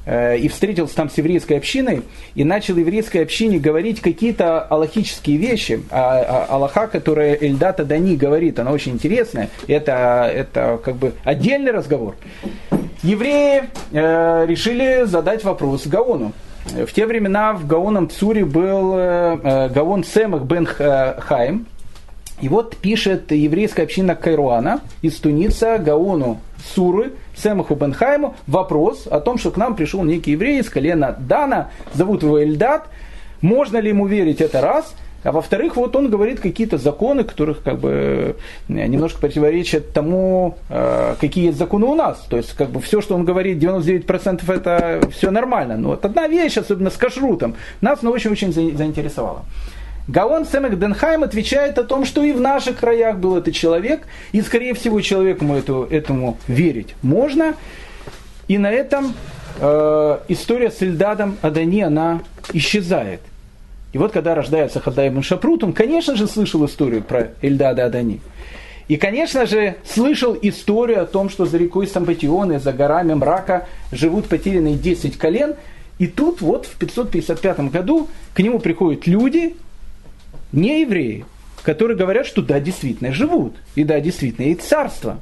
Э, 0.05 0.37
и 0.37 0.47
встретился 0.47 0.95
там 0.95 1.09
с 1.09 1.17
еврейской 1.17 1.53
общиной, 1.53 2.03
и 2.35 2.43
начал 2.43 2.77
еврейской 2.77 3.23
общине 3.23 3.57
говорить 3.57 4.01
какие-то 4.01 4.61
аллахические 4.61 5.37
вещи. 5.37 5.81
А, 5.89 6.45
а 6.49 6.55
Аллаха, 6.55 6.87
которая 6.87 7.35
Эльдата 7.39 7.83
Дани 7.83 8.15
говорит, 8.15 8.59
она 8.59 8.71
очень 8.71 8.93
интересная. 8.93 9.49
Это, 9.67 10.31
это 10.33 10.79
как 10.83 10.95
бы 10.95 11.13
отдельный 11.23 11.71
разговор. 11.71 12.15
Евреи 13.01 13.63
э, 13.91 14.45
решили 14.47 15.05
задать 15.05 15.43
вопрос 15.43 15.87
Гаону. 15.87 16.33
В 16.65 16.91
те 16.93 17.05
времена 17.05 17.53
в 17.53 17.67
Гаоном 17.67 18.09
Цуре 18.09 18.43
был 18.43 18.95
э 18.97 19.69
Гаон 19.69 20.03
Семах 20.03 20.43
бен 20.43 20.65
Хайм. 20.65 21.67
И 22.41 22.49
вот 22.49 22.75
пишет 22.75 23.31
еврейская 23.31 23.83
община 23.83 24.15
Кайруана 24.15 24.81
из 25.01 25.15
Туниса 25.15 25.77
Гаону 25.77 26.39
Суры, 26.73 27.13
Семаху 27.35 27.75
Бенхайму 27.75 28.35
вопрос 28.47 29.07
о 29.09 29.19
том, 29.19 29.37
что 29.37 29.51
к 29.51 29.57
нам 29.57 29.75
пришел 29.75 30.03
некий 30.03 30.31
еврей 30.31 30.59
из 30.59 30.69
колена 30.69 31.15
Дана, 31.17 31.69
зовут 31.93 32.23
его 32.23 32.41
Эльдат, 32.41 32.87
можно 33.41 33.77
ли 33.77 33.89
ему 33.89 34.07
верить, 34.07 34.41
это 34.41 34.61
раз, 34.61 34.95
а 35.25 35.31
во-вторых, 35.31 35.75
вот 35.75 35.95
он 35.95 36.09
говорит 36.09 36.39
какие-то 36.39 36.77
законы, 36.77 37.23
которых 37.23 37.63
как 37.63 37.79
бы 37.79 38.35
э, 38.69 38.87
немножко 38.87 39.19
противоречат 39.19 39.91
тому, 39.91 40.55
э, 40.69 41.15
какие 41.19 41.45
есть 41.45 41.57
законы 41.57 41.87
у 41.87 41.95
нас. 41.95 42.23
То 42.29 42.37
есть, 42.37 42.53
как 42.53 42.69
бы 42.69 42.79
все, 42.79 43.01
что 43.01 43.15
он 43.15 43.25
говорит, 43.25 43.57
99% 43.57 44.53
это 44.53 45.01
все 45.09 45.31
нормально. 45.31 45.77
Но 45.77 45.89
вот 45.89 46.05
одна 46.05 46.27
вещь, 46.27 46.57
особенно 46.57 46.91
с 46.91 46.95
кашрутом, 46.95 47.55
нас 47.81 48.03
ну, 48.03 48.11
очень-очень 48.11 48.53
заинтересовала. 48.53 49.45
Гаон 50.07 50.45
Семек 50.45 50.77
Денхайм 50.77 51.23
отвечает 51.23 51.79
о 51.79 51.83
том, 51.83 52.05
что 52.05 52.23
и 52.23 52.31
в 52.31 52.39
наших 52.39 52.77
краях 52.77 53.17
был 53.17 53.37
этот 53.37 53.55
человек, 53.55 54.01
и, 54.33 54.41
скорее 54.41 54.73
всего, 54.75 55.01
человеку 55.01 55.45
эту, 55.53 55.87
этому 55.89 56.37
верить 56.47 56.95
можно. 57.01 57.55
И 58.47 58.59
на 58.59 58.71
этом 58.71 59.13
э, 59.59 60.19
история 60.27 60.69
с 60.69 60.81
Эльдадом 60.81 61.37
Адани, 61.41 61.81
она 61.81 62.21
исчезает. 62.53 63.21
И 63.93 63.97
вот 63.97 64.11
когда 64.11 64.35
рождается 64.35 64.79
Хадай 64.79 65.07
Ибн 65.07 65.23
Шапрут, 65.23 65.63
он, 65.63 65.73
конечно 65.73 66.15
же, 66.15 66.27
слышал 66.27 66.63
историю 66.65 67.01
про 67.01 67.29
Эльдада 67.41 67.85
Адани. 67.85 68.21
И, 68.87 68.97
конечно 68.97 69.47
же, 69.47 69.77
слышал 69.83 70.37
историю 70.39 71.01
о 71.01 71.05
том, 71.05 71.29
что 71.29 71.45
за 71.45 71.57
рекой 71.57 71.87
Самбатионы, 71.87 72.59
за 72.59 72.71
горами 72.73 73.15
мрака 73.15 73.67
живут 73.91 74.27
потерянные 74.27 74.75
10 74.75 75.17
колен. 75.17 75.55
И 75.97 76.05
тут 76.05 76.41
вот 76.41 76.67
в 76.67 76.77
555 76.77 77.71
году 77.71 78.07
к 78.35 78.39
нему 78.41 78.59
приходят 78.59 79.07
люди, 79.07 79.55
не 80.51 80.81
евреи, 80.81 81.25
которые 81.63 81.97
говорят, 81.97 82.27
что 82.27 82.41
да, 82.41 82.59
действительно 82.59 83.11
живут, 83.11 83.55
и 83.75 83.83
да, 83.83 83.99
действительно 83.99 84.45
есть 84.45 84.61
царство. 84.61 85.19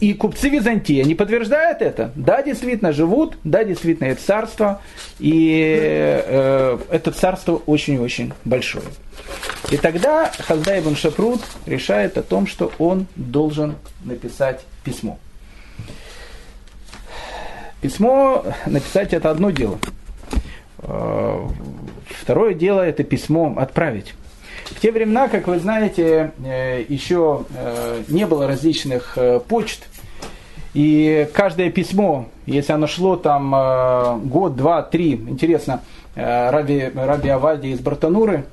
И 0.00 0.14
купцы 0.14 0.48
Византии, 0.48 1.00
они 1.00 1.16
подтверждают 1.16 1.82
это. 1.82 2.12
Да, 2.14 2.40
действительно 2.42 2.92
живут, 2.92 3.36
да, 3.42 3.64
действительно 3.64 4.08
есть 4.08 4.24
царство, 4.24 4.80
и 5.18 6.22
э, 6.24 6.78
это 6.90 7.10
царство 7.10 7.56
очень-очень 7.66 8.32
большое. 8.44 8.84
И 9.72 9.76
тогда 9.76 10.30
Хазда 10.38 10.78
ибн 10.78 10.94
Шапрут 10.94 11.40
решает 11.66 12.16
о 12.16 12.22
том, 12.22 12.46
что 12.46 12.70
он 12.78 13.06
должен 13.16 13.74
написать 14.04 14.60
письмо. 14.84 15.18
Письмо 17.80 18.44
написать 18.66 19.12
это 19.12 19.30
одно 19.30 19.50
дело. 19.50 19.80
Э, 20.78 21.44
второе 22.08 22.54
дело 22.54 22.82
это 22.82 23.02
письмо 23.02 23.54
отправить. 23.58 24.14
В 24.70 24.80
те 24.80 24.92
времена, 24.92 25.28
как 25.28 25.48
вы 25.48 25.58
знаете, 25.58 26.32
э, 26.44 26.84
еще 26.88 27.46
э, 27.54 28.02
не 28.08 28.26
было 28.26 28.46
различных 28.46 29.16
э, 29.16 29.40
почт, 29.40 29.88
и 30.74 31.26
каждое 31.32 31.70
письмо, 31.70 32.28
если 32.44 32.72
оно 32.72 32.86
шло 32.86 33.16
там 33.16 34.28
год, 34.28 34.54
два, 34.54 34.82
три, 34.82 35.14
интересно, 35.14 35.80
Раби, 36.14 36.92
Раби 36.94 37.30
Авади 37.30 37.68
из 37.68 37.80
Бартануры, 37.80 38.44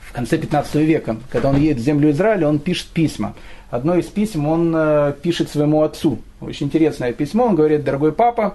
в 0.00 0.12
конце 0.12 0.38
15 0.38 0.76
века, 0.76 1.16
когда 1.30 1.50
он 1.50 1.56
едет 1.56 1.78
в 1.78 1.84
землю 1.84 2.10
Израиля, 2.12 2.48
он 2.48 2.60
пишет 2.60 2.86
письма. 2.86 3.34
Одно 3.70 3.96
из 3.96 4.06
писем 4.06 4.46
он 4.46 5.14
пишет 5.20 5.50
своему 5.50 5.82
отцу. 5.82 6.20
Очень 6.40 6.66
интересное 6.68 7.12
письмо. 7.12 7.46
Он 7.46 7.56
говорит, 7.56 7.84
дорогой 7.84 8.12
папа, 8.12 8.54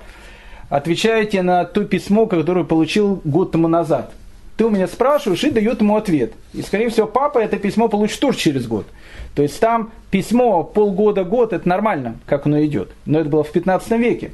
отвечайте 0.69 1.41
на 1.43 1.65
то 1.65 1.83
письмо, 1.83 2.25
которое 2.25 2.63
получил 2.63 3.21
год 3.25 3.51
тому 3.51 3.67
назад 3.67 4.13
ты 4.59 4.65
у 4.65 4.69
меня 4.69 4.89
спрашиваешь 4.89 5.41
и 5.45 5.51
дает 5.51 5.79
ему 5.79 5.95
ответ. 5.95 6.33
И, 6.53 6.61
скорее 6.61 6.89
всего, 6.89 7.07
папа 7.07 7.39
это 7.39 7.55
письмо 7.55 7.87
получит 7.87 8.19
тоже 8.19 8.37
через 8.37 8.67
год. 8.67 8.85
То 9.33 9.41
есть 9.41 9.57
там 9.57 9.93
письмо 10.11 10.65
полгода-год, 10.65 11.53
это 11.53 11.65
нормально, 11.65 12.19
как 12.25 12.45
оно 12.45 12.61
идет. 12.65 12.91
Но 13.05 13.21
это 13.21 13.29
было 13.29 13.45
в 13.45 13.51
15 13.53 13.91
веке. 13.91 14.33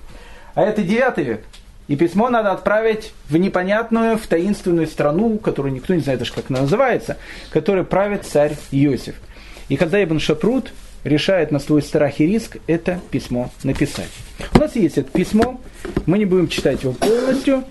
А 0.56 0.64
это 0.64 0.82
9 0.82 1.18
век. 1.20 1.44
И 1.88 1.96
письмо 1.96 2.30
надо 2.30 2.54
отправить 2.54 3.14
в 3.30 3.38
непонятную, 3.38 4.18
в 4.18 4.26
таинственную 4.26 4.88
страну, 4.88 5.38
которую 5.38 5.76
никто 5.76 5.94
не 5.94 6.02
знает 6.02 6.18
даже, 6.18 6.34
как 6.34 6.46
она 6.50 6.62
называется, 6.62 7.18
которой 7.52 7.84
правит 7.84 8.26
царь 8.26 8.58
Иосиф. 8.72 9.18
И 9.70 9.78
когда 9.78 10.04
Ибн 10.04 10.18
Шапрут 10.18 10.74
решает 11.06 11.52
на 11.52 11.60
свой 11.60 11.82
страх 11.82 12.20
и 12.20 12.26
риск 12.26 12.58
это 12.68 13.00
письмо 13.12 13.50
написать. 13.64 14.10
У 14.54 14.60
нас 14.60 14.76
есть 14.76 14.98
это 14.98 15.10
письмо, 15.10 15.62
мы 16.06 16.18
не 16.18 16.26
будем 16.26 16.50
читать 16.50 16.84
его 16.84 16.94
полностью, 16.94 17.64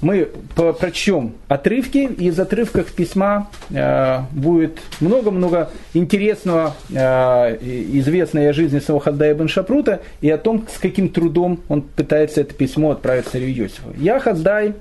мы 0.00 0.28
прочтем 0.54 1.34
отрывки, 1.48 2.08
и 2.18 2.28
из 2.28 2.38
отрывков 2.38 2.92
письма 2.92 3.50
э, 3.70 4.20
будет 4.30 4.78
много-много 5.00 5.70
интересного, 5.92 6.74
э, 6.90 7.58
известной 7.92 8.48
о 8.48 8.52
жизни 8.52 8.78
самого 8.78 9.02
Хадда 9.02 9.32
ибн 9.32 9.48
Шапрута 9.48 10.00
и 10.20 10.30
о 10.30 10.38
том, 10.38 10.66
с 10.72 10.78
каким 10.78 11.08
трудом 11.08 11.60
он 11.68 11.82
пытается 11.82 12.40
это 12.40 12.54
письмо 12.54 12.92
отправить 12.92 13.26
царю 13.26 13.46
Иосифу. 13.46 13.92
Я 13.98 14.20
Хаздай, 14.20 14.74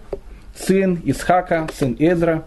сын 0.56 1.02
Исхака, 1.04 1.68
сын 1.74 1.96
Эзра, 2.00 2.46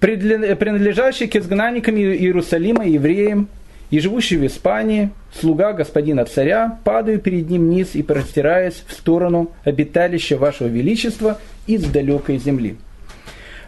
принадлежащий 0.00 1.26
к 1.26 1.36
изгнанникам 1.36 1.96
Иерусалима, 1.96 2.86
евреям, 2.86 3.48
и 3.90 4.00
живущий 4.00 4.36
в 4.36 4.46
Испании, 4.46 5.10
слуга 5.32 5.72
господина 5.72 6.24
царя, 6.24 6.78
падаю 6.84 7.18
перед 7.18 7.48
ним 7.48 7.70
низ 7.70 7.94
и 7.94 8.02
простираясь 8.02 8.82
в 8.86 8.92
сторону 8.92 9.52
обиталища 9.64 10.36
вашего 10.36 10.68
величества 10.68 11.38
из 11.66 11.84
далекой 11.84 12.38
земли. 12.38 12.76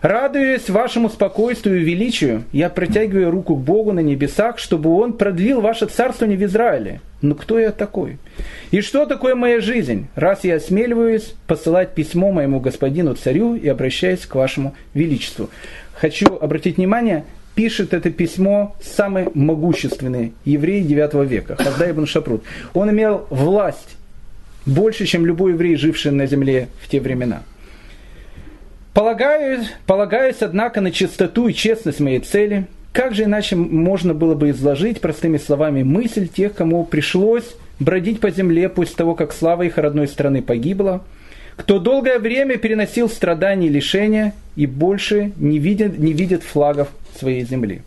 Радуясь 0.02 0.70
вашему 0.70 1.10
спокойствию 1.10 1.80
и 1.80 1.84
величию, 1.84 2.44
я 2.52 2.70
протягиваю 2.70 3.30
руку 3.30 3.54
к 3.54 3.60
Богу 3.60 3.92
на 3.92 4.00
небесах, 4.00 4.58
чтобы 4.58 4.94
Он 4.94 5.12
продлил 5.12 5.60
ваше 5.60 5.86
царствование 5.86 6.38
в 6.38 6.44
Израиле. 6.44 7.02
Но 7.20 7.34
кто 7.34 7.58
я 7.58 7.70
такой? 7.70 8.16
И 8.70 8.80
что 8.80 9.04
такое 9.04 9.34
моя 9.34 9.60
жизнь, 9.60 10.06
раз 10.14 10.42
я 10.44 10.54
осмеливаюсь 10.54 11.34
посылать 11.46 11.94
письмо 11.94 12.32
моему 12.32 12.60
господину 12.60 13.14
царю 13.14 13.54
и 13.54 13.68
обращаясь 13.68 14.24
к 14.24 14.34
вашему 14.34 14.74
величеству? 14.94 15.50
Хочу 15.92 16.34
обратить 16.34 16.78
внимание, 16.78 17.26
пишет 17.54 17.94
это 17.94 18.10
письмо 18.10 18.76
самый 18.82 19.28
могущественный 19.34 20.32
еврей 20.44 20.82
9 20.82 21.28
века, 21.28 21.56
Хазда 21.56 21.90
ибн 21.90 22.06
Шапрут. 22.06 22.44
Он 22.74 22.90
имел 22.90 23.26
власть 23.30 23.96
больше, 24.66 25.06
чем 25.06 25.26
любой 25.26 25.52
еврей, 25.52 25.76
живший 25.76 26.12
на 26.12 26.26
земле 26.26 26.68
в 26.80 26.88
те 26.88 27.00
времена. 27.00 27.42
Полагаюсь, 28.94 29.66
полагаюсь, 29.86 30.38
однако, 30.40 30.80
на 30.80 30.90
чистоту 30.90 31.48
и 31.48 31.54
честность 31.54 32.00
моей 32.00 32.20
цели, 32.20 32.66
как 32.92 33.14
же 33.14 33.24
иначе 33.24 33.56
можно 33.56 34.14
было 34.14 34.34
бы 34.34 34.50
изложить 34.50 35.00
простыми 35.00 35.38
словами 35.38 35.82
мысль 35.82 36.28
тех, 36.28 36.54
кому 36.54 36.84
пришлось 36.84 37.54
бродить 37.78 38.20
по 38.20 38.30
земле 38.30 38.68
после 38.68 38.96
того, 38.96 39.14
как 39.14 39.32
слава 39.32 39.62
их 39.62 39.78
родной 39.78 40.08
страны 40.08 40.42
погибла– 40.42 41.02
кто 41.60 41.78
долгое 41.78 42.18
время 42.18 42.56
переносил 42.56 43.10
страдания 43.10 43.66
и 43.66 43.70
лишения 43.70 44.32
и 44.56 44.64
больше 44.64 45.32
не 45.36 45.58
видит, 45.58 45.98
не 45.98 46.14
видит 46.14 46.42
флагов 46.42 46.88
своей 47.18 47.44
земли. 47.44 47.82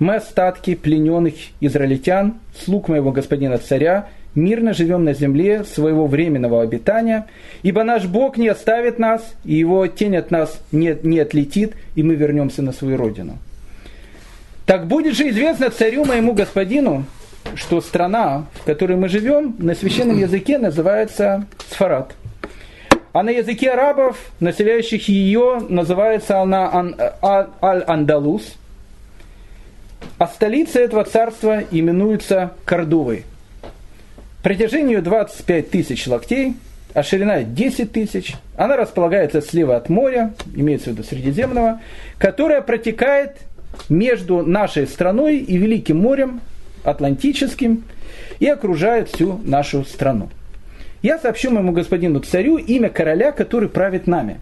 Мы 0.00 0.16
остатки 0.16 0.74
плененных 0.74 1.34
израильтян, 1.60 2.34
слуг 2.58 2.88
моего 2.88 3.12
господина 3.12 3.58
царя, 3.58 4.08
мирно 4.34 4.74
живем 4.74 5.04
на 5.04 5.14
земле 5.14 5.62
своего 5.62 6.08
временного 6.08 6.60
обитания, 6.60 7.26
ибо 7.62 7.84
наш 7.84 8.04
Бог 8.06 8.36
не 8.36 8.48
оставит 8.48 8.98
нас, 8.98 9.22
и 9.44 9.54
его 9.54 9.86
тень 9.86 10.16
от 10.16 10.32
нас 10.32 10.60
не, 10.72 10.98
не 11.04 11.20
отлетит, 11.20 11.74
и 11.94 12.02
мы 12.02 12.16
вернемся 12.16 12.62
на 12.62 12.72
свою 12.72 12.96
родину. 12.96 13.38
Так 14.66 14.88
будет 14.88 15.14
же 15.14 15.28
известно 15.28 15.70
царю 15.70 16.04
моему 16.04 16.32
господину, 16.32 17.04
что 17.54 17.80
страна, 17.80 18.46
в 18.54 18.64
которой 18.64 18.96
мы 18.96 19.08
живем, 19.08 19.54
на 19.60 19.76
священном 19.76 20.18
языке 20.18 20.58
называется 20.58 21.46
Сфарат– 21.70 22.16
а 23.14 23.22
на 23.22 23.30
языке 23.30 23.70
арабов, 23.70 24.18
населяющих 24.40 25.08
ее, 25.08 25.62
называется 25.68 26.40
она 26.40 26.68
Аль-Андалус. 27.22 28.56
А 30.18 30.26
столица 30.26 30.80
этого 30.80 31.04
царства 31.04 31.62
именуется 31.70 32.54
Кордовой. 32.64 33.24
Протяжению 34.42 35.00
25 35.00 35.70
тысяч 35.70 36.08
локтей, 36.08 36.56
а 36.92 37.04
ширина 37.04 37.44
10 37.44 37.92
тысяч. 37.92 38.34
Она 38.56 38.76
располагается 38.76 39.40
слева 39.40 39.76
от 39.76 39.88
моря, 39.88 40.34
имеется 40.52 40.90
в 40.90 40.94
виду 40.94 41.04
Средиземного, 41.04 41.80
которое 42.18 42.62
протекает 42.62 43.36
между 43.88 44.44
нашей 44.44 44.88
страной 44.88 45.36
и 45.36 45.56
Великим 45.56 45.98
морем 45.98 46.40
Атлантическим 46.82 47.84
и 48.40 48.48
окружает 48.48 49.08
всю 49.08 49.38
нашу 49.44 49.84
страну 49.84 50.30
я 51.04 51.18
сообщу 51.18 51.50
моему 51.50 51.72
господину 51.72 52.20
царю 52.20 52.56
имя 52.56 52.88
короля, 52.88 53.30
который 53.30 53.68
правит 53.68 54.06
нами. 54.06 54.40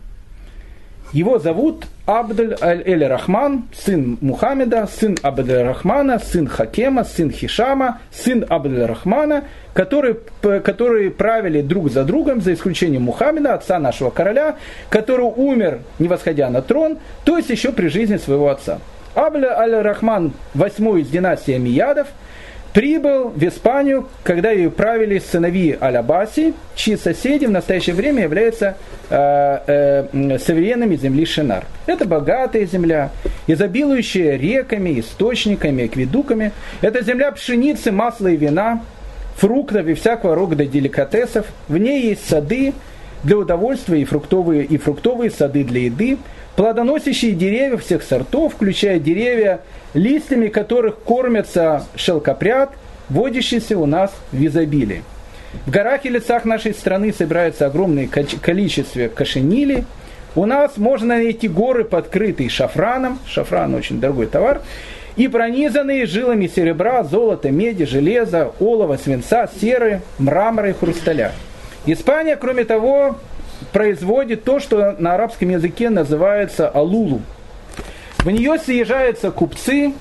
Его 1.12 1.40
зовут 1.40 1.86
Абдаль 2.06 2.56
Эль-Рахман, 2.60 3.64
сын 3.74 4.16
Мухаммеда, 4.20 4.86
сын 4.86 5.16
Абдаль-Рахмана, 5.20 6.20
сын 6.20 6.46
Хакема, 6.46 7.02
сын 7.02 7.32
Хишама, 7.32 7.98
сын 8.12 8.46
Абдаль-Рахмана, 8.48 9.42
которые, 9.74 10.16
которые 10.40 11.10
правили 11.10 11.62
друг 11.62 11.90
за 11.90 12.04
другом, 12.04 12.40
за 12.40 12.54
исключением 12.54 13.02
Мухаммеда, 13.02 13.54
отца 13.54 13.80
нашего 13.80 14.10
короля, 14.10 14.54
который 14.88 15.26
умер, 15.26 15.80
не 15.98 16.06
восходя 16.06 16.48
на 16.48 16.62
трон, 16.62 16.98
то 17.24 17.36
есть 17.38 17.50
еще 17.50 17.72
при 17.72 17.88
жизни 17.88 18.18
своего 18.18 18.48
отца. 18.48 18.78
Абдаль 19.16 19.46
Аль-Рахман, 19.46 20.32
восьмой 20.54 21.00
из 21.02 21.08
династии 21.08 21.54
Амиядов– 21.54 22.06
прибыл 22.72 23.28
в 23.28 23.42
Испанию, 23.42 24.08
когда 24.22 24.50
ее 24.50 24.70
правили 24.70 25.18
сыновья 25.18 25.76
Аль-Абаси, 25.80 26.54
чьи 26.74 26.96
соседи 26.96 27.44
в 27.44 27.50
настоящее 27.50 27.94
время 27.94 28.22
являются 28.22 28.76
э, 29.10 30.06
э, 30.12 30.38
суверенами 30.38 30.96
земли 30.96 31.26
Шинар. 31.26 31.66
Это 31.86 32.06
богатая 32.06 32.64
земля, 32.66 33.10
изобилующая 33.46 34.36
реками, 34.36 35.00
источниками, 35.00 35.84
акведуками. 35.84 36.52
Это 36.80 37.02
земля 37.02 37.32
пшеницы, 37.32 37.92
масла 37.92 38.28
и 38.28 38.36
вина, 38.36 38.82
фруктов 39.36 39.86
и 39.86 39.94
всякого 39.94 40.34
рода 40.34 40.64
деликатесов. 40.64 41.46
В 41.68 41.76
ней 41.76 42.08
есть 42.08 42.28
сады 42.28 42.72
для 43.22 43.38
удовольствия 43.38 44.00
и 44.00 44.04
фруктовые, 44.04 44.64
и 44.64 44.78
фруктовые 44.78 45.30
сады 45.30 45.64
для 45.64 45.82
еды, 45.82 46.18
плодоносящие 46.56 47.32
деревья 47.32 47.76
всех 47.76 48.02
сортов, 48.02 48.54
включая 48.54 48.98
деревья 48.98 49.60
листьями 49.94 50.48
которых 50.48 50.98
кормятся 51.00 51.84
шелкопряд, 51.96 52.70
водящийся 53.08 53.78
у 53.78 53.86
нас 53.86 54.12
в 54.30 54.44
изобилии. 54.44 55.02
В 55.66 55.70
горах 55.70 56.06
и 56.06 56.08
лесах 56.08 56.44
нашей 56.44 56.72
страны 56.72 57.12
собирается 57.12 57.66
огромное 57.66 58.08
количество 58.08 59.08
кошенили. 59.08 59.84
У 60.34 60.46
нас 60.46 60.78
можно 60.78 61.16
найти 61.16 61.46
горы, 61.46 61.84
подкрытые 61.84 62.48
шафраном, 62.48 63.18
шафран 63.26 63.74
очень 63.74 64.00
дорогой 64.00 64.26
товар, 64.28 64.62
и 65.16 65.28
пронизанные 65.28 66.06
жилами 66.06 66.46
серебра, 66.46 67.04
золота, 67.04 67.50
меди, 67.50 67.84
железа, 67.84 68.52
олова, 68.60 68.96
свинца, 68.96 69.46
серы, 69.60 70.00
мрамора 70.18 70.70
и 70.70 70.72
хрусталя. 70.72 71.32
Испания, 71.84 72.36
кроме 72.36 72.64
того, 72.64 73.18
производит 73.72 74.44
то, 74.44 74.58
что 74.58 74.96
на 74.98 75.14
арабском 75.14 75.50
языке 75.50 75.90
называется 75.90 76.66
алулу– 76.66 77.20
в 78.24 78.30
нее 78.30 78.58
съезжаются 78.58 79.30
купцы 79.30 79.92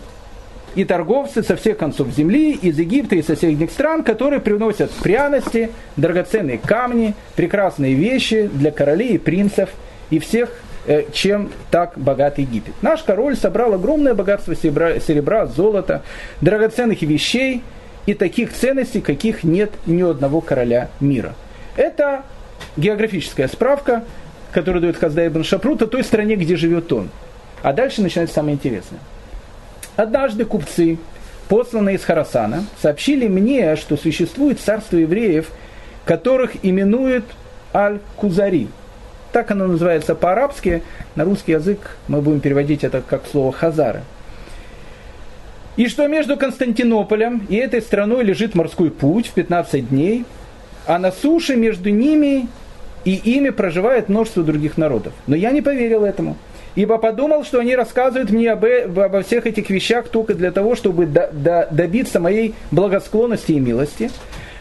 и 0.75 0.85
торговцы 0.85 1.43
со 1.43 1.55
всех 1.55 1.77
концов 1.77 2.09
земли, 2.09 2.51
из 2.53 2.77
Египта 2.79 3.15
и 3.15 3.21
соседних 3.21 3.71
стран, 3.71 4.03
которые 4.03 4.39
приносят 4.39 4.91
пряности, 4.91 5.71
драгоценные 5.97 6.57
камни, 6.59 7.15
прекрасные 7.35 7.93
вещи 7.93 8.49
для 8.53 8.71
королей 8.71 9.15
и 9.15 9.17
принцев 9.17 9.69
и 10.11 10.19
всех 10.19 10.49
э, 10.85 11.05
чем 11.11 11.49
так 11.71 11.97
богат 11.97 12.37
Египет. 12.37 12.73
Наш 12.81 13.01
король 13.01 13.35
собрал 13.35 13.73
огромное 13.73 14.13
богатство 14.13 14.55
серебра, 14.55 14.99
серебра, 14.99 15.47
золота, 15.47 16.03
драгоценных 16.41 17.01
вещей 17.01 17.63
и 18.05 18.13
таких 18.13 18.53
ценностей, 18.53 19.01
каких 19.01 19.43
нет 19.43 19.71
ни 19.85 20.01
одного 20.03 20.41
короля 20.41 20.89
мира. 20.99 21.33
Это 21.75 22.23
географическая 22.77 23.47
справка, 23.47 24.03
которую 24.51 24.81
дает 24.81 24.97
Хаздай 24.97 25.27
ибн 25.27 25.43
Шапрут 25.43 25.81
о 25.81 25.87
той 25.87 26.03
стране, 26.03 26.35
где 26.35 26.55
живет 26.55 26.93
он. 26.93 27.09
А 27.63 27.73
дальше 27.73 28.01
начинается 28.01 28.35
самое 28.35 28.55
интересное. 28.55 28.99
Однажды 29.95 30.45
купцы, 30.45 30.97
посланные 31.47 31.95
из 31.95 32.03
Харасана, 32.03 32.63
сообщили 32.81 33.27
мне, 33.27 33.75
что 33.75 33.97
существует 33.97 34.59
царство 34.59 34.97
евреев, 34.97 35.51
которых 36.05 36.51
именуют 36.63 37.25
Аль-Кузари. 37.73 38.67
Так 39.31 39.51
оно 39.51 39.67
называется 39.67 40.15
по-арабски, 40.15 40.83
на 41.15 41.23
русский 41.23 41.53
язык 41.53 41.97
мы 42.07 42.21
будем 42.21 42.39
переводить 42.41 42.83
это 42.83 43.01
как 43.01 43.23
слово 43.31 43.51
хазары. 43.51 44.01
И 45.77 45.87
что 45.87 46.07
между 46.07 46.35
Константинополем 46.35 47.45
и 47.47 47.55
этой 47.55 47.81
страной 47.81 48.23
лежит 48.23 48.55
морской 48.55 48.91
путь 48.91 49.27
в 49.27 49.33
15 49.33 49.89
дней, 49.89 50.25
а 50.85 50.99
на 50.99 51.11
суше 51.11 51.55
между 51.55 51.89
ними 51.89 52.47
и 53.05 53.15
ими 53.15 53.49
проживает 53.49 54.09
множество 54.09 54.43
других 54.43 54.77
народов. 54.77 55.13
Но 55.27 55.35
я 55.35 55.51
не 55.51 55.61
поверил 55.61 56.03
этому 56.03 56.37
ибо 56.75 56.97
подумал, 56.97 57.43
что 57.43 57.59
они 57.59 57.75
рассказывают 57.75 58.31
мне 58.31 58.51
об, 58.51 58.65
обо 58.65 59.21
всех 59.23 59.45
этих 59.45 59.69
вещах 59.69 60.07
только 60.07 60.33
для 60.33 60.51
того, 60.51 60.75
чтобы 60.75 61.05
до, 61.05 61.29
до, 61.31 61.67
добиться 61.71 62.19
моей 62.19 62.55
благосклонности 62.71 63.53
и 63.53 63.59
милости. 63.59 64.09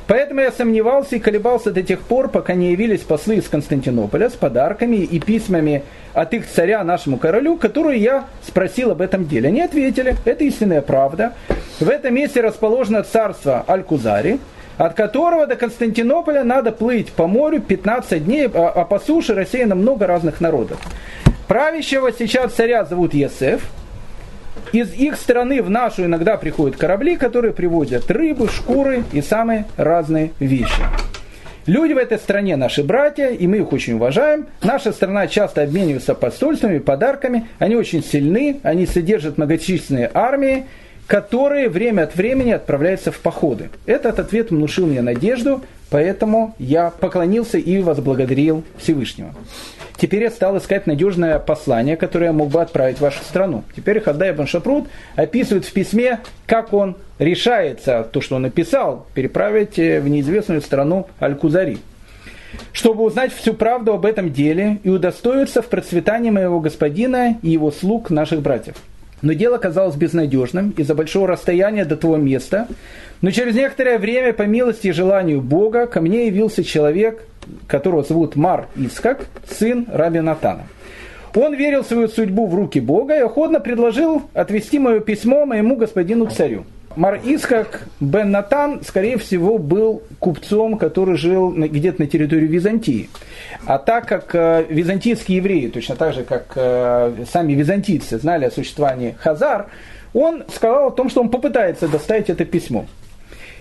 Поэтому 0.06 0.40
я 0.40 0.50
сомневался 0.50 1.14
и 1.14 1.20
колебался 1.20 1.70
до 1.70 1.84
тех 1.84 2.00
пор, 2.00 2.30
пока 2.30 2.54
не 2.54 2.72
явились 2.72 3.02
послы 3.02 3.36
из 3.36 3.48
Константинополя 3.48 4.28
с 4.28 4.32
подарками 4.32 4.96
и 4.96 5.20
письмами 5.20 5.84
от 6.14 6.34
их 6.34 6.48
царя 6.48 6.82
нашему 6.82 7.16
королю, 7.16 7.56
которую 7.56 7.96
я 7.96 8.24
спросил 8.44 8.90
об 8.90 9.02
этом 9.02 9.28
деле. 9.28 9.50
Они 9.50 9.60
ответили, 9.60 10.16
это 10.24 10.42
истинная 10.42 10.82
правда. 10.82 11.34
В 11.78 11.88
этом 11.88 12.12
месте 12.12 12.40
расположено 12.40 13.04
царство 13.04 13.64
Аль-Кузари, 13.68 14.40
от 14.78 14.94
которого 14.94 15.46
до 15.46 15.54
Константинополя 15.54 16.42
надо 16.42 16.72
плыть 16.72 17.12
по 17.12 17.28
морю 17.28 17.60
15 17.60 18.24
дней, 18.24 18.48
а, 18.52 18.68
а 18.68 18.84
по 18.84 18.98
суше 18.98 19.34
рассеяно 19.34 19.76
много 19.76 20.08
разных 20.08 20.40
народов. 20.40 20.78
Правящего 21.50 22.12
сейчас 22.12 22.52
царя 22.52 22.84
зовут 22.84 23.12
Есеф. 23.12 23.62
Из 24.70 24.94
их 24.94 25.16
страны 25.16 25.64
в 25.64 25.68
нашу 25.68 26.04
иногда 26.04 26.36
приходят 26.36 26.76
корабли, 26.76 27.16
которые 27.16 27.52
привозят 27.52 28.08
рыбу, 28.08 28.46
шкуры 28.46 29.02
и 29.12 29.20
самые 29.20 29.64
разные 29.76 30.30
вещи. 30.38 30.80
Люди 31.66 31.92
в 31.92 31.96
этой 31.96 32.18
стране 32.18 32.54
наши 32.54 32.84
братья, 32.84 33.30
и 33.30 33.48
мы 33.48 33.56
их 33.56 33.72
очень 33.72 33.94
уважаем. 33.94 34.46
Наша 34.62 34.92
страна 34.92 35.26
часто 35.26 35.64
обменивается 35.64 36.14
посольствами, 36.14 36.78
подарками. 36.78 37.48
Они 37.58 37.74
очень 37.74 38.04
сильны, 38.04 38.60
они 38.62 38.86
содержат 38.86 39.36
многочисленные 39.36 40.08
армии, 40.14 40.66
которые 41.08 41.68
время 41.68 42.02
от 42.02 42.14
времени 42.14 42.52
отправляются 42.52 43.10
в 43.10 43.18
походы. 43.18 43.70
Этот 43.86 44.20
ответ 44.20 44.52
внушил 44.52 44.86
мне 44.86 45.02
надежду, 45.02 45.62
поэтому 45.90 46.54
я 46.60 46.90
поклонился 46.90 47.58
и 47.58 47.82
возблагодарил 47.82 48.62
Всевышнего. 48.78 49.34
Теперь 50.00 50.22
я 50.22 50.30
стал 50.30 50.56
искать 50.56 50.86
надежное 50.86 51.38
послание, 51.38 51.94
которое 51.94 52.26
я 52.26 52.32
мог 52.32 52.48
бы 52.48 52.62
отправить 52.62 52.96
в 52.96 53.00
вашу 53.02 53.22
страну. 53.22 53.64
Теперь 53.76 54.00
Хаддай 54.00 54.32
Бен 54.32 54.46
Шапрут 54.46 54.88
описывает 55.14 55.66
в 55.66 55.72
письме, 55.74 56.20
как 56.46 56.72
он 56.72 56.96
решается, 57.18 58.08
то, 58.10 58.22
что 58.22 58.36
он 58.36 58.42
написал, 58.42 59.06
переправить 59.12 59.78
э, 59.78 60.00
в 60.00 60.08
неизвестную 60.08 60.62
страну 60.62 61.06
Аль-Кузари 61.20 61.78
чтобы 62.72 63.04
узнать 63.04 63.32
всю 63.32 63.54
правду 63.54 63.92
об 63.92 64.04
этом 64.04 64.32
деле 64.32 64.80
и 64.82 64.88
удостоиться 64.88 65.62
в 65.62 65.66
процветании 65.66 66.30
моего 66.30 66.58
господина 66.58 67.36
и 67.42 67.50
его 67.50 67.70
слуг, 67.70 68.10
наших 68.10 68.42
братьев. 68.42 68.74
Но 69.22 69.34
дело 69.34 69.58
казалось 69.58 69.94
безнадежным 69.94 70.70
из-за 70.70 70.96
большого 70.96 71.28
расстояния 71.28 71.84
до 71.84 71.96
того 71.96 72.16
места. 72.16 72.66
Но 73.20 73.30
через 73.30 73.54
некоторое 73.54 73.98
время, 73.98 74.32
по 74.32 74.42
милости 74.42 74.88
и 74.88 74.92
желанию 74.92 75.40
Бога, 75.42 75.86
ко 75.86 76.00
мне 76.00 76.26
явился 76.26 76.64
человек, 76.64 77.22
которого 77.66 78.02
зовут 78.02 78.36
Мар 78.36 78.68
Ицкак, 78.76 79.26
сын 79.48 79.86
Раби 79.90 80.20
Натана. 80.20 80.64
Он 81.34 81.54
верил 81.54 81.84
свою 81.84 82.08
судьбу 82.08 82.46
в 82.46 82.54
руки 82.54 82.80
Бога 82.80 83.16
и 83.16 83.20
охотно 83.20 83.60
предложил 83.60 84.22
отвести 84.34 84.78
мое 84.78 85.00
письмо 85.00 85.46
моему 85.46 85.76
господину 85.76 86.26
царю. 86.26 86.64
Мар 86.96 87.20
Исхак 87.24 87.86
бен 88.00 88.32
Натан, 88.32 88.82
скорее 88.82 89.16
всего, 89.16 89.58
был 89.58 90.02
купцом, 90.18 90.76
который 90.76 91.16
жил 91.16 91.52
где-то 91.52 92.02
на 92.02 92.08
территории 92.08 92.46
Византии. 92.46 93.08
А 93.64 93.78
так 93.78 94.08
как 94.08 94.34
э, 94.34 94.66
византийские 94.68 95.36
евреи, 95.36 95.68
точно 95.68 95.94
так 95.94 96.14
же, 96.14 96.24
как 96.24 96.52
э, 96.56 97.24
сами 97.30 97.52
византийцы, 97.52 98.18
знали 98.18 98.46
о 98.46 98.50
существовании 98.50 99.14
Хазар, 99.20 99.68
он 100.12 100.42
сказал 100.52 100.88
о 100.88 100.90
том, 100.90 101.10
что 101.10 101.20
он 101.20 101.28
попытается 101.28 101.86
доставить 101.86 102.28
это 102.28 102.44
письмо. 102.44 102.86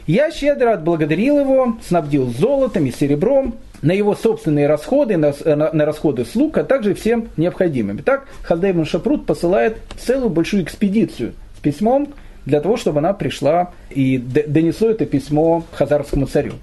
Я 0.08 0.32
щедро 0.32 0.74
отблагодарил 0.74 1.40
его, 1.40 1.78
снабдил 1.88 2.32
золотом 2.32 2.88
и 2.88 2.92
серебром 2.92 3.54
на 3.82 3.92
его 3.92 4.16
собственные 4.16 4.68
расходы, 4.68 5.18
на, 5.18 5.34
на, 5.46 5.72
на 5.72 5.86
расходы 5.86 6.26
слуг, 6.26 6.58
а 6.58 6.64
также 6.64 6.94
всем 6.94 7.30
необходимым. 7.38 8.00
Итак, 8.02 8.28
Халдейбн 8.44 8.86
Шапрут 8.86 9.26
посылает 9.26 9.78
целую 9.98 10.30
большую 10.30 10.64
экспедицию 10.64 11.34
с 11.58 11.62
письмом, 11.62 12.10
для 12.46 12.62
того, 12.62 12.78
чтобы 12.78 13.00
она 13.00 13.14
пришла 13.14 13.72
и 13.90 14.18
донесла 14.18 14.92
это 14.92 15.06
письмо 15.06 15.64
хазарскому 15.72 16.26
царю. 16.26 16.54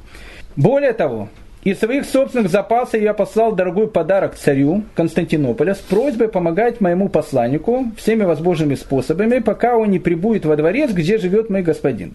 Более 0.57 0.93
того, 0.93 1.29
из 1.65 1.81
своих 1.81 2.07
собственных 2.07 2.49
запасов 2.49 3.01
я 3.01 3.13
послал 3.13 3.53
дорогой 3.53 3.89
подарок 3.89 4.37
царю 4.37 4.85
Константинополя 4.95 5.75
с 5.75 5.79
просьбой 5.79 6.29
помогать 6.29 6.81
моему 6.81 7.09
посланнику 7.09 7.87
всеми 7.97 8.23
возможными 8.23 8.75
способами, 8.75 9.41
пока 9.41 9.77
он 9.77 9.91
не 9.91 9.99
прибудет 9.99 10.45
во 10.45 10.57
дворец, 10.57 10.93
где 10.93 11.19
живет 11.19 11.51
мой 11.51 11.63
господин. 11.63 12.15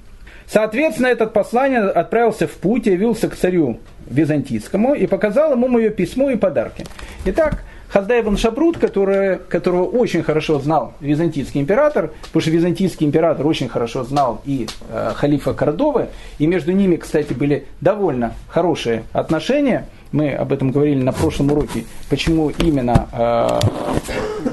Соответственно, 0.51 1.07
этот 1.07 1.31
посланник 1.31 1.95
отправился 1.95 2.45
в 2.45 2.51
путь, 2.51 2.85
явился 2.85 3.29
к 3.29 3.35
царю 3.37 3.79
византийскому 4.09 4.93
и 4.93 5.07
показал 5.07 5.53
ему 5.53 5.69
мое 5.69 5.89
письмо 5.91 6.29
и 6.29 6.35
подарки. 6.35 6.85
Итак, 7.23 7.63
Хаздай 7.87 8.21
ибн 8.21 8.35
Шабрут, 8.37 8.77
который, 8.77 9.37
которого 9.37 9.83
очень 9.83 10.23
хорошо 10.23 10.59
знал 10.59 10.93
византийский 10.99 11.59
император, 11.59 12.11
потому 12.23 12.41
что 12.41 12.51
византийский 12.51 13.05
император 13.05 13.47
очень 13.47 13.69
хорошо 13.69 14.03
знал 14.03 14.41
и 14.45 14.67
э, 14.89 15.11
халифа 15.15 15.53
Кордовы, 15.53 16.07
и 16.37 16.47
между 16.47 16.71
ними, 16.73 16.97
кстати, 16.97 17.33
были 17.33 17.65
довольно 17.81 18.33
хорошие 18.47 19.03
отношения. 19.11 19.87
Мы 20.11 20.31
об 20.31 20.51
этом 20.51 20.71
говорили 20.71 21.01
на 21.01 21.13
прошлом 21.13 21.51
уроке, 21.51 21.85
почему 22.09 22.49
именно 22.49 23.07
э, 23.11 23.59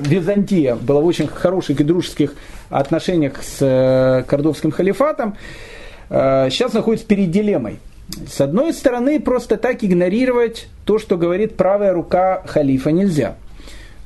Византия 0.00 0.74
была 0.74 1.00
в 1.00 1.06
очень 1.06 1.26
хороших 1.26 1.80
и 1.80 1.84
дружеских 1.84 2.34
отношениях 2.70 3.42
с 3.42 3.58
э, 3.60 4.24
Кордовским 4.28 4.70
халифатом. 4.70 5.36
Э, 6.10 6.48
сейчас 6.50 6.72
находится 6.72 7.06
перед 7.06 7.30
дилеммой. 7.30 7.78
С 8.26 8.40
одной 8.40 8.72
стороны, 8.72 9.20
просто 9.20 9.56
так 9.56 9.84
игнорировать 9.84 10.68
то, 10.84 10.98
что 10.98 11.16
говорит 11.16 11.56
правая 11.56 11.92
рука 11.92 12.42
халифа, 12.46 12.90
нельзя. 12.90 13.36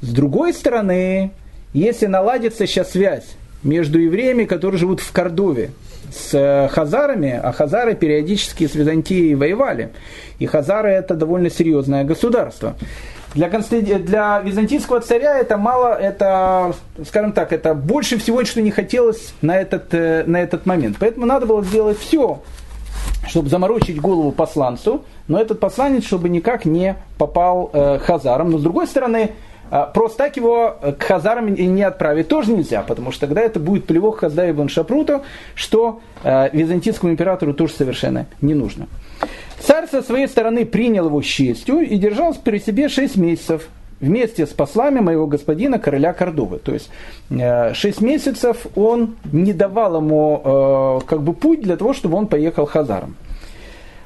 С 0.01 0.09
другой 0.09 0.53
стороны, 0.53 1.31
если 1.73 2.07
наладится 2.07 2.67
сейчас 2.67 2.91
связь 2.91 3.37
между 3.63 3.99
евреями, 3.99 4.45
которые 4.45 4.79
живут 4.79 5.01
в 5.01 5.13
Кордове, 5.13 5.71
с 6.13 6.35
э, 6.35 6.69
хазарами, 6.69 7.41
а 7.43 7.53
хазары 7.53 7.95
периодически 7.95 8.67
с 8.67 8.75
Византией 8.75 9.35
воевали. 9.35 9.93
И 10.39 10.47
хазары 10.47 10.91
это 10.91 11.15
довольно 11.15 11.51
серьезное 11.51 12.05
государство. 12.05 12.75
Для, 13.35 13.49
Константи... 13.49 13.95
для 13.95 14.41
византийского 14.41 15.01
царя 15.01 15.39
это 15.39 15.57
мало, 15.57 15.95
это, 15.95 16.75
скажем 17.07 17.33
так, 17.33 17.53
это 17.53 17.75
больше 17.75 18.19
всего, 18.19 18.45
что 18.45 18.61
не 18.61 18.71
хотелось 18.71 19.33
на 19.41 19.59
этот, 19.59 19.95
э, 19.95 20.25
на 20.27 20.43
этот 20.43 20.67
момент. 20.67 20.97
Поэтому 21.01 21.25
надо 21.25 21.47
было 21.47 21.65
сделать 21.65 21.99
все, 21.99 22.43
чтобы 23.27 23.49
заморочить 23.49 24.01
голову 24.01 24.33
посланцу, 24.33 25.05
но 25.29 25.41
этот 25.41 25.61
посланец, 25.61 26.05
чтобы 26.05 26.29
никак 26.29 26.67
не 26.67 26.97
попал 27.17 27.71
э, 27.73 27.99
хазарам. 28.01 28.51
Но 28.51 28.59
с 28.59 28.63
другой 28.63 28.87
стороны, 28.87 29.31
просто 29.95 30.19
так 30.19 30.37
его 30.37 30.77
к 30.99 31.03
хазарам 31.03 31.53
не 31.55 31.83
отправить 31.83 32.29
тоже 32.29 32.53
нельзя, 32.53 32.83
потому 32.83 33.11
что 33.13 33.27
тогда 33.27 33.41
это 33.41 33.59
будет 33.59 33.87
плевок 33.87 34.19
Хазда 34.19 34.51
ибн 34.51 34.69
Шапруту, 34.69 35.23
что 35.55 36.01
э, 36.23 36.51
византийскому 36.53 37.13
императору 37.13 37.55
тоже 37.55 37.73
совершенно 37.73 38.27
не 38.41 38.55
нужно. 38.55 38.89
Царь 39.59 39.89
со 39.89 40.03
своей 40.03 40.29
стороны 40.29 40.67
принял 40.67 41.07
его 41.07 41.23
с 41.23 41.27
честью 41.27 41.81
и 41.81 41.97
держал 41.97 42.35
при 42.35 42.59
себе 42.59 42.89
шесть 42.89 43.17
месяцев, 43.17 43.69
вместе 44.03 44.47
с 44.47 44.51
послами 44.51 45.01
моего 45.01 45.27
господина 45.27 45.79
короля 45.79 46.13
Кордовы. 46.13 46.59
То 46.59 46.75
есть 46.75 46.91
э, 47.31 47.73
шесть 47.73 48.03
месяцев 48.03 48.67
он 48.75 49.17
не 49.33 49.55
давал 49.55 49.97
ему 49.97 50.43
э, 50.45 51.07
как 51.07 51.23
бы 51.23 51.33
путь 51.33 51.63
для 51.63 51.77
того, 51.77 51.95
чтобы 51.95 52.19
он 52.19 52.27
поехал 52.27 52.67
хазаром. 52.67 53.17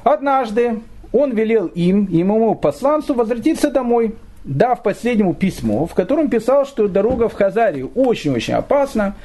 Однажды 0.03 0.79
он 1.11 1.31
велел 1.31 1.65
им, 1.67 2.07
ему 2.09 2.55
посланцу, 2.55 3.13
возвратиться 3.13 3.71
домой, 3.71 4.15
дав 4.47 4.81
последнему 4.81 5.33
письмо, 5.33 5.85
в 5.85 5.93
котором 5.93 6.29
писал, 6.29 6.65
что 6.65 6.87
дорога 6.87 7.29
в 7.29 7.33
Хазарию 7.33 7.91
очень-очень 7.93 8.53
опасна, 8.53 9.15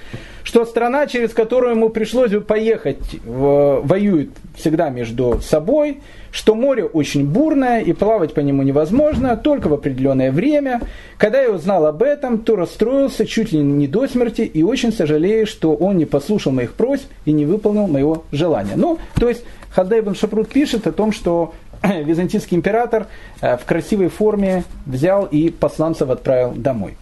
что 0.43 0.65
страна, 0.65 1.07
через 1.07 1.33
которую 1.33 1.77
ему 1.77 1.89
пришлось 1.89 2.33
бы 2.33 2.41
поехать, 2.41 2.99
воюет 3.25 4.31
всегда 4.57 4.91
между 4.91 5.41
собой, 5.41 6.01
что 6.33 6.55
море 6.55 6.85
очень 6.85 7.25
бурное 7.27 7.81
и 7.81 7.93
плавать 7.93 8.35
по 8.35 8.41
нему 8.41 8.63
невозможно, 8.63 9.37
только 9.37 9.69
в 9.69 9.75
определенное 9.75 10.33
время. 10.33 10.81
Когда 11.17 11.43
я 11.43 11.53
узнал 11.53 11.87
об 11.87 12.03
этом, 12.03 12.39
то 12.39 12.57
расстроился 12.57 13.25
чуть 13.25 13.53
ли 13.53 13.61
не 13.61 13.87
до 13.87 14.09
смерти 14.09 14.43
и 14.43 14.65
очень 14.65 14.93
сожалею, 14.93 15.47
что 15.47 15.75
он 15.75 15.97
не 15.97 16.07
послушал 16.07 16.53
моих 16.53 16.75
просьб 16.75 17.07
и 17.25 17.33
не 17.33 17.47
выполнил 17.47 17.87
моего 17.87 18.25
желания. 18.33 18.75
Ну, 18.75 18.99
то 19.15 19.29
есть 19.29 19.45
Хаздай 19.71 20.01
ибн 20.01 20.15
Шапрут 20.15 20.49
пишет 20.49 20.87
о 20.87 20.93
том, 20.93 21.13
что 21.13 21.55
византийский 22.05 22.57
император 22.57 23.07
э, 23.41 23.57
в 23.57 23.65
красивой 23.65 24.09
форме 24.09 24.65
взял 24.87 25.27
и 25.27 25.51
посланцев 25.51 26.11
отправил 26.11 26.53
домой. 26.53 26.97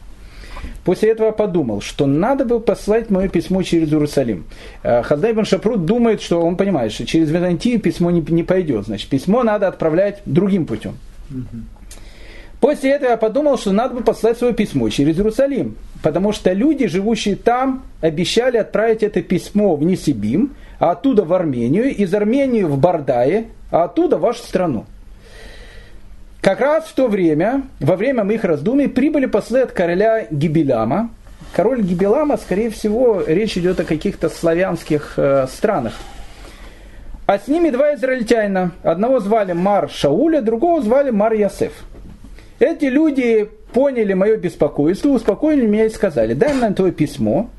После 0.84 1.10
этого 1.10 1.30
подумал, 1.30 1.80
что 1.80 2.06
надо 2.06 2.44
было 2.44 2.58
послать 2.58 3.10
мое 3.10 3.28
письмо 3.28 3.62
через 3.62 3.88
Иерусалим. 3.88 4.46
Э, 4.82 5.02
Хаздай 5.02 5.32
бен 5.32 5.44
Шапрут 5.44 5.84
думает, 5.84 6.22
что 6.22 6.40
он 6.40 6.56
понимает, 6.56 6.92
что 6.92 7.06
через 7.06 7.30
Византию 7.30 7.80
письмо 7.80 8.10
не, 8.10 8.20
не 8.20 8.42
пойдет. 8.42 8.86
Значит, 8.86 9.08
письмо 9.08 9.42
надо 9.42 9.68
отправлять 9.68 10.22
другим 10.24 10.66
путем. 10.66 10.96
После 12.60 12.90
этого 12.90 13.10
я 13.10 13.16
подумал, 13.16 13.56
что 13.56 13.72
надо 13.72 13.94
бы 13.94 14.02
послать 14.02 14.38
свое 14.38 14.52
письмо 14.52 14.88
через 14.90 15.16
Иерусалим. 15.16 15.76
Потому 16.02 16.32
что 16.32 16.52
люди, 16.52 16.86
живущие 16.86 17.36
там, 17.36 17.82
обещали 18.00 18.56
отправить 18.56 19.02
это 19.02 19.22
письмо 19.22 19.76
в 19.76 19.82
Нисибим, 19.82 20.54
а 20.78 20.92
оттуда 20.92 21.24
в 21.24 21.32
Армению, 21.32 21.94
из 21.94 22.12
Армении 22.14 22.62
в 22.62 22.78
Бардае, 22.78 23.48
а 23.70 23.84
оттуда 23.84 24.16
в 24.16 24.22
вашу 24.22 24.42
страну. 24.42 24.86
Как 26.40 26.60
раз 26.60 26.86
в 26.86 26.94
то 26.94 27.06
время, 27.06 27.64
во 27.80 27.96
время 27.96 28.24
моих 28.24 28.44
раздумий, 28.44 28.88
прибыли 28.88 29.26
послы 29.26 29.60
от 29.60 29.72
короля 29.72 30.26
Гибеляма. 30.30 31.10
Король 31.54 31.82
Гибелама, 31.82 32.38
скорее 32.38 32.70
всего, 32.70 33.22
речь 33.26 33.58
идет 33.58 33.80
о 33.80 33.84
каких-то 33.84 34.30
славянских 34.30 35.14
э, 35.16 35.46
странах. 35.52 35.92
а 37.26 37.38
с 37.38 37.46
ними 37.46 37.70
два 37.70 37.94
израильтянина. 37.94 38.72
Одного 38.82 39.20
звали 39.20 39.52
Мар 39.52 39.90
Шауля, 39.90 40.40
другого 40.40 40.80
звали 40.82 41.10
Мар 41.10 41.32
Ясеф. 41.34 41.72
Эти 42.58 42.86
люди 42.86 43.50
поняли 43.72 44.12
мое 44.12 44.36
беспокойство, 44.36 45.08
успокоили 45.10 45.66
меня 45.66 45.86
и 45.86 45.90
сказали, 45.90 46.34
дай 46.34 46.54
нам 46.54 46.74
твое 46.74 46.92
письмо, 46.92 47.50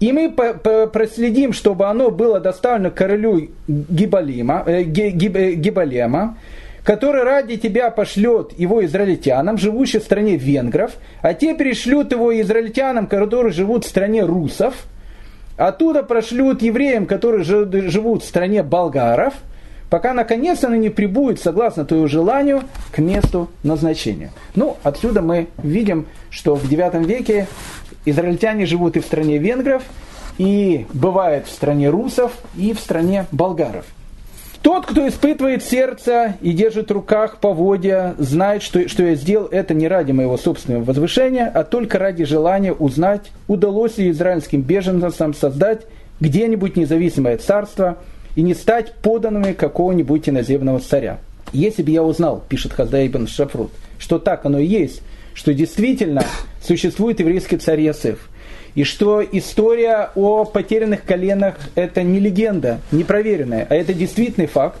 и 0.00 0.12
мы 0.12 0.30
проследим, 0.30 1.52
чтобы 1.52 1.86
оно 1.86 2.10
было 2.10 2.38
доставлено 2.38 2.90
королю 2.90 3.48
Гибалима, 3.66 4.62
э, 4.66 4.82
Гиб, 4.84 5.36
э, 5.36 5.54
Гибалема, 5.54 6.38
который 6.84 7.24
ради 7.24 7.56
тебя 7.56 7.90
пошлет 7.90 8.52
его 8.56 8.84
израильтянам, 8.84 9.58
живущим 9.58 10.00
в 10.00 10.04
стране 10.04 10.36
венгров, 10.36 10.92
а 11.20 11.34
те 11.34 11.54
пришлют 11.54 12.12
его 12.12 12.38
израильтянам, 12.40 13.08
которые 13.08 13.52
живут 13.52 13.84
в 13.84 13.88
стране 13.88 14.24
русов, 14.24 14.86
оттуда 15.56 16.04
прошлют 16.04 16.62
евреям, 16.62 17.06
которые 17.06 17.42
живут 17.42 18.22
в 18.22 18.26
стране 18.26 18.62
болгаров, 18.62 19.34
пока 19.90 20.14
наконец 20.14 20.64
они 20.64 20.78
не 20.78 20.90
прибудут, 20.90 21.40
согласно 21.40 21.84
твоему 21.84 22.08
желанию, 22.08 22.62
к 22.92 22.98
месту 22.98 23.48
назначения. 23.62 24.30
Ну, 24.54 24.76
отсюда 24.82 25.22
мы 25.22 25.48
видим, 25.62 26.06
что 26.30 26.54
в 26.54 26.64
IX 26.70 27.04
веке 27.04 27.46
израильтяне 28.04 28.66
живут 28.66 28.96
и 28.96 29.00
в 29.00 29.04
стране 29.04 29.38
венгров, 29.38 29.82
и 30.38 30.86
бывает 30.92 31.46
в 31.46 31.50
стране 31.50 31.90
русов, 31.90 32.32
и 32.56 32.72
в 32.72 32.80
стране 32.80 33.26
болгаров. 33.32 33.84
Тот, 34.62 34.86
кто 34.86 35.06
испытывает 35.06 35.62
сердце 35.62 36.34
и 36.40 36.52
держит 36.52 36.90
в 36.90 36.92
руках 36.92 37.38
поводья, 37.38 38.14
знает, 38.18 38.62
что, 38.62 38.88
что 38.88 39.04
я 39.04 39.14
сделал 39.14 39.46
это 39.46 39.72
не 39.72 39.86
ради 39.86 40.12
моего 40.12 40.36
собственного 40.36 40.82
возвышения, 40.82 41.46
а 41.46 41.62
только 41.62 41.98
ради 41.98 42.24
желания 42.24 42.72
узнать, 42.72 43.30
удалось 43.46 43.98
ли 43.98 44.10
израильским 44.10 44.62
беженцам 44.62 45.32
создать 45.32 45.86
где-нибудь 46.20 46.76
независимое 46.76 47.38
царство 47.38 47.98
и 48.38 48.42
не 48.42 48.54
стать 48.54 48.94
поданными 49.02 49.52
какого-нибудь 49.52 50.28
иноземного 50.28 50.78
царя. 50.78 51.18
Если 51.52 51.82
бы 51.82 51.90
я 51.90 52.04
узнал, 52.04 52.40
пишет 52.48 52.72
Хаздай 52.72 53.08
ибн 53.08 53.26
Шафрут, 53.26 53.72
что 53.98 54.20
так 54.20 54.46
оно 54.46 54.60
и 54.60 54.64
есть, 54.64 55.02
что 55.34 55.52
действительно 55.52 56.22
существует 56.62 57.18
еврейский 57.18 57.56
царь 57.56 57.80
Ясеф, 57.80 58.30
и 58.76 58.84
что 58.84 59.24
история 59.24 60.10
о 60.14 60.44
потерянных 60.44 61.02
коленах 61.02 61.56
это 61.74 62.04
не 62.04 62.20
легенда, 62.20 62.80
не 62.92 63.02
проверенная, 63.02 63.66
а 63.68 63.74
это 63.74 63.92
действительный 63.92 64.46
факт. 64.46 64.78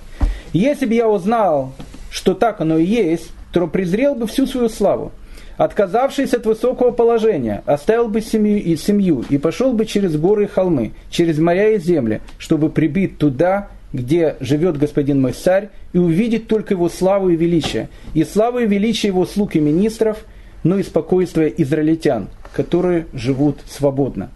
Если 0.52 0.86
бы 0.86 0.94
я 0.94 1.08
узнал, 1.08 1.72
что 2.12 2.34
так 2.34 2.60
оно 2.60 2.78
и 2.78 2.84
есть, 2.84 3.32
то 3.52 3.66
презрел 3.66 4.14
бы 4.14 4.28
всю 4.28 4.46
свою 4.46 4.68
славу. 4.68 5.10
Отказавшись 5.58 6.32
от 6.32 6.46
высокого 6.46 6.90
положения, 6.92 7.62
оставил 7.66 8.08
бы 8.08 8.22
семью 8.22 8.56
и 8.62 8.76
семью 8.76 9.24
и 9.28 9.36
пошел 9.36 9.74
бы 9.74 9.84
через 9.84 10.16
горы 10.16 10.44
и 10.44 10.46
холмы, 10.46 10.92
через 11.10 11.38
моря 11.38 11.74
и 11.74 11.78
земли, 11.78 12.22
чтобы 12.38 12.70
прибыть 12.70 13.18
туда, 13.18 13.68
где 13.92 14.36
живет 14.40 14.78
господин 14.78 15.20
мой 15.20 15.32
царь, 15.32 15.68
и 15.92 15.98
увидеть 15.98 16.48
только 16.48 16.72
его 16.72 16.88
славу 16.88 17.28
и 17.28 17.36
величие, 17.36 17.90
и 18.14 18.24
славу 18.24 18.60
и 18.60 18.66
величие 18.66 19.08
его 19.08 19.26
слуг 19.26 19.54
и 19.56 19.60
министров– 19.60 20.16
но 20.64 20.78
и 20.78 20.82
спокойствие 20.82 21.52
израильтян, 21.62 22.28
которые 22.52 23.06
живут 23.12 23.58
свободно. 23.68 24.30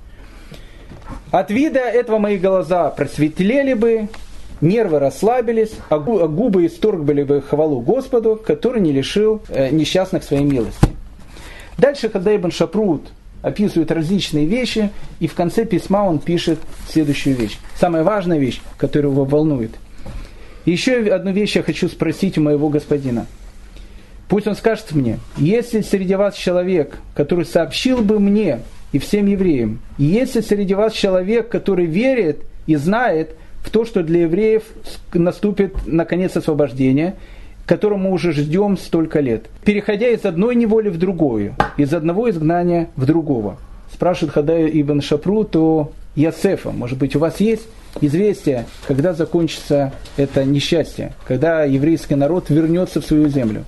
От 1.30 1.50
вида 1.50 1.80
этого 1.80 2.18
мои 2.18 2.38
глаза 2.38 2.90
просветлели 2.90 3.74
бы, 3.74 4.08
нервы 4.60 4.98
расслабились, 4.98 5.72
а, 5.88 5.98
губы 5.98 6.66
исторгли 6.66 7.22
бы 7.22 7.42
хвалу 7.42 7.80
Господу, 7.80 8.40
который 8.42 8.80
не 8.80 8.92
лишил 8.92 9.42
э, 9.48 9.70
несчастных 9.70 10.24
своей 10.24 10.44
милости. 10.44 10.88
Дальше 11.78 12.08
Хадай 12.08 12.36
ибн 12.36 12.50
Шапрут 12.50 13.12
описывает 13.42 13.90
различные 13.90 14.46
вещи, 14.46 14.90
и 15.20 15.26
в 15.26 15.34
конце 15.34 15.64
письма 15.64 16.04
он 16.04 16.18
пишет 16.18 16.58
следующую 16.88 17.36
вещь. 17.36 17.58
Самая 17.78 18.04
важная 18.04 18.38
вещь, 18.38 18.60
которая 18.76 19.10
его 19.10 19.24
волнует. 19.24 19.72
Еще 20.64 21.12
одну 21.12 21.32
вещь 21.32 21.56
я 21.56 21.62
хочу 21.62 21.88
спросить 21.88 22.38
у 22.38 22.42
моего 22.42 22.68
господина– 22.68 23.26
Пусть 24.32 24.46
он 24.46 24.56
скажет 24.56 24.92
мне, 24.92 25.18
если 25.36 25.82
среди 25.82 26.14
вас 26.14 26.34
человек, 26.34 26.96
который 27.14 27.44
сообщил 27.44 27.98
бы 27.98 28.18
мне 28.18 28.60
и 28.90 28.98
всем 28.98 29.26
евреям, 29.26 29.80
и 29.98 30.04
если 30.04 30.40
среди 30.40 30.72
вас 30.72 30.94
человек, 30.94 31.50
который 31.50 31.84
верит 31.84 32.38
и 32.66 32.76
знает 32.76 33.36
в 33.60 33.68
то, 33.68 33.84
что 33.84 34.02
для 34.02 34.22
евреев 34.22 34.62
наступит 35.12 35.86
наконец 35.86 36.34
освобождение, 36.34 37.16
которому 37.66 38.08
мы 38.08 38.14
уже 38.14 38.32
ждем 38.32 38.76
столько 38.76 39.20
лет, 39.20 39.46
переходя 39.64 40.08
из 40.08 40.24
одной 40.24 40.54
неволи 40.54 40.88
в 40.88 40.98
другую, 40.98 41.54
из 41.76 41.92
одного 41.94 42.28
изгнания 42.30 42.88
в 42.96 43.06
другого. 43.06 43.58
Спрашивает 43.92 44.34
Хадай 44.34 44.70
Ибн 44.80 45.00
Шапру, 45.00 45.44
то 45.44 45.92
Ясефа, 46.14 46.70
может 46.70 46.98
быть, 46.98 47.16
у 47.16 47.18
вас 47.18 47.40
есть 47.40 47.66
известие, 48.00 48.66
когда 48.86 49.12
закончится 49.12 49.92
это 50.16 50.44
несчастье, 50.44 51.14
когда 51.26 51.64
еврейский 51.64 52.14
народ 52.14 52.50
вернется 52.50 53.00
в 53.00 53.06
свою 53.06 53.28
землю. 53.28 53.64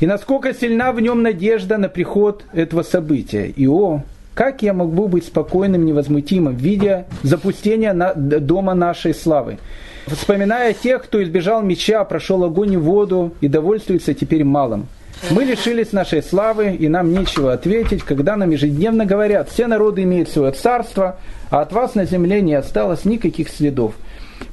И 0.00 0.06
насколько 0.06 0.54
сильна 0.54 0.92
в 0.92 1.00
нем 1.00 1.22
надежда 1.22 1.76
на 1.78 1.88
приход 1.88 2.44
этого 2.52 2.82
события. 2.82 3.46
И 3.46 3.66
о, 3.66 4.02
как 4.34 4.62
я 4.62 4.72
могу 4.72 5.08
быть 5.08 5.24
спокойным, 5.24 5.84
невозмутимым, 5.84 6.54
видя 6.56 7.06
запустение 7.24 7.92
дома 8.14 8.74
нашей 8.74 9.14
славы? 9.14 9.58
Вспоминая 10.08 10.72
тех, 10.72 11.04
кто 11.04 11.22
избежал 11.22 11.62
меча, 11.62 12.04
прошел 12.04 12.44
огонь 12.44 12.74
и 12.74 12.76
воду 12.76 13.32
и 13.40 13.48
довольствуется 13.48 14.14
теперь 14.14 14.44
малым. 14.44 14.86
Мы 15.30 15.44
лишились 15.44 15.92
нашей 15.92 16.22
славы, 16.22 16.76
и 16.78 16.88
нам 16.88 17.12
нечего 17.12 17.52
ответить, 17.52 18.02
когда 18.02 18.36
нам 18.36 18.50
ежедневно 18.50 19.04
говорят, 19.04 19.50
все 19.50 19.66
народы 19.66 20.04
имеют 20.04 20.28
свое 20.28 20.52
царство, 20.52 21.16
а 21.50 21.60
от 21.62 21.72
вас 21.72 21.94
на 21.94 22.04
земле 22.04 22.40
не 22.40 22.54
осталось 22.54 23.04
никаких 23.04 23.48
следов. 23.48 23.94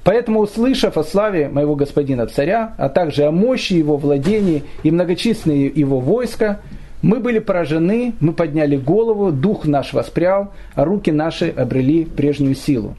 Поэтому, 0.03 0.39
услышав 0.39 0.97
о 0.97 1.03
славе 1.03 1.47
моего 1.49 1.75
господина 1.75 2.25
царя, 2.25 2.73
а 2.77 2.89
также 2.89 3.25
о 3.25 3.31
мощи 3.31 3.73
его 3.73 3.97
владений 3.97 4.63
и 4.81 4.89
многочисленные 4.89 5.67
его 5.67 5.99
войска, 5.99 6.61
мы 7.03 7.19
были 7.19 7.37
поражены, 7.37 8.13
мы 8.19 8.33
подняли 8.33 8.77
голову, 8.77 9.31
дух 9.31 9.65
наш 9.65 9.93
воспрял, 9.93 10.51
а 10.73 10.85
руки 10.85 11.11
наши 11.11 11.49
обрели 11.49 12.05
прежнюю 12.05 12.55
силу. 12.55 12.95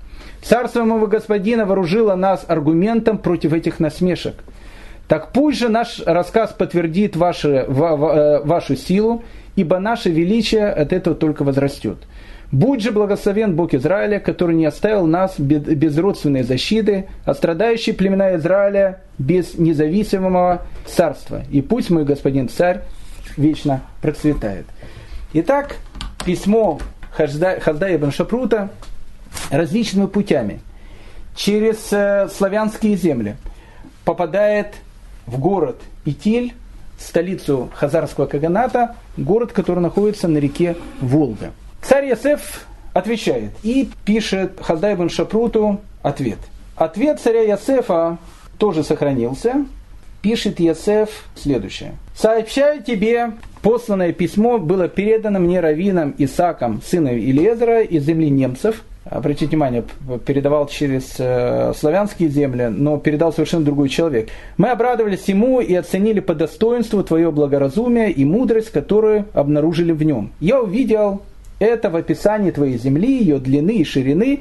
Царство 0.49 0.85
моего 0.85 1.09
господина 1.09 1.67
вооружило 1.67 2.15
нас 2.15 2.45
аргументом 2.47 3.19
против 3.19 3.53
этих 3.53 3.81
насмешек. 3.81 4.37
Так 5.09 5.33
пусть 5.33 5.59
же 5.59 5.69
наш 5.69 6.01
рассказ 6.07 6.53
подтвердит 6.53 7.17
ваши, 7.17 7.49
э, 7.49 8.41
вашу 8.45 8.77
силу, 8.77 9.25
ибо 9.57 9.81
наше 9.81 10.11
величие 10.11 10.69
от 10.69 10.93
этого 10.93 11.17
только 11.17 11.43
возрастет. 11.43 11.97
Будь 12.53 12.81
же 12.81 12.93
благословен 12.93 13.57
Бог 13.57 13.75
Израиля, 13.75 14.21
который 14.21 14.55
не 14.55 14.67
оставил 14.67 15.07
нас 15.07 15.35
без 15.37 15.99
родственной 15.99 16.45
защиты, 16.45 17.09
а 17.25 17.35
страдающие 17.35 17.93
племена 17.93 18.37
Израиля 18.37 19.01
без 19.19 19.59
независимого 19.59 20.63
царства. 20.85 21.43
И 21.51 21.61
пусть 21.61 21.91
мой 21.91 22.05
господин 22.05 22.49
царь 22.49 22.83
вечно 23.37 23.83
процветает. 24.01 24.67
Итак, 25.33 25.77
письмо 26.25 26.79
Хаздая 27.11 27.97
ибн 27.97 28.13
Шапрута 28.13 28.71
различными 29.51 30.07
путями 30.07 30.61
через 31.34 31.93
э, 31.93 32.28
славянские 32.34 32.97
земли 32.97 33.37
попадает 34.05 34.74
в 35.26 35.39
город 35.39 35.76
Итиль, 36.05 36.55
столицу 36.99 37.68
Хазарского 37.74 38.26
Каганата, 38.26 38.97
город, 39.16 39.53
который 39.53 39.80
находится 39.80 40.28
на 40.28 40.39
реке 40.39 40.76
Волга. 41.01 41.53
Царь 41.82 42.07
Ясеф 42.07 42.66
отвечает 42.95 43.51
и 43.62 43.91
пишет 44.05 44.59
Хаздай 44.61 44.97
Шапруту 45.09 45.80
ответ. 46.03 46.39
Ответ 46.76 47.20
царя 47.20 47.43
Ясефа 47.43 48.18
тоже 48.59 48.82
сохранился. 48.82 49.66
Пишет 50.22 50.59
Ясеф 50.59 51.26
следующее. 51.34 51.95
«Сообщаю 52.14 52.82
тебе, 52.82 53.32
посланное 53.62 54.12
письмо 54.12 54.59
было 54.59 54.89
передано 54.89 55.39
мне 55.39 55.61
раввином 55.61 56.14
Исаком, 56.18 56.82
сыном 56.82 57.14
Илезера 57.14 57.82
из 57.82 58.05
земли 58.05 58.30
немцев, 58.30 58.82
обратите 59.09 59.47
внимание, 59.47 59.85
передавал 60.25 60.67
через 60.67 61.15
э, 61.19 61.73
славянские 61.77 62.29
земли, 62.29 62.69
но 62.69 62.99
передал 62.99 63.33
совершенно 63.33 63.65
другой 63.65 63.89
человек. 63.89 64.29
Мы 64.57 64.71
обрадовались 64.71 65.29
ему 65.29 65.61
и 65.61 65.75
оценили 65.75 66.21
по 66.21 66.35
достоинству 66.35 67.03
твое 67.03 67.31
благоразумие 67.31 68.11
и 68.11 68.25
мудрость, 68.25 68.71
которую 68.71 69.27
обнаружили 69.33 69.93
в 69.93 70.03
нем. 70.03 70.33
Я 70.41 70.61
увидел 70.61 71.23
это 71.59 71.89
в 71.91 71.97
описании 71.97 72.51
твоей 72.51 72.79
земли, 72.79 73.19
ее 73.19 73.39
длины 73.39 73.77
и 73.77 73.85
ширины, 73.85 74.41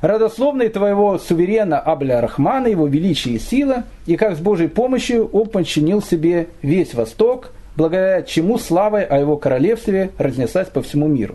родословной 0.00 0.68
твоего 0.68 1.18
суверена 1.18 1.78
Абля 1.78 2.20
Рахмана, 2.20 2.68
его 2.68 2.86
величия 2.86 3.30
и 3.30 3.38
сила, 3.38 3.84
и 4.06 4.16
как 4.16 4.36
с 4.36 4.40
Божьей 4.40 4.68
помощью 4.68 5.26
он 5.26 5.48
подчинил 5.48 6.02
себе 6.02 6.48
весь 6.60 6.94
Восток, 6.94 7.52
благодаря 7.76 8.22
чему 8.22 8.58
слава 8.58 8.98
о 8.98 9.18
его 9.18 9.36
королевстве 9.36 10.10
разнеслась 10.18 10.68
по 10.68 10.82
всему 10.82 11.08
миру. 11.08 11.34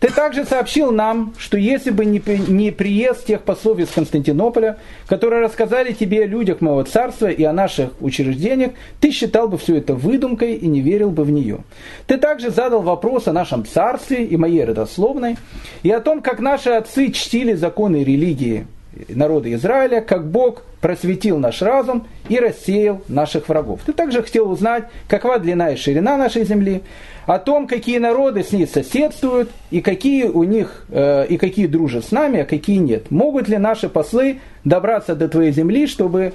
Ты 0.00 0.08
также 0.08 0.46
сообщил 0.46 0.92
нам, 0.92 1.34
что 1.36 1.58
если 1.58 1.90
бы 1.90 2.06
не, 2.06 2.70
приезд 2.70 3.26
тех 3.26 3.42
послов 3.42 3.78
из 3.78 3.90
Константинополя, 3.90 4.78
которые 5.06 5.42
рассказали 5.42 5.92
тебе 5.92 6.24
о 6.24 6.26
людях 6.26 6.62
моего 6.62 6.82
царства 6.84 7.26
и 7.26 7.44
о 7.44 7.52
наших 7.52 7.90
учреждениях, 8.00 8.72
ты 8.98 9.10
считал 9.10 9.46
бы 9.46 9.58
все 9.58 9.76
это 9.76 9.94
выдумкой 9.94 10.54
и 10.54 10.66
не 10.66 10.80
верил 10.80 11.10
бы 11.10 11.24
в 11.24 11.30
нее. 11.30 11.58
Ты 12.06 12.16
также 12.16 12.50
задал 12.50 12.80
вопрос 12.80 13.28
о 13.28 13.34
нашем 13.34 13.66
царстве 13.66 14.24
и 14.24 14.38
моей 14.38 14.64
родословной, 14.64 15.36
и 15.82 15.90
о 15.90 16.00
том, 16.00 16.22
как 16.22 16.40
наши 16.40 16.70
отцы 16.70 17.12
чтили 17.12 17.52
законы 17.52 18.02
религии 18.02 18.66
народа 19.08 19.52
Израиля, 19.54 20.00
как 20.00 20.26
Бог 20.28 20.62
просветил 20.80 21.38
наш 21.38 21.62
разум 21.62 22.06
и 22.28 22.38
рассеял 22.38 23.02
наших 23.08 23.48
врагов. 23.48 23.80
Ты 23.84 23.92
также 23.92 24.22
хотел 24.22 24.50
узнать, 24.50 24.84
какова 25.08 25.38
длина 25.38 25.70
и 25.70 25.76
ширина 25.76 26.16
нашей 26.16 26.44
земли, 26.44 26.82
о 27.26 27.38
том, 27.38 27.66
какие 27.66 27.98
народы 27.98 28.42
с 28.42 28.52
ней 28.52 28.66
соседствуют, 28.66 29.50
и 29.70 29.80
какие 29.80 30.24
у 30.24 30.42
них, 30.42 30.84
э, 30.88 31.26
и 31.28 31.36
какие 31.36 31.66
дружат 31.66 32.06
с 32.06 32.10
нами, 32.10 32.40
а 32.40 32.44
какие 32.44 32.78
нет. 32.78 33.10
Могут 33.10 33.48
ли 33.48 33.58
наши 33.58 33.88
послы 33.88 34.40
добраться 34.64 35.14
до 35.14 35.28
твоей 35.28 35.52
земли, 35.52 35.86
чтобы 35.86 36.32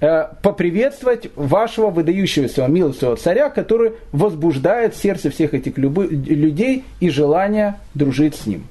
э, 0.00 0.26
поприветствовать 0.42 1.30
вашего 1.36 1.90
выдающегося 1.90 2.66
милостивого 2.66 3.16
царя, 3.16 3.48
который 3.48 3.92
возбуждает 4.12 4.96
сердце 4.96 5.30
всех 5.30 5.54
этих 5.54 5.78
людей 5.78 6.84
и 7.00 7.08
желание 7.08 7.76
дружить 7.94 8.34
с 8.34 8.46
ним. 8.46 8.64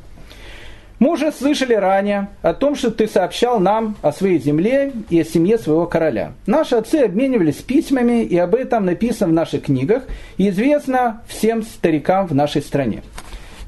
Мы 1.03 1.11
уже 1.11 1.33
слышали 1.33 1.73
ранее 1.73 2.29
о 2.43 2.53
том, 2.53 2.77
что 2.77 2.89
ты 2.89 3.09
сообщал 3.09 3.59
нам 3.59 3.97
о 4.01 4.13
своей 4.13 4.39
земле 4.39 4.93
и 5.09 5.19
о 5.19 5.25
семье 5.25 5.57
своего 5.57 5.85
короля. 5.85 6.31
Наши 6.45 6.75
отцы 6.75 6.95
обменивались 6.95 7.57
письмами, 7.57 8.23
и 8.23 8.37
об 8.37 8.55
этом 8.55 8.85
написано 8.85 9.31
в 9.31 9.33
наших 9.33 9.63
книгах, 9.63 10.03
и 10.37 10.47
известно 10.47 11.21
всем 11.27 11.63
старикам 11.63 12.27
в 12.27 12.33
нашей 12.33 12.61
стране. 12.61 13.03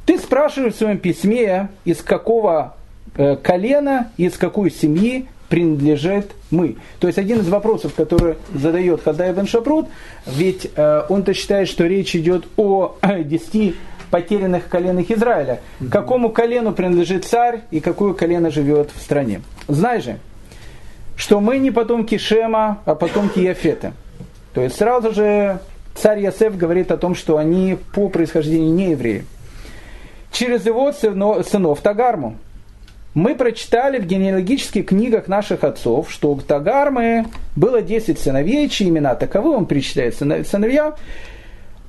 Ты 0.06 0.18
спрашиваешь 0.18 0.76
в 0.76 0.78
своем 0.78 0.98
письме, 0.98 1.68
из 1.84 2.02
какого 2.02 2.78
э, 3.18 3.36
колена, 3.36 4.12
из 4.16 4.38
какой 4.38 4.72
семьи 4.72 5.28
принадлежит 5.50 6.32
мы. 6.52 6.78
То 7.02 7.08
есть 7.08 7.20
один 7.20 7.42
из 7.42 7.50
вопросов, 7.50 7.96
который 7.96 8.36
задает 8.54 9.04
Хадай 9.04 9.34
бен 9.34 9.46
Шапрут, 9.46 9.88
ведь 10.26 10.72
э, 10.74 11.02
он-то 11.10 11.34
считает, 11.34 11.68
что 11.68 11.86
речь 11.86 12.16
идет 12.16 12.46
о 12.56 12.96
10 13.04 13.76
потерянных 14.12 14.68
коленах 14.68 15.10
Израиля. 15.12 15.60
Какому 15.91 16.30
колену 16.30 16.74
принадлежит 16.74 17.26
царь 17.26 17.62
и 17.72 17.80
какое 17.80 18.14
колено 18.14 18.51
живет 18.51 18.91
в 18.95 19.01
стране. 19.01 19.41
Знай 19.68 20.01
же, 20.01 20.20
что 21.16 21.39
мы 21.39 21.58
не 21.58 21.72
потомки 21.72 22.18
Шема, 22.18 22.82
а 22.86 22.95
потомки 22.95 23.39
Яфета. 23.39 23.93
То 24.53 24.62
есть 24.62 24.78
сразу 24.78 25.14
же 25.14 25.60
царь 25.95 26.20
Ясеф 26.20 26.58
говорит 26.58 26.91
о 26.91 26.97
том, 26.97 27.16
что 27.16 27.38
они 27.38 27.78
по 27.93 28.10
происхождению 28.10 28.74
не 28.74 28.91
евреи. 28.91 29.26
Через 30.32 30.66
его 30.66 30.91
сынов 30.91 31.82
Тагарму. 31.82 32.38
Мы 33.14 33.34
прочитали 33.36 33.97
в 33.97 34.06
генеалогических 34.06 34.88
книгах 34.88 35.30
наших 35.30 35.64
отцов, 35.64 36.12
что 36.12 36.34
у 36.34 36.41
Тагармы 36.41 37.28
было 37.56 37.82
10 37.82 38.20
сыновей, 38.20 38.68
чьи 38.68 38.89
имена 38.89 39.16
таковы, 39.16 39.51
он 39.56 39.66
перечисляет 39.68 40.16
сыновья, 40.16 40.95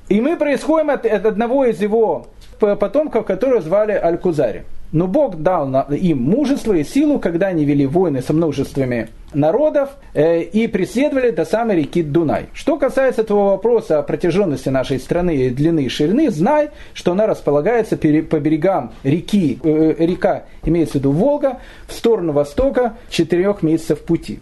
и 0.09 0.21
мы 0.21 0.37
происходим 0.37 0.89
от, 0.89 1.05
от 1.05 1.25
одного 1.25 1.65
из 1.65 1.81
его 1.81 2.27
потомков, 2.59 3.25
которого 3.25 3.61
звали 3.61 3.91
Аль-Кузари. 3.91 4.63
Но 4.93 5.05
Бог 5.07 5.41
дал 5.41 5.69
им 5.91 6.21
мужество 6.21 6.73
и 6.73 6.83
силу, 6.85 7.19
когда 7.19 7.47
они 7.47 7.65
вели 7.65 7.85
войны 7.85 8.21
со 8.21 8.31
множествами 8.31 9.09
народов 9.33 9.89
э, 10.13 10.43
и 10.43 10.67
преследовали 10.67 11.31
до 11.31 11.43
самой 11.43 11.75
реки 11.75 12.01
Дунай. 12.01 12.45
Что 12.53 12.77
касается 12.77 13.25
твоего 13.25 13.49
вопроса 13.49 13.99
о 13.99 14.03
протяженности 14.03 14.69
нашей 14.69 14.99
страны, 14.99 15.49
длины 15.49 15.83
и 15.83 15.89
ширины, 15.89 16.31
знай, 16.31 16.69
что 16.93 17.11
она 17.11 17.27
располагается 17.27 17.97
по 17.97 18.39
берегам 18.39 18.93
реки, 19.03 19.59
э, 19.61 19.95
река 19.99 20.45
имеется 20.63 20.93
в 20.93 20.95
виду 20.95 21.11
Волга, 21.11 21.59
в 21.87 21.91
сторону 21.91 22.31
востока, 22.31 22.95
четырех 23.09 23.63
месяцев 23.63 23.99
пути. 24.03 24.39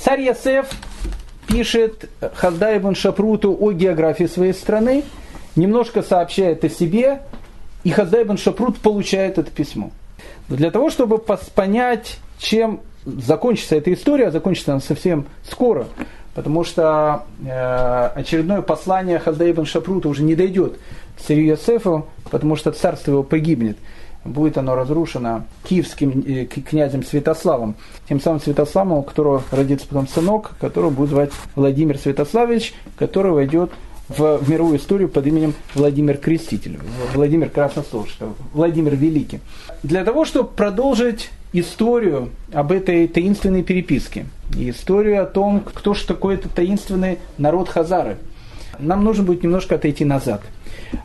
Царь 0.00 0.22
Ясеф 0.22 0.66
пишет 1.50 2.08
Хаздай 2.34 2.80
Шапруту 2.94 3.56
о 3.58 3.72
географии 3.72 4.24
своей 4.24 4.52
страны, 4.52 5.02
немножко 5.56 6.02
сообщает 6.02 6.64
о 6.64 6.68
себе, 6.68 7.22
и 7.82 7.90
Хаздай 7.90 8.24
Шапрут 8.36 8.78
получает 8.78 9.38
это 9.38 9.50
письмо. 9.50 9.90
Для 10.48 10.70
того, 10.70 10.90
чтобы 10.90 11.18
понять, 11.18 12.18
чем 12.38 12.80
закончится 13.04 13.76
эта 13.76 13.92
история, 13.92 14.28
а 14.28 14.30
закончится 14.30 14.72
она 14.72 14.80
совсем 14.80 15.26
скоро, 15.48 15.86
потому 16.34 16.64
что 16.64 17.24
э, 17.44 18.10
очередное 18.14 18.62
послание 18.62 19.18
Хаздай 19.18 19.50
ибн 19.50 19.64
Шапрута 19.64 20.08
уже 20.08 20.22
не 20.22 20.34
дойдет 20.34 20.78
к 21.16 21.20
царю 21.20 21.46
потому 22.30 22.56
что 22.56 22.72
царство 22.72 23.12
его 23.12 23.22
погибнет 23.22 23.76
будет 24.24 24.58
оно 24.58 24.74
разрушено 24.74 25.44
киевским 25.64 26.24
э, 26.26 26.44
князем 26.44 27.02
Святославом. 27.04 27.74
Тем 28.08 28.20
самым 28.20 28.40
Святославом, 28.40 28.98
у 28.98 29.02
которого 29.02 29.42
родится 29.50 29.86
потом 29.86 30.08
сынок, 30.08 30.52
которого 30.60 30.90
будет 30.90 31.10
звать 31.10 31.30
Владимир 31.54 31.98
Святославович, 31.98 32.74
который 32.96 33.32
войдет 33.32 33.70
в, 34.08 34.40
мировую 34.48 34.78
историю 34.78 35.08
под 35.08 35.26
именем 35.26 35.54
Владимир 35.74 36.16
Креститель, 36.16 36.78
Владимир 37.14 37.48
Краснословский, 37.48 38.26
Владимир 38.52 38.96
Великий. 38.96 39.40
Для 39.82 40.04
того, 40.04 40.24
чтобы 40.24 40.48
продолжить 40.48 41.30
историю 41.52 42.30
об 42.52 42.72
этой 42.72 43.06
таинственной 43.08 43.62
переписке, 43.62 44.26
историю 44.56 45.22
о 45.22 45.26
том, 45.26 45.60
кто 45.60 45.94
же 45.94 46.06
такой 46.06 46.34
этот 46.34 46.52
таинственный 46.52 47.18
народ 47.38 47.68
Хазары, 47.68 48.18
нам 48.80 49.04
нужно 49.04 49.24
будет 49.24 49.42
немножко 49.42 49.76
отойти 49.76 50.04
назад– 50.04 50.42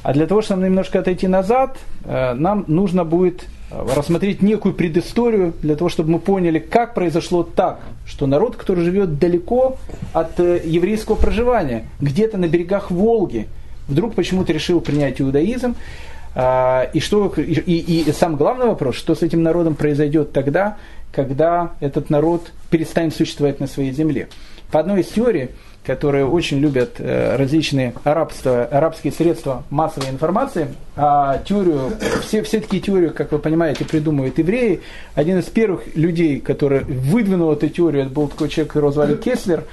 а 0.04 0.14
для 0.14 0.28
того, 0.28 0.42
чтобы 0.42 0.64
немножко 0.64 1.00
отойти 1.00 1.28
назад, 1.28 1.78
э, 2.04 2.34
нам 2.34 2.66
нужно 2.68 3.04
будет 3.04 3.46
э, 3.72 3.86
рассмотреть 3.96 4.42
некую 4.42 4.74
предысторию, 4.74 5.54
для 5.62 5.76
того, 5.76 5.90
чтобы 5.90 6.12
мы 6.12 6.20
поняли, 6.20 6.60
как 6.60 6.94
произошло 6.94 7.44
так, 7.44 7.80
что 8.06 8.28
народ, 8.28 8.56
который 8.56 8.84
живет 8.84 9.20
далеко 9.20 9.78
от 10.14 10.40
э, 10.40 10.62
еврейского 10.64 11.16
проживания, 11.16 11.86
где-то 12.00 12.38
на 12.38 12.48
берегах 12.48 12.92
Волги, 12.92 13.48
вдруг 13.88 14.16
почему-то 14.16 14.54
решил 14.54 14.82
принять 14.82 15.22
иудаизм, 15.22 15.76
и, 16.38 17.00
что, 17.00 17.32
и, 17.38 17.42
и, 17.42 18.02
и 18.02 18.12
самый 18.12 18.36
главный 18.36 18.66
вопрос, 18.66 18.96
что 18.96 19.16
с 19.16 19.22
этим 19.22 19.42
народом 19.42 19.76
произойдет 19.76 20.34
тогда, 20.34 20.76
когда 21.14 21.72
этот 21.80 22.10
народ 22.10 22.52
перестанет 22.70 23.16
существовать 23.16 23.62
на 23.62 23.68
своей 23.68 23.94
земле. 23.94 24.28
По 24.70 24.82
одной 24.82 25.00
из 25.00 25.08
теорий, 25.08 25.52
которые 25.86 26.26
очень 26.26 26.60
любят 26.60 26.96
э, 26.98 27.36
различные 27.36 27.94
арабство, 28.04 28.66
арабские 28.66 29.14
средства 29.14 29.64
массовой 29.70 30.10
информации. 30.10 30.68
А 30.96 31.38
теорию, 31.40 31.92
все, 32.22 32.42
все 32.44 32.60
такие 32.60 32.82
теории, 32.82 33.10
как 33.10 33.32
вы 33.32 33.40
понимаете, 33.40 33.86
придумывают 33.86 34.38
евреи. 34.38 34.82
Один 35.14 35.40
из 35.40 35.46
первых 35.46 35.96
людей, 35.96 36.40
который 36.40 36.82
выдвинул 36.82 37.52
эту 37.52 37.70
теорию, 37.70 38.04
это 38.04 38.12
был 38.12 38.28
такой 38.28 38.50
человек, 38.50 38.76
его 38.76 38.92
звали 38.92 39.16
Кеслер. 39.16 39.64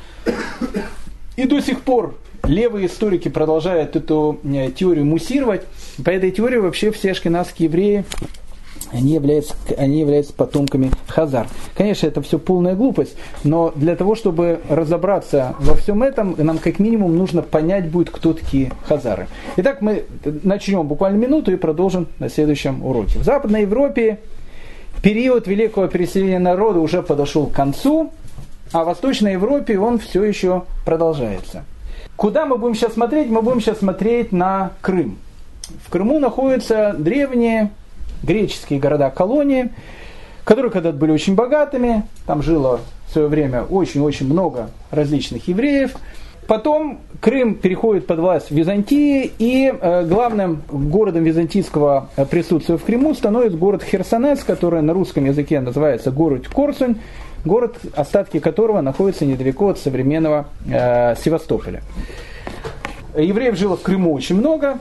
И 1.37 1.45
до 1.45 1.61
сих 1.61 1.81
пор 1.81 2.15
левые 2.45 2.87
историки 2.87 3.29
продолжают 3.29 3.97
эту 3.97 4.39
э, 4.45 4.71
теорию 4.71 5.05
муссировать. 5.05 5.63
По 6.05 6.11
этой 6.11 6.31
теории 6.31 6.59
вообще 6.59 6.91
все 6.91 7.13
ашкенадские 7.13 7.69
евреи 7.69 8.05
они 8.93 9.15
являются, 9.15 9.55
они 9.77 10.01
являются 10.01 10.33
потомками 10.33 10.91
Хазар. 11.09 11.49
Конечно, 11.75 12.07
это 12.07 12.23
все 12.23 12.39
полная 12.39 12.75
глупость, 12.75 13.17
но 13.45 13.73
для 13.75 13.97
того, 13.97 14.15
чтобы 14.15 14.61
разобраться 14.69 15.55
во 15.59 15.75
всем 15.75 16.03
этом, 16.03 16.35
нам 16.39 16.59
как 16.59 16.79
минимум 16.79 17.17
нужно 17.17 17.43
понять 17.43 17.89
будет, 17.89 18.11
кто 18.11 18.35
такие 18.35 18.73
Хазары. 18.87 19.29
Итак, 19.57 19.81
мы 19.81 20.05
начнем 20.43 20.87
буквально 20.87 21.17
минуту 21.17 21.53
и 21.53 21.57
продолжим 21.57 22.07
на 22.19 22.29
следующем 22.29 22.85
уроке. 22.85 23.19
В 23.19 23.25
Западной 23.25 23.63
Европе 23.63 24.19
период 25.03 25.47
великого 25.47 25.89
переселения 25.89 26.39
народа 26.39 26.81
уже 26.81 27.03
подошел 27.03 27.47
к 27.47 27.53
концу, 27.53 28.13
а 28.73 28.85
в 28.85 28.87
Восточной 28.87 29.33
Европе 29.33 29.79
он 29.79 29.99
все 29.99 30.25
еще 30.25 30.65
продолжается. 30.85 31.65
Куда 32.17 32.47
мы 32.47 32.57
будем 32.57 32.75
сейчас 32.75 32.95
смотреть? 32.95 33.29
Мы 33.29 33.43
будем 33.43 33.61
сейчас 33.61 33.79
смотреть 33.79 34.33
на 34.33 34.73
Крым. 34.81 35.19
В 35.85 35.91
Крыму 35.91 36.19
находятся 36.19 36.95
древние 36.99 37.71
греческие 38.23 38.79
города-колонии, 38.79 39.71
которые 40.45 40.71
когда-то 40.71 40.97
были 40.97 41.13
очень 41.13 41.35
богатыми, 41.35 42.05
там 42.27 42.43
жило 42.43 42.81
в 43.09 43.13
свое 43.13 43.29
время 43.29 43.63
очень-очень 43.63 44.27
много 44.27 44.71
различных 44.91 45.49
евреев. 45.49 45.95
Потом 46.47 46.99
Крым 47.21 47.55
переходит 47.55 48.07
под 48.07 48.19
власть 48.19 48.51
Византии, 48.51 49.31
и 49.39 49.73
э, 49.73 50.05
главным 50.07 50.63
городом 50.69 51.23
византийского 51.23 52.09
присутствия 52.31 52.79
в 52.79 52.85
Крыму 52.85 53.15
становится 53.15 53.57
город 53.57 53.85
Херсонес, 53.85 54.43
который 54.43 54.83
на 54.83 54.93
русском 54.93 55.25
языке 55.25 55.61
называется 55.61 56.11
город 56.11 56.49
Корсунь, 56.49 56.97
город, 57.45 57.77
остатки 57.95 58.41
которого 58.41 58.81
находятся 58.81 59.25
недалеко 59.25 59.69
от 59.69 59.79
современного 59.79 60.47
э, 60.67 61.15
Севастополя. 61.17 61.83
Евреев 63.17 63.57
жило 63.57 63.77
в 63.77 63.83
Крыму 63.83 64.13
очень 64.13 64.37
много, 64.37 64.79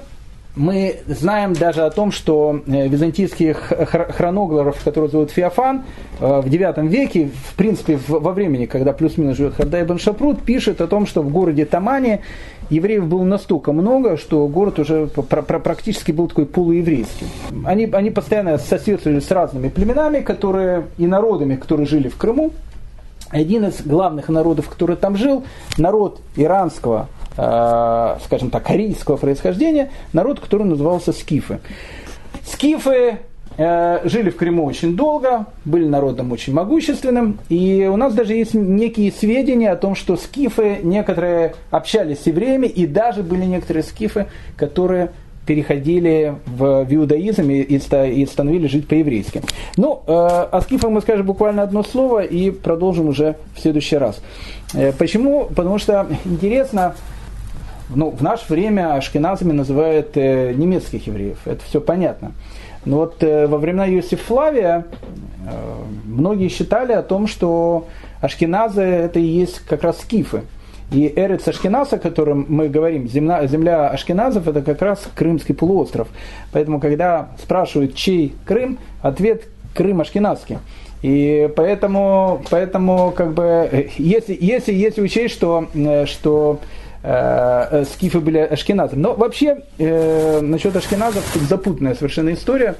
мы 0.55 0.97
знаем 1.07 1.53
даже 1.53 1.83
о 1.83 1.89
том, 1.89 2.11
что 2.11 2.61
э, 2.67 2.87
византийских 2.87 3.71
хронограф, 4.17 4.83
который 4.83 5.09
зовут 5.09 5.31
Феофан, 5.31 5.83
э, 6.19 6.41
в 6.41 6.45
IX 6.45 6.87
веке, 6.87 7.29
в 7.49 7.55
принципе, 7.55 7.97
во 8.07 8.33
времени, 8.33 8.65
когда 8.65 8.91
плюс-минус 8.91 9.37
живет 9.37 9.55
Хардай 9.55 9.85
бен 9.85 9.97
Шапрут, 9.97 10.41
пишет 10.41 10.81
о 10.81 10.87
том, 10.87 11.05
что 11.05 11.21
в 11.21 11.29
городе 11.29 11.65
Тамане 11.65 12.21
евреев 12.69 13.05
было 13.05 13.23
настолько 13.23 13.71
много, 13.71 14.17
что 14.17 14.47
город 14.47 14.79
уже 14.79 15.07
практически 15.07 16.11
был 16.11 16.27
такой 16.27 16.45
полуеврейский. 16.45 17.27
Они, 17.65 17.85
они 17.85 18.11
постоянно 18.11 18.57
соседствовали 18.57 19.19
с 19.19 19.31
разными 19.31 19.69
племенами, 19.69 20.19
которые, 20.19 20.87
и 20.97 21.07
народами, 21.07 21.55
которые 21.55 21.87
жили 21.87 22.09
в 22.09 22.17
Крыму. 22.17 22.51
Один 23.29 23.65
из 23.65 23.81
главных 23.85 24.27
народов, 24.27 24.67
который 24.67 24.97
там 24.97 25.15
жил, 25.15 25.45
народ 25.77 26.19
иранского 26.35 27.07
скажем 27.33 28.49
так, 28.51 28.69
арийского 28.69 29.17
происхождения, 29.17 29.91
народ, 30.11 30.39
который 30.39 30.63
назывался 30.63 31.13
скифы. 31.13 31.59
Скифы 32.45 33.19
э, 33.57 33.99
жили 34.03 34.29
в 34.29 34.35
Крыму 34.35 34.65
очень 34.65 34.95
долго, 34.95 35.45
были 35.65 35.85
народом 35.87 36.31
очень 36.31 36.53
могущественным, 36.53 37.39
и 37.49 37.89
у 37.91 37.95
нас 37.95 38.13
даже 38.13 38.33
есть 38.33 38.53
некие 38.53 39.11
сведения 39.11 39.71
о 39.71 39.75
том, 39.75 39.95
что 39.95 40.17
скифы 40.17 40.79
некоторые 40.83 41.55
общались 41.69 42.19
с 42.19 42.27
евреями, 42.27 42.67
и 42.67 42.85
даже 42.87 43.23
были 43.23 43.45
некоторые 43.45 43.83
скифы, 43.83 44.27
которые 44.57 45.11
переходили 45.45 46.35
в, 46.45 46.85
в 46.85 46.93
иудаизм 46.93 47.49
и, 47.49 47.61
и 47.61 48.25
становились 48.25 48.71
жить 48.71 48.87
по-еврейски. 48.87 49.41
Ну, 49.75 50.03
э, 50.05 50.11
о 50.11 50.61
скифах 50.61 50.91
мы 50.91 51.01
скажем 51.01 51.25
буквально 51.25 51.63
одно 51.63 51.83
слово 51.83 52.23
и 52.23 52.51
продолжим 52.51 53.07
уже 53.07 53.35
в 53.55 53.59
следующий 53.59 53.97
раз. 53.97 54.21
Э, 54.73 54.91
почему? 54.93 55.45
Потому 55.45 55.79
что 55.79 56.07
интересно, 56.25 56.95
ну, 57.95 58.09
в 58.09 58.21
наше 58.21 58.51
время 58.51 58.95
ашкеназами 58.95 59.51
называют 59.51 60.11
э, 60.15 60.53
немецких 60.53 61.07
евреев. 61.07 61.37
Это 61.45 61.63
все 61.65 61.81
понятно. 61.81 62.33
Но 62.85 62.97
вот 62.97 63.21
э, 63.23 63.47
во 63.47 63.57
времена 63.57 63.87
Иосифа 63.89 64.23
Флавия 64.23 64.85
э, 65.47 65.51
многие 66.05 66.47
считали 66.49 66.93
о 66.93 67.03
том, 67.03 67.27
что 67.27 67.87
ашкеназы 68.21 68.81
это 68.81 69.19
и 69.19 69.23
есть 69.23 69.59
как 69.59 69.83
раз 69.83 69.99
скифы. 69.99 70.43
И 70.91 71.11
Эрец 71.15 71.47
Ашкеназ, 71.47 71.93
о 71.93 71.99
котором 71.99 72.45
мы 72.49 72.67
говорим, 72.67 73.07
земля, 73.07 73.45
земля 73.47 73.87
Ашкеназов, 73.87 74.47
это 74.47 74.61
как 74.61 74.81
раз 74.81 75.07
Крымский 75.15 75.55
полуостров. 75.55 76.09
Поэтому, 76.51 76.81
когда 76.81 77.29
спрашивают, 77.41 77.95
чей 77.95 78.35
Крым, 78.45 78.77
ответ 79.01 79.43
Крым 79.73 80.01
Ашкеназский. 80.01 80.57
И 81.01 81.49
поэтому, 81.55 82.41
поэтому 82.49 83.11
как 83.15 83.33
бы, 83.33 83.89
если, 83.97 84.37
если, 84.39 84.73
если 84.73 85.01
учесть, 85.01 85.33
что, 85.33 85.67
что 86.05 86.59
э, 86.59 86.80
скифы 87.03 88.19
были 88.19 88.37
ашкеназом. 88.37 89.01
Но 89.01 89.13
вообще, 89.15 89.63
э, 89.79 90.41
насчет 90.41 90.75
ашкеназов 90.75 91.23
тут 91.33 91.43
запутанная 91.43 91.95
совершенно 91.95 92.31
история. 92.33 92.75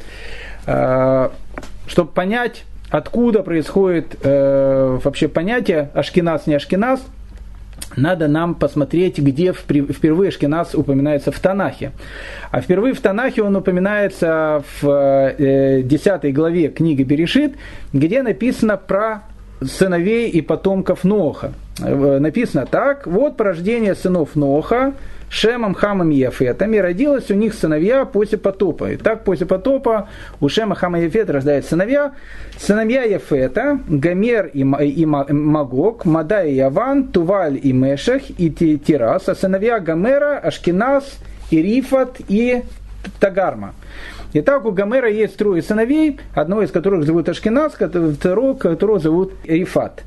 Э, 0.66 1.30
чтобы 1.88 2.12
понять, 2.12 2.64
откуда 2.90 3.44
происходит 3.44 4.16
э, 4.22 5.00
вообще 5.04 5.28
понятие 5.28 5.90
ашкеназ, 5.94 6.48
не 6.48 6.56
ашкеназ, 6.56 7.02
надо 7.98 8.28
нам 8.28 8.56
посмотреть, 8.56 9.18
где 9.20 9.52
впервые 9.52 10.32
Шкинас 10.32 10.76
упоминается 10.76 11.32
в 11.32 11.40
Танахе. 11.40 11.92
А 12.50 12.62
впервые 12.62 12.94
в 12.94 13.02
Танахе 13.02 13.44
он 13.44 13.56
упоминается 13.56 14.64
в 14.82 15.34
10 15.38 16.06
э, 16.24 16.32
главе 16.32 16.70
книги 16.70 17.04
Берешит, 17.04 17.56
где 17.92 18.24
написано 18.24 18.78
про 18.78 19.24
сыновей 19.62 20.30
и 20.30 20.42
потомков 20.42 21.04
Ноха. 21.04 21.54
Э, 21.80 22.20
написано 22.20 22.66
так, 22.66 23.08
вот 23.08 23.38
порождение 23.38 23.96
сынов 23.96 24.36
Ноха, 24.36 24.94
Шемом, 25.30 25.74
Хамом 25.74 26.12
и 26.12 26.16
Яфетом, 26.16 26.74
и 26.74 26.80
родилось 26.80 27.32
у 27.32 27.36
них 27.36 27.54
сыновья 27.54 28.04
после 28.06 28.38
потопа. 28.38 28.92
И 28.92 28.98
так 28.98 29.24
после 29.24 29.46
потопа 29.46 30.10
у 30.42 30.50
Шема, 30.50 30.76
Хама 30.76 31.00
и 31.00 31.06
Яфета 31.06 31.34
рождаются 31.34 31.72
сыновья. 31.72 32.12
Сыновья 32.58 33.04
Яфета, 33.04 33.80
Гомер 33.88 34.48
и, 34.48 34.60
и 34.62 35.06
Магог, 35.06 36.04
Мада 36.04 36.44
и 36.44 36.56
Яван, 36.56 37.08
Туваль 37.08 37.58
и 37.62 37.72
Мешах 37.72 38.24
и 38.38 38.50
Тирас, 38.50 39.30
а 39.30 39.36
сыновья 39.36 39.80
Гомера, 39.80 40.38
Ашкинас, 40.38 41.06
Рифат 41.50 42.18
и 42.28 42.64
Тагарма. 43.20 43.74
Итак, 44.34 44.66
у 44.66 44.72
Гомера 44.72 45.10
есть 45.10 45.36
трое 45.36 45.62
сыновей, 45.62 46.20
одного 46.34 46.64
из 46.64 46.72
которых 46.72 47.06
зовут 47.06 47.28
Ашкинас, 47.28 47.74
второго 47.74 48.58
которого 48.58 48.98
зовут 48.98 49.34
Рифат. 49.44 50.04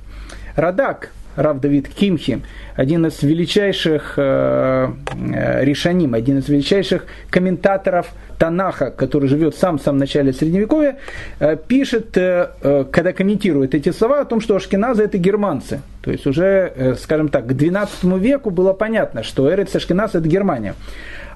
Радак, 0.56 1.10
Рав 1.36 1.60
Давид 1.60 1.88
Кимхи, 1.88 2.40
один 2.74 3.06
из 3.06 3.22
величайших 3.22 4.14
э, 4.16 4.88
э, 5.34 5.64
решаним, 5.64 6.14
один 6.14 6.38
из 6.38 6.48
величайших 6.48 7.06
комментаторов 7.28 8.06
Танаха, 8.38 8.90
который 8.90 9.28
живет 9.28 9.54
в 9.54 9.58
самом-самом 9.58 9.98
начале 9.98 10.32
Средневековья, 10.32 10.96
э, 11.40 11.56
пишет, 11.56 12.16
э, 12.16 12.50
э, 12.62 12.84
когда 12.90 13.12
комментирует 13.12 13.74
эти 13.74 13.90
слова, 13.90 14.20
о 14.20 14.24
том, 14.24 14.40
что 14.40 14.56
ашкеназы 14.56 15.02
это 15.02 15.18
германцы. 15.18 15.80
То 16.02 16.10
есть 16.10 16.26
уже, 16.26 16.72
э, 16.74 16.94
скажем 16.94 17.28
так, 17.28 17.46
к 17.46 17.52
XII 17.52 18.18
веку 18.18 18.50
было 18.50 18.72
понятно, 18.72 19.22
что 19.22 19.52
Эрец 19.52 19.74
Ашкеназ 19.74 20.14
это 20.14 20.28
Германия. 20.28 20.74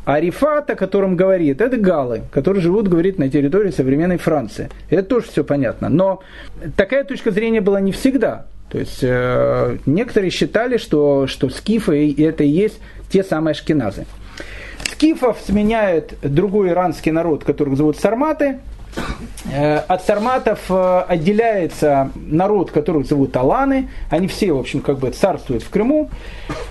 А 0.04 0.20
Рифат, 0.20 0.70
о 0.70 0.74
котором 0.74 1.16
говорит, 1.16 1.60
это 1.60 1.76
галы, 1.76 2.22
которые 2.32 2.62
живут, 2.62 2.88
говорит, 2.88 3.18
на 3.18 3.28
территории 3.28 3.70
современной 3.70 4.16
Франции. 4.16 4.70
Это 4.88 5.02
тоже 5.02 5.26
все 5.28 5.44
понятно. 5.44 5.88
Но 5.88 6.22
такая 6.76 7.04
точка 7.04 7.30
зрения 7.30 7.60
была 7.60 7.80
не 7.80 7.92
всегда. 7.92 8.46
То 8.70 8.78
есть 8.78 9.00
э, 9.02 9.78
некоторые 9.86 10.30
считали, 10.30 10.76
что, 10.76 11.26
что 11.26 11.48
скифы 11.48 12.14
это 12.18 12.44
и 12.44 12.48
есть 12.48 12.80
те 13.10 13.24
самые 13.24 13.54
шкиназы. 13.54 14.06
Скифов 14.84 15.38
сменяет 15.46 16.14
другой 16.22 16.70
иранский 16.70 17.12
народ, 17.12 17.44
которых 17.44 17.76
зовут 17.76 17.98
сарматы. 17.98 18.58
Э, 19.50 19.78
от 19.78 20.04
сарматов 20.04 20.60
э, 20.68 21.04
отделяется 21.08 22.10
народ, 22.14 22.70
которых 22.70 23.06
зовут 23.06 23.36
аланы. 23.36 23.88
Они 24.10 24.26
все, 24.26 24.52
в 24.52 24.58
общем, 24.58 24.80
как 24.80 24.98
бы 24.98 25.10
царствуют 25.10 25.62
в 25.62 25.70
Крыму. 25.70 26.10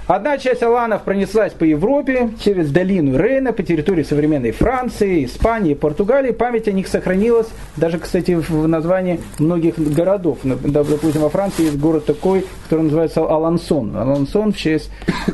Одна 0.05 0.38
часть 0.38 0.63
аланов 0.63 1.01
пронеслась 1.03 1.53
по 1.53 1.63
Европе 1.63 2.30
через 2.43 2.71
долину 2.71 3.17
Рейна, 3.17 3.51
по 3.51 3.63
территории 3.63 4.03
современной 4.03 4.51
Франции, 4.51 5.25
Испании, 5.25 5.73
Португалии. 5.73 6.32
Память 6.32 6.67
о 6.67 6.71
них 6.71 6.88
сохранилась 6.88 7.47
даже, 7.75 7.99
кстати, 7.99 8.32
в 8.32 8.67
названии 8.67 9.19
многих 9.39 9.78
городов. 9.78 10.39
Допустим, 10.43 11.21
во 11.21 11.30
Франции 11.30 11.63
есть 11.63 11.78
город 11.78 12.05
такой, 12.05 12.45
который 12.63 12.84
называется 12.84 13.21
Алансон. 13.21 13.95
Алансон 13.95 14.53
в 14.53 14.57
честь 14.57 14.91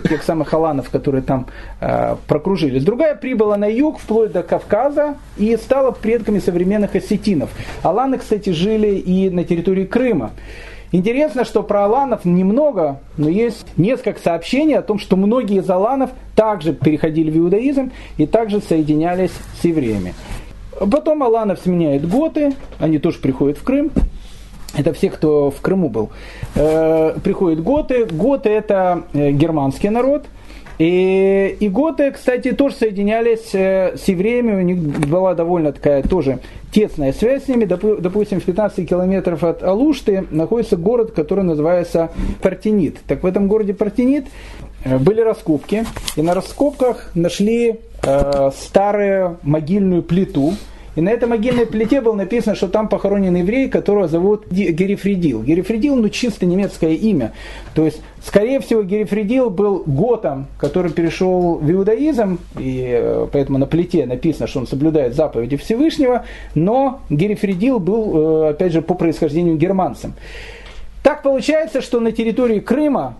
тех 0.10 0.24
самых 0.24 0.54
аланов, 0.54 0.90
которые 0.90 1.22
там 1.22 1.48
э, 1.82 2.16
прокружились. 2.28 2.84
Другая 2.84 3.16
прибыла 3.16 3.58
на 3.58 3.70
юг, 3.70 4.00
вплоть 4.00 4.32
до 4.32 4.44
Кавказа, 4.44 5.16
и 5.38 5.56
стала 5.58 5.92
предками 5.92 6.40
современных 6.84 6.96
осетинов. 6.96 7.50
Аланы, 7.82 8.18
кстати, 8.18 8.50
жили 8.52 8.96
и 8.96 9.30
на 9.30 9.44
территории 9.44 9.86
Крыма. 9.86 10.32
Интересно, 10.92 11.44
что 11.44 11.64
про 11.64 11.86
аланов 11.86 12.24
немного, 12.24 13.00
но 13.18 13.28
есть 13.28 13.66
несколько 13.78 14.20
сообщений 14.20 14.78
о 14.78 14.84
том, 14.84 15.00
что 15.00 15.16
многие 15.16 15.60
из 15.60 15.70
аланов 15.70 16.12
также 16.36 16.74
переходили 16.74 17.32
в 17.32 17.38
иудаизм 17.38 17.92
и 18.18 18.28
также 18.28 18.62
соединялись 18.62 19.32
с 19.60 19.66
евреями. 19.66 20.14
Потом 20.80 21.24
аланов 21.24 21.60
сменяют 21.64 22.08
готы, 22.08 22.54
они 22.80 23.00
тоже 23.00 23.18
приходят 23.20 23.58
в 23.58 23.64
Крым. 23.64 23.92
Это 24.76 24.94
все, 24.94 25.10
кто 25.10 25.52
в 25.52 25.62
Крыму 25.62 25.90
был. 25.90 26.10
Э, 26.56 27.16
приходят 27.24 27.62
готы. 27.62 28.06
Готы 28.06 28.50
это 28.50 29.04
э, 29.14 29.32
германский 29.32 29.90
народ– 29.90 30.26
и, 30.80 31.56
и 31.60 31.70
готы, 31.70 32.12
кстати, 32.12 32.52
тоже 32.52 32.76
соединялись 32.76 33.54
э, 33.54 33.96
с 33.96 34.08
евреями, 34.08 34.54
у 34.54 34.62
них 34.62 34.80
была 35.08 35.36
довольно 35.36 35.72
такая 35.72 36.02
тоже 36.02 36.40
тесная 36.72 37.14
связь 37.14 37.46
с 37.46 37.48
ними. 37.48 37.66
Допустим, 37.66 38.40
в 38.40 38.44
15 38.44 38.90
километров 38.90 39.44
от 39.44 39.62
Алушты 39.62 40.26
находится 40.32 40.76
город, 40.76 41.12
который 41.12 41.44
называется 41.44 42.12
Партенит. 42.42 42.98
Так 43.08 43.24
в 43.24 43.26
этом 43.26 43.48
городе 43.48 43.74
Партенит 43.74 44.26
э, 44.84 44.98
были 44.98 45.22
раскопки, 45.22 45.86
и 46.16 46.22
на 46.22 46.34
раскопках 46.34 47.12
нашли 47.14 47.80
э, 48.02 48.52
старую 48.56 49.38
могильную 49.44 50.02
плиту, 50.02 50.54
и 50.96 51.02
на 51.02 51.10
этой 51.10 51.28
могильной 51.28 51.66
плите 51.66 52.02
было 52.02 52.14
написано, 52.14 52.56
что 52.56 52.68
там 52.68 52.88
похоронен 52.88 53.36
еврей, 53.36 53.70
которого 53.70 54.08
зовут 54.08 54.48
Герифридил. 54.50 55.42
Герифридил, 55.42 55.96
ну, 55.96 56.10
чисто 56.10 56.46
немецкое 56.46 56.92
имя. 56.92 57.34
То 57.74 57.86
есть, 57.86 58.02
скорее 58.24 58.60
всего, 58.60 58.84
Герифридил 58.84 59.50
был 59.50 59.84
готом, 59.86 60.48
который 60.60 60.92
перешел 60.92 61.56
в 61.56 61.72
иудаизм, 61.72 62.40
и 62.60 62.86
э, 62.94 63.28
поэтому 63.32 63.58
на 63.58 63.66
плите 63.66 64.06
написано, 64.06 64.48
что 64.48 64.60
он 64.60 64.68
соблюдает 64.68 65.16
заповеди 65.16 65.58
Всевышнего, 65.58 66.26
но 66.54 67.02
Герифридил 67.10 67.80
был, 67.80 68.46
э, 68.46 68.50
опять 68.52 68.74
же, 68.74 68.82
по 68.82 68.94
происхождению 68.94 69.58
германцем. 69.58 70.14
Так 71.02 71.24
получается, 71.24 71.82
что 71.82 72.00
на 72.00 72.12
территории 72.12 72.60
Крыма, 72.60 73.16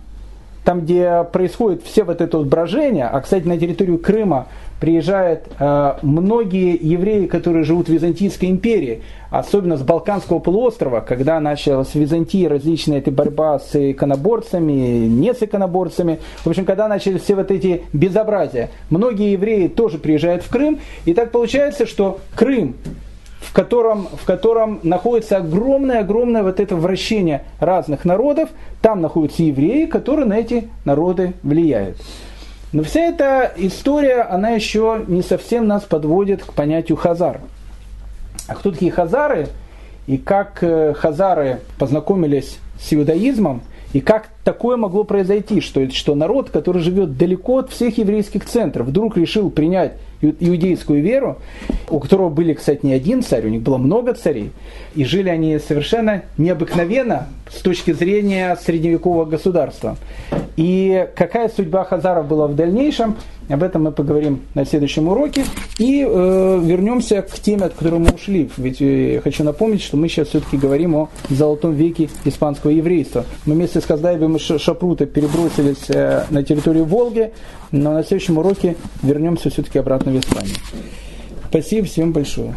там, 0.64 0.82
где 0.82 1.26
происходит 1.32 1.84
все 1.84 2.04
вот 2.04 2.22
это 2.22 2.38
вот 2.38 2.48
брожение, 2.48 3.06
а, 3.06 3.20
кстати, 3.20 3.46
на 3.46 3.58
территорию 3.58 3.98
Крыма 3.98 4.48
приезжают 4.84 5.48
э, 5.60 5.94
многие 6.02 6.78
евреи, 6.78 7.26
которые 7.28 7.64
живут 7.64 7.88
в 7.88 7.90
Византийской 7.90 8.50
империи, 8.50 9.02
особенно 9.30 9.78
с 9.78 9.82
Балканского 9.82 10.40
полуострова, 10.40 11.00
когда 11.00 11.40
началась 11.40 11.92
в 11.92 11.96
Византии 11.96 12.46
различная 12.46 12.98
эта 12.98 13.10
борьба 13.10 13.60
с 13.60 13.74
иконоборцами, 13.76 15.08
не 15.08 15.34
с 15.34 15.42
иконоборцами. 15.42 16.20
В 16.44 16.50
общем, 16.50 16.66
когда 16.66 16.90
начались 16.90 17.22
все 17.22 17.36
вот 17.36 17.50
эти 17.50 17.84
безобразия, 17.94 18.72
многие 18.90 19.32
евреи 19.32 19.70
тоже 19.70 20.00
приезжают 20.00 20.44
в 20.44 20.50
Крым, 20.50 20.82
и 21.06 21.14
так 21.14 21.32
получается, 21.32 21.86
что 21.86 22.20
Крым 22.36 22.76
в 23.40 23.54
котором, 23.54 24.10
в 24.12 24.26
котором 24.26 24.82
находится 24.84 25.38
огромное-огромное 25.38 26.44
вот 26.44 26.60
это 26.60 26.76
вращение 26.76 27.44
разных 27.62 28.04
народов, 28.04 28.50
там 28.82 29.00
находятся 29.02 29.44
евреи, 29.44 29.86
которые 29.86 30.26
на 30.26 30.34
эти 30.34 30.70
народы 30.84 31.36
влияют. 31.42 31.98
Но 32.74 32.82
вся 32.82 33.02
эта 33.02 33.54
история, 33.56 34.24
она 34.24 34.50
еще 34.50 35.06
не 35.08 35.22
совсем 35.22 35.68
нас 35.68 35.84
подводит 35.84 36.44
к 36.44 36.54
понятию 36.54 36.98
хазар. 36.98 37.40
А 38.48 38.56
кто 38.56 38.72
такие 38.72 38.92
хазары 38.92 39.48
и 40.08 40.18
как 40.18 40.58
э, 40.62 40.94
хазары 40.96 41.62
познакомились 41.78 42.58
с 42.82 42.92
иудаизмом, 42.92 43.62
и 43.94 44.02
как 44.02 44.30
такое 44.44 44.76
могло 44.76 45.04
произойти, 45.04 45.62
что, 45.62 45.88
что 45.92 46.16
народ, 46.16 46.50
который 46.50 46.82
живет 46.82 47.16
далеко 47.16 47.60
от 47.60 47.70
всех 47.70 48.00
еврейских 48.00 48.46
центров, 48.46 48.88
вдруг 48.88 49.18
решил 49.18 49.52
принять 49.52 49.94
иудейскую 50.24 51.02
веру, 51.02 51.38
у 51.90 52.00
которого 52.00 52.30
были, 52.30 52.54
кстати, 52.54 52.86
не 52.86 52.94
один 52.94 53.24
царь, 53.24 53.46
у 53.46 53.50
них 53.50 53.62
было 53.62 53.78
много 53.78 54.14
царей, 54.14 54.52
и 54.96 55.04
жили 55.04 55.30
они 55.30 55.60
совершенно 55.60 56.24
необыкновенно 56.38 57.28
с 57.52 57.62
точки 57.62 57.92
зрения 57.92 58.56
средневекового 58.56 59.26
государства. 59.26 59.98
И 60.56 61.08
какая 61.16 61.50
судьба 61.50 61.84
хазаров 61.84 62.28
была 62.28 62.48
в 62.48 62.56
дальнейшем, 62.56 63.16
об 63.50 63.62
этом 63.62 63.84
мы 63.84 63.92
поговорим 63.92 64.42
на 64.54 64.66
следующем 64.66 65.08
уроке. 65.08 65.44
И 65.78 66.06
э, 66.08 66.60
вернемся 66.64 67.22
к 67.22 67.32
теме, 67.40 67.66
от 67.66 67.74
которой 67.74 68.00
мы 68.00 68.12
ушли. 68.12 68.50
Ведь 68.58 68.82
э, 68.82 69.20
хочу 69.24 69.44
напомнить, 69.44 69.82
что 69.82 69.98
мы 69.98 70.08
сейчас 70.08 70.30
все-таки 70.30 70.58
говорим 70.58 70.96
о 70.96 71.10
золотом 71.30 71.74
веке 71.74 72.10
испанского 72.26 72.72
еврейства. 72.72 73.26
Мы 73.46 73.56
вместе 73.56 73.82
с 73.82 73.86
Каздаевым 73.86 74.38
и 74.38 74.40
Шапрутой 74.40 75.08
перебросились 75.08 75.90
э, 75.90 76.26
на 76.30 76.44
территорию 76.44 76.86
Волги, 76.86 77.34
но 77.72 77.94
на 77.94 78.04
следующем 78.04 78.38
уроке 78.38 78.76
вернемся 79.02 79.50
все-таки 79.50 79.80
обратно 79.80 80.12
в 80.14 80.20
Испанию. 80.20 80.56
Спасибо 81.50 81.86
всем 81.86 82.12
большое. 82.12 82.56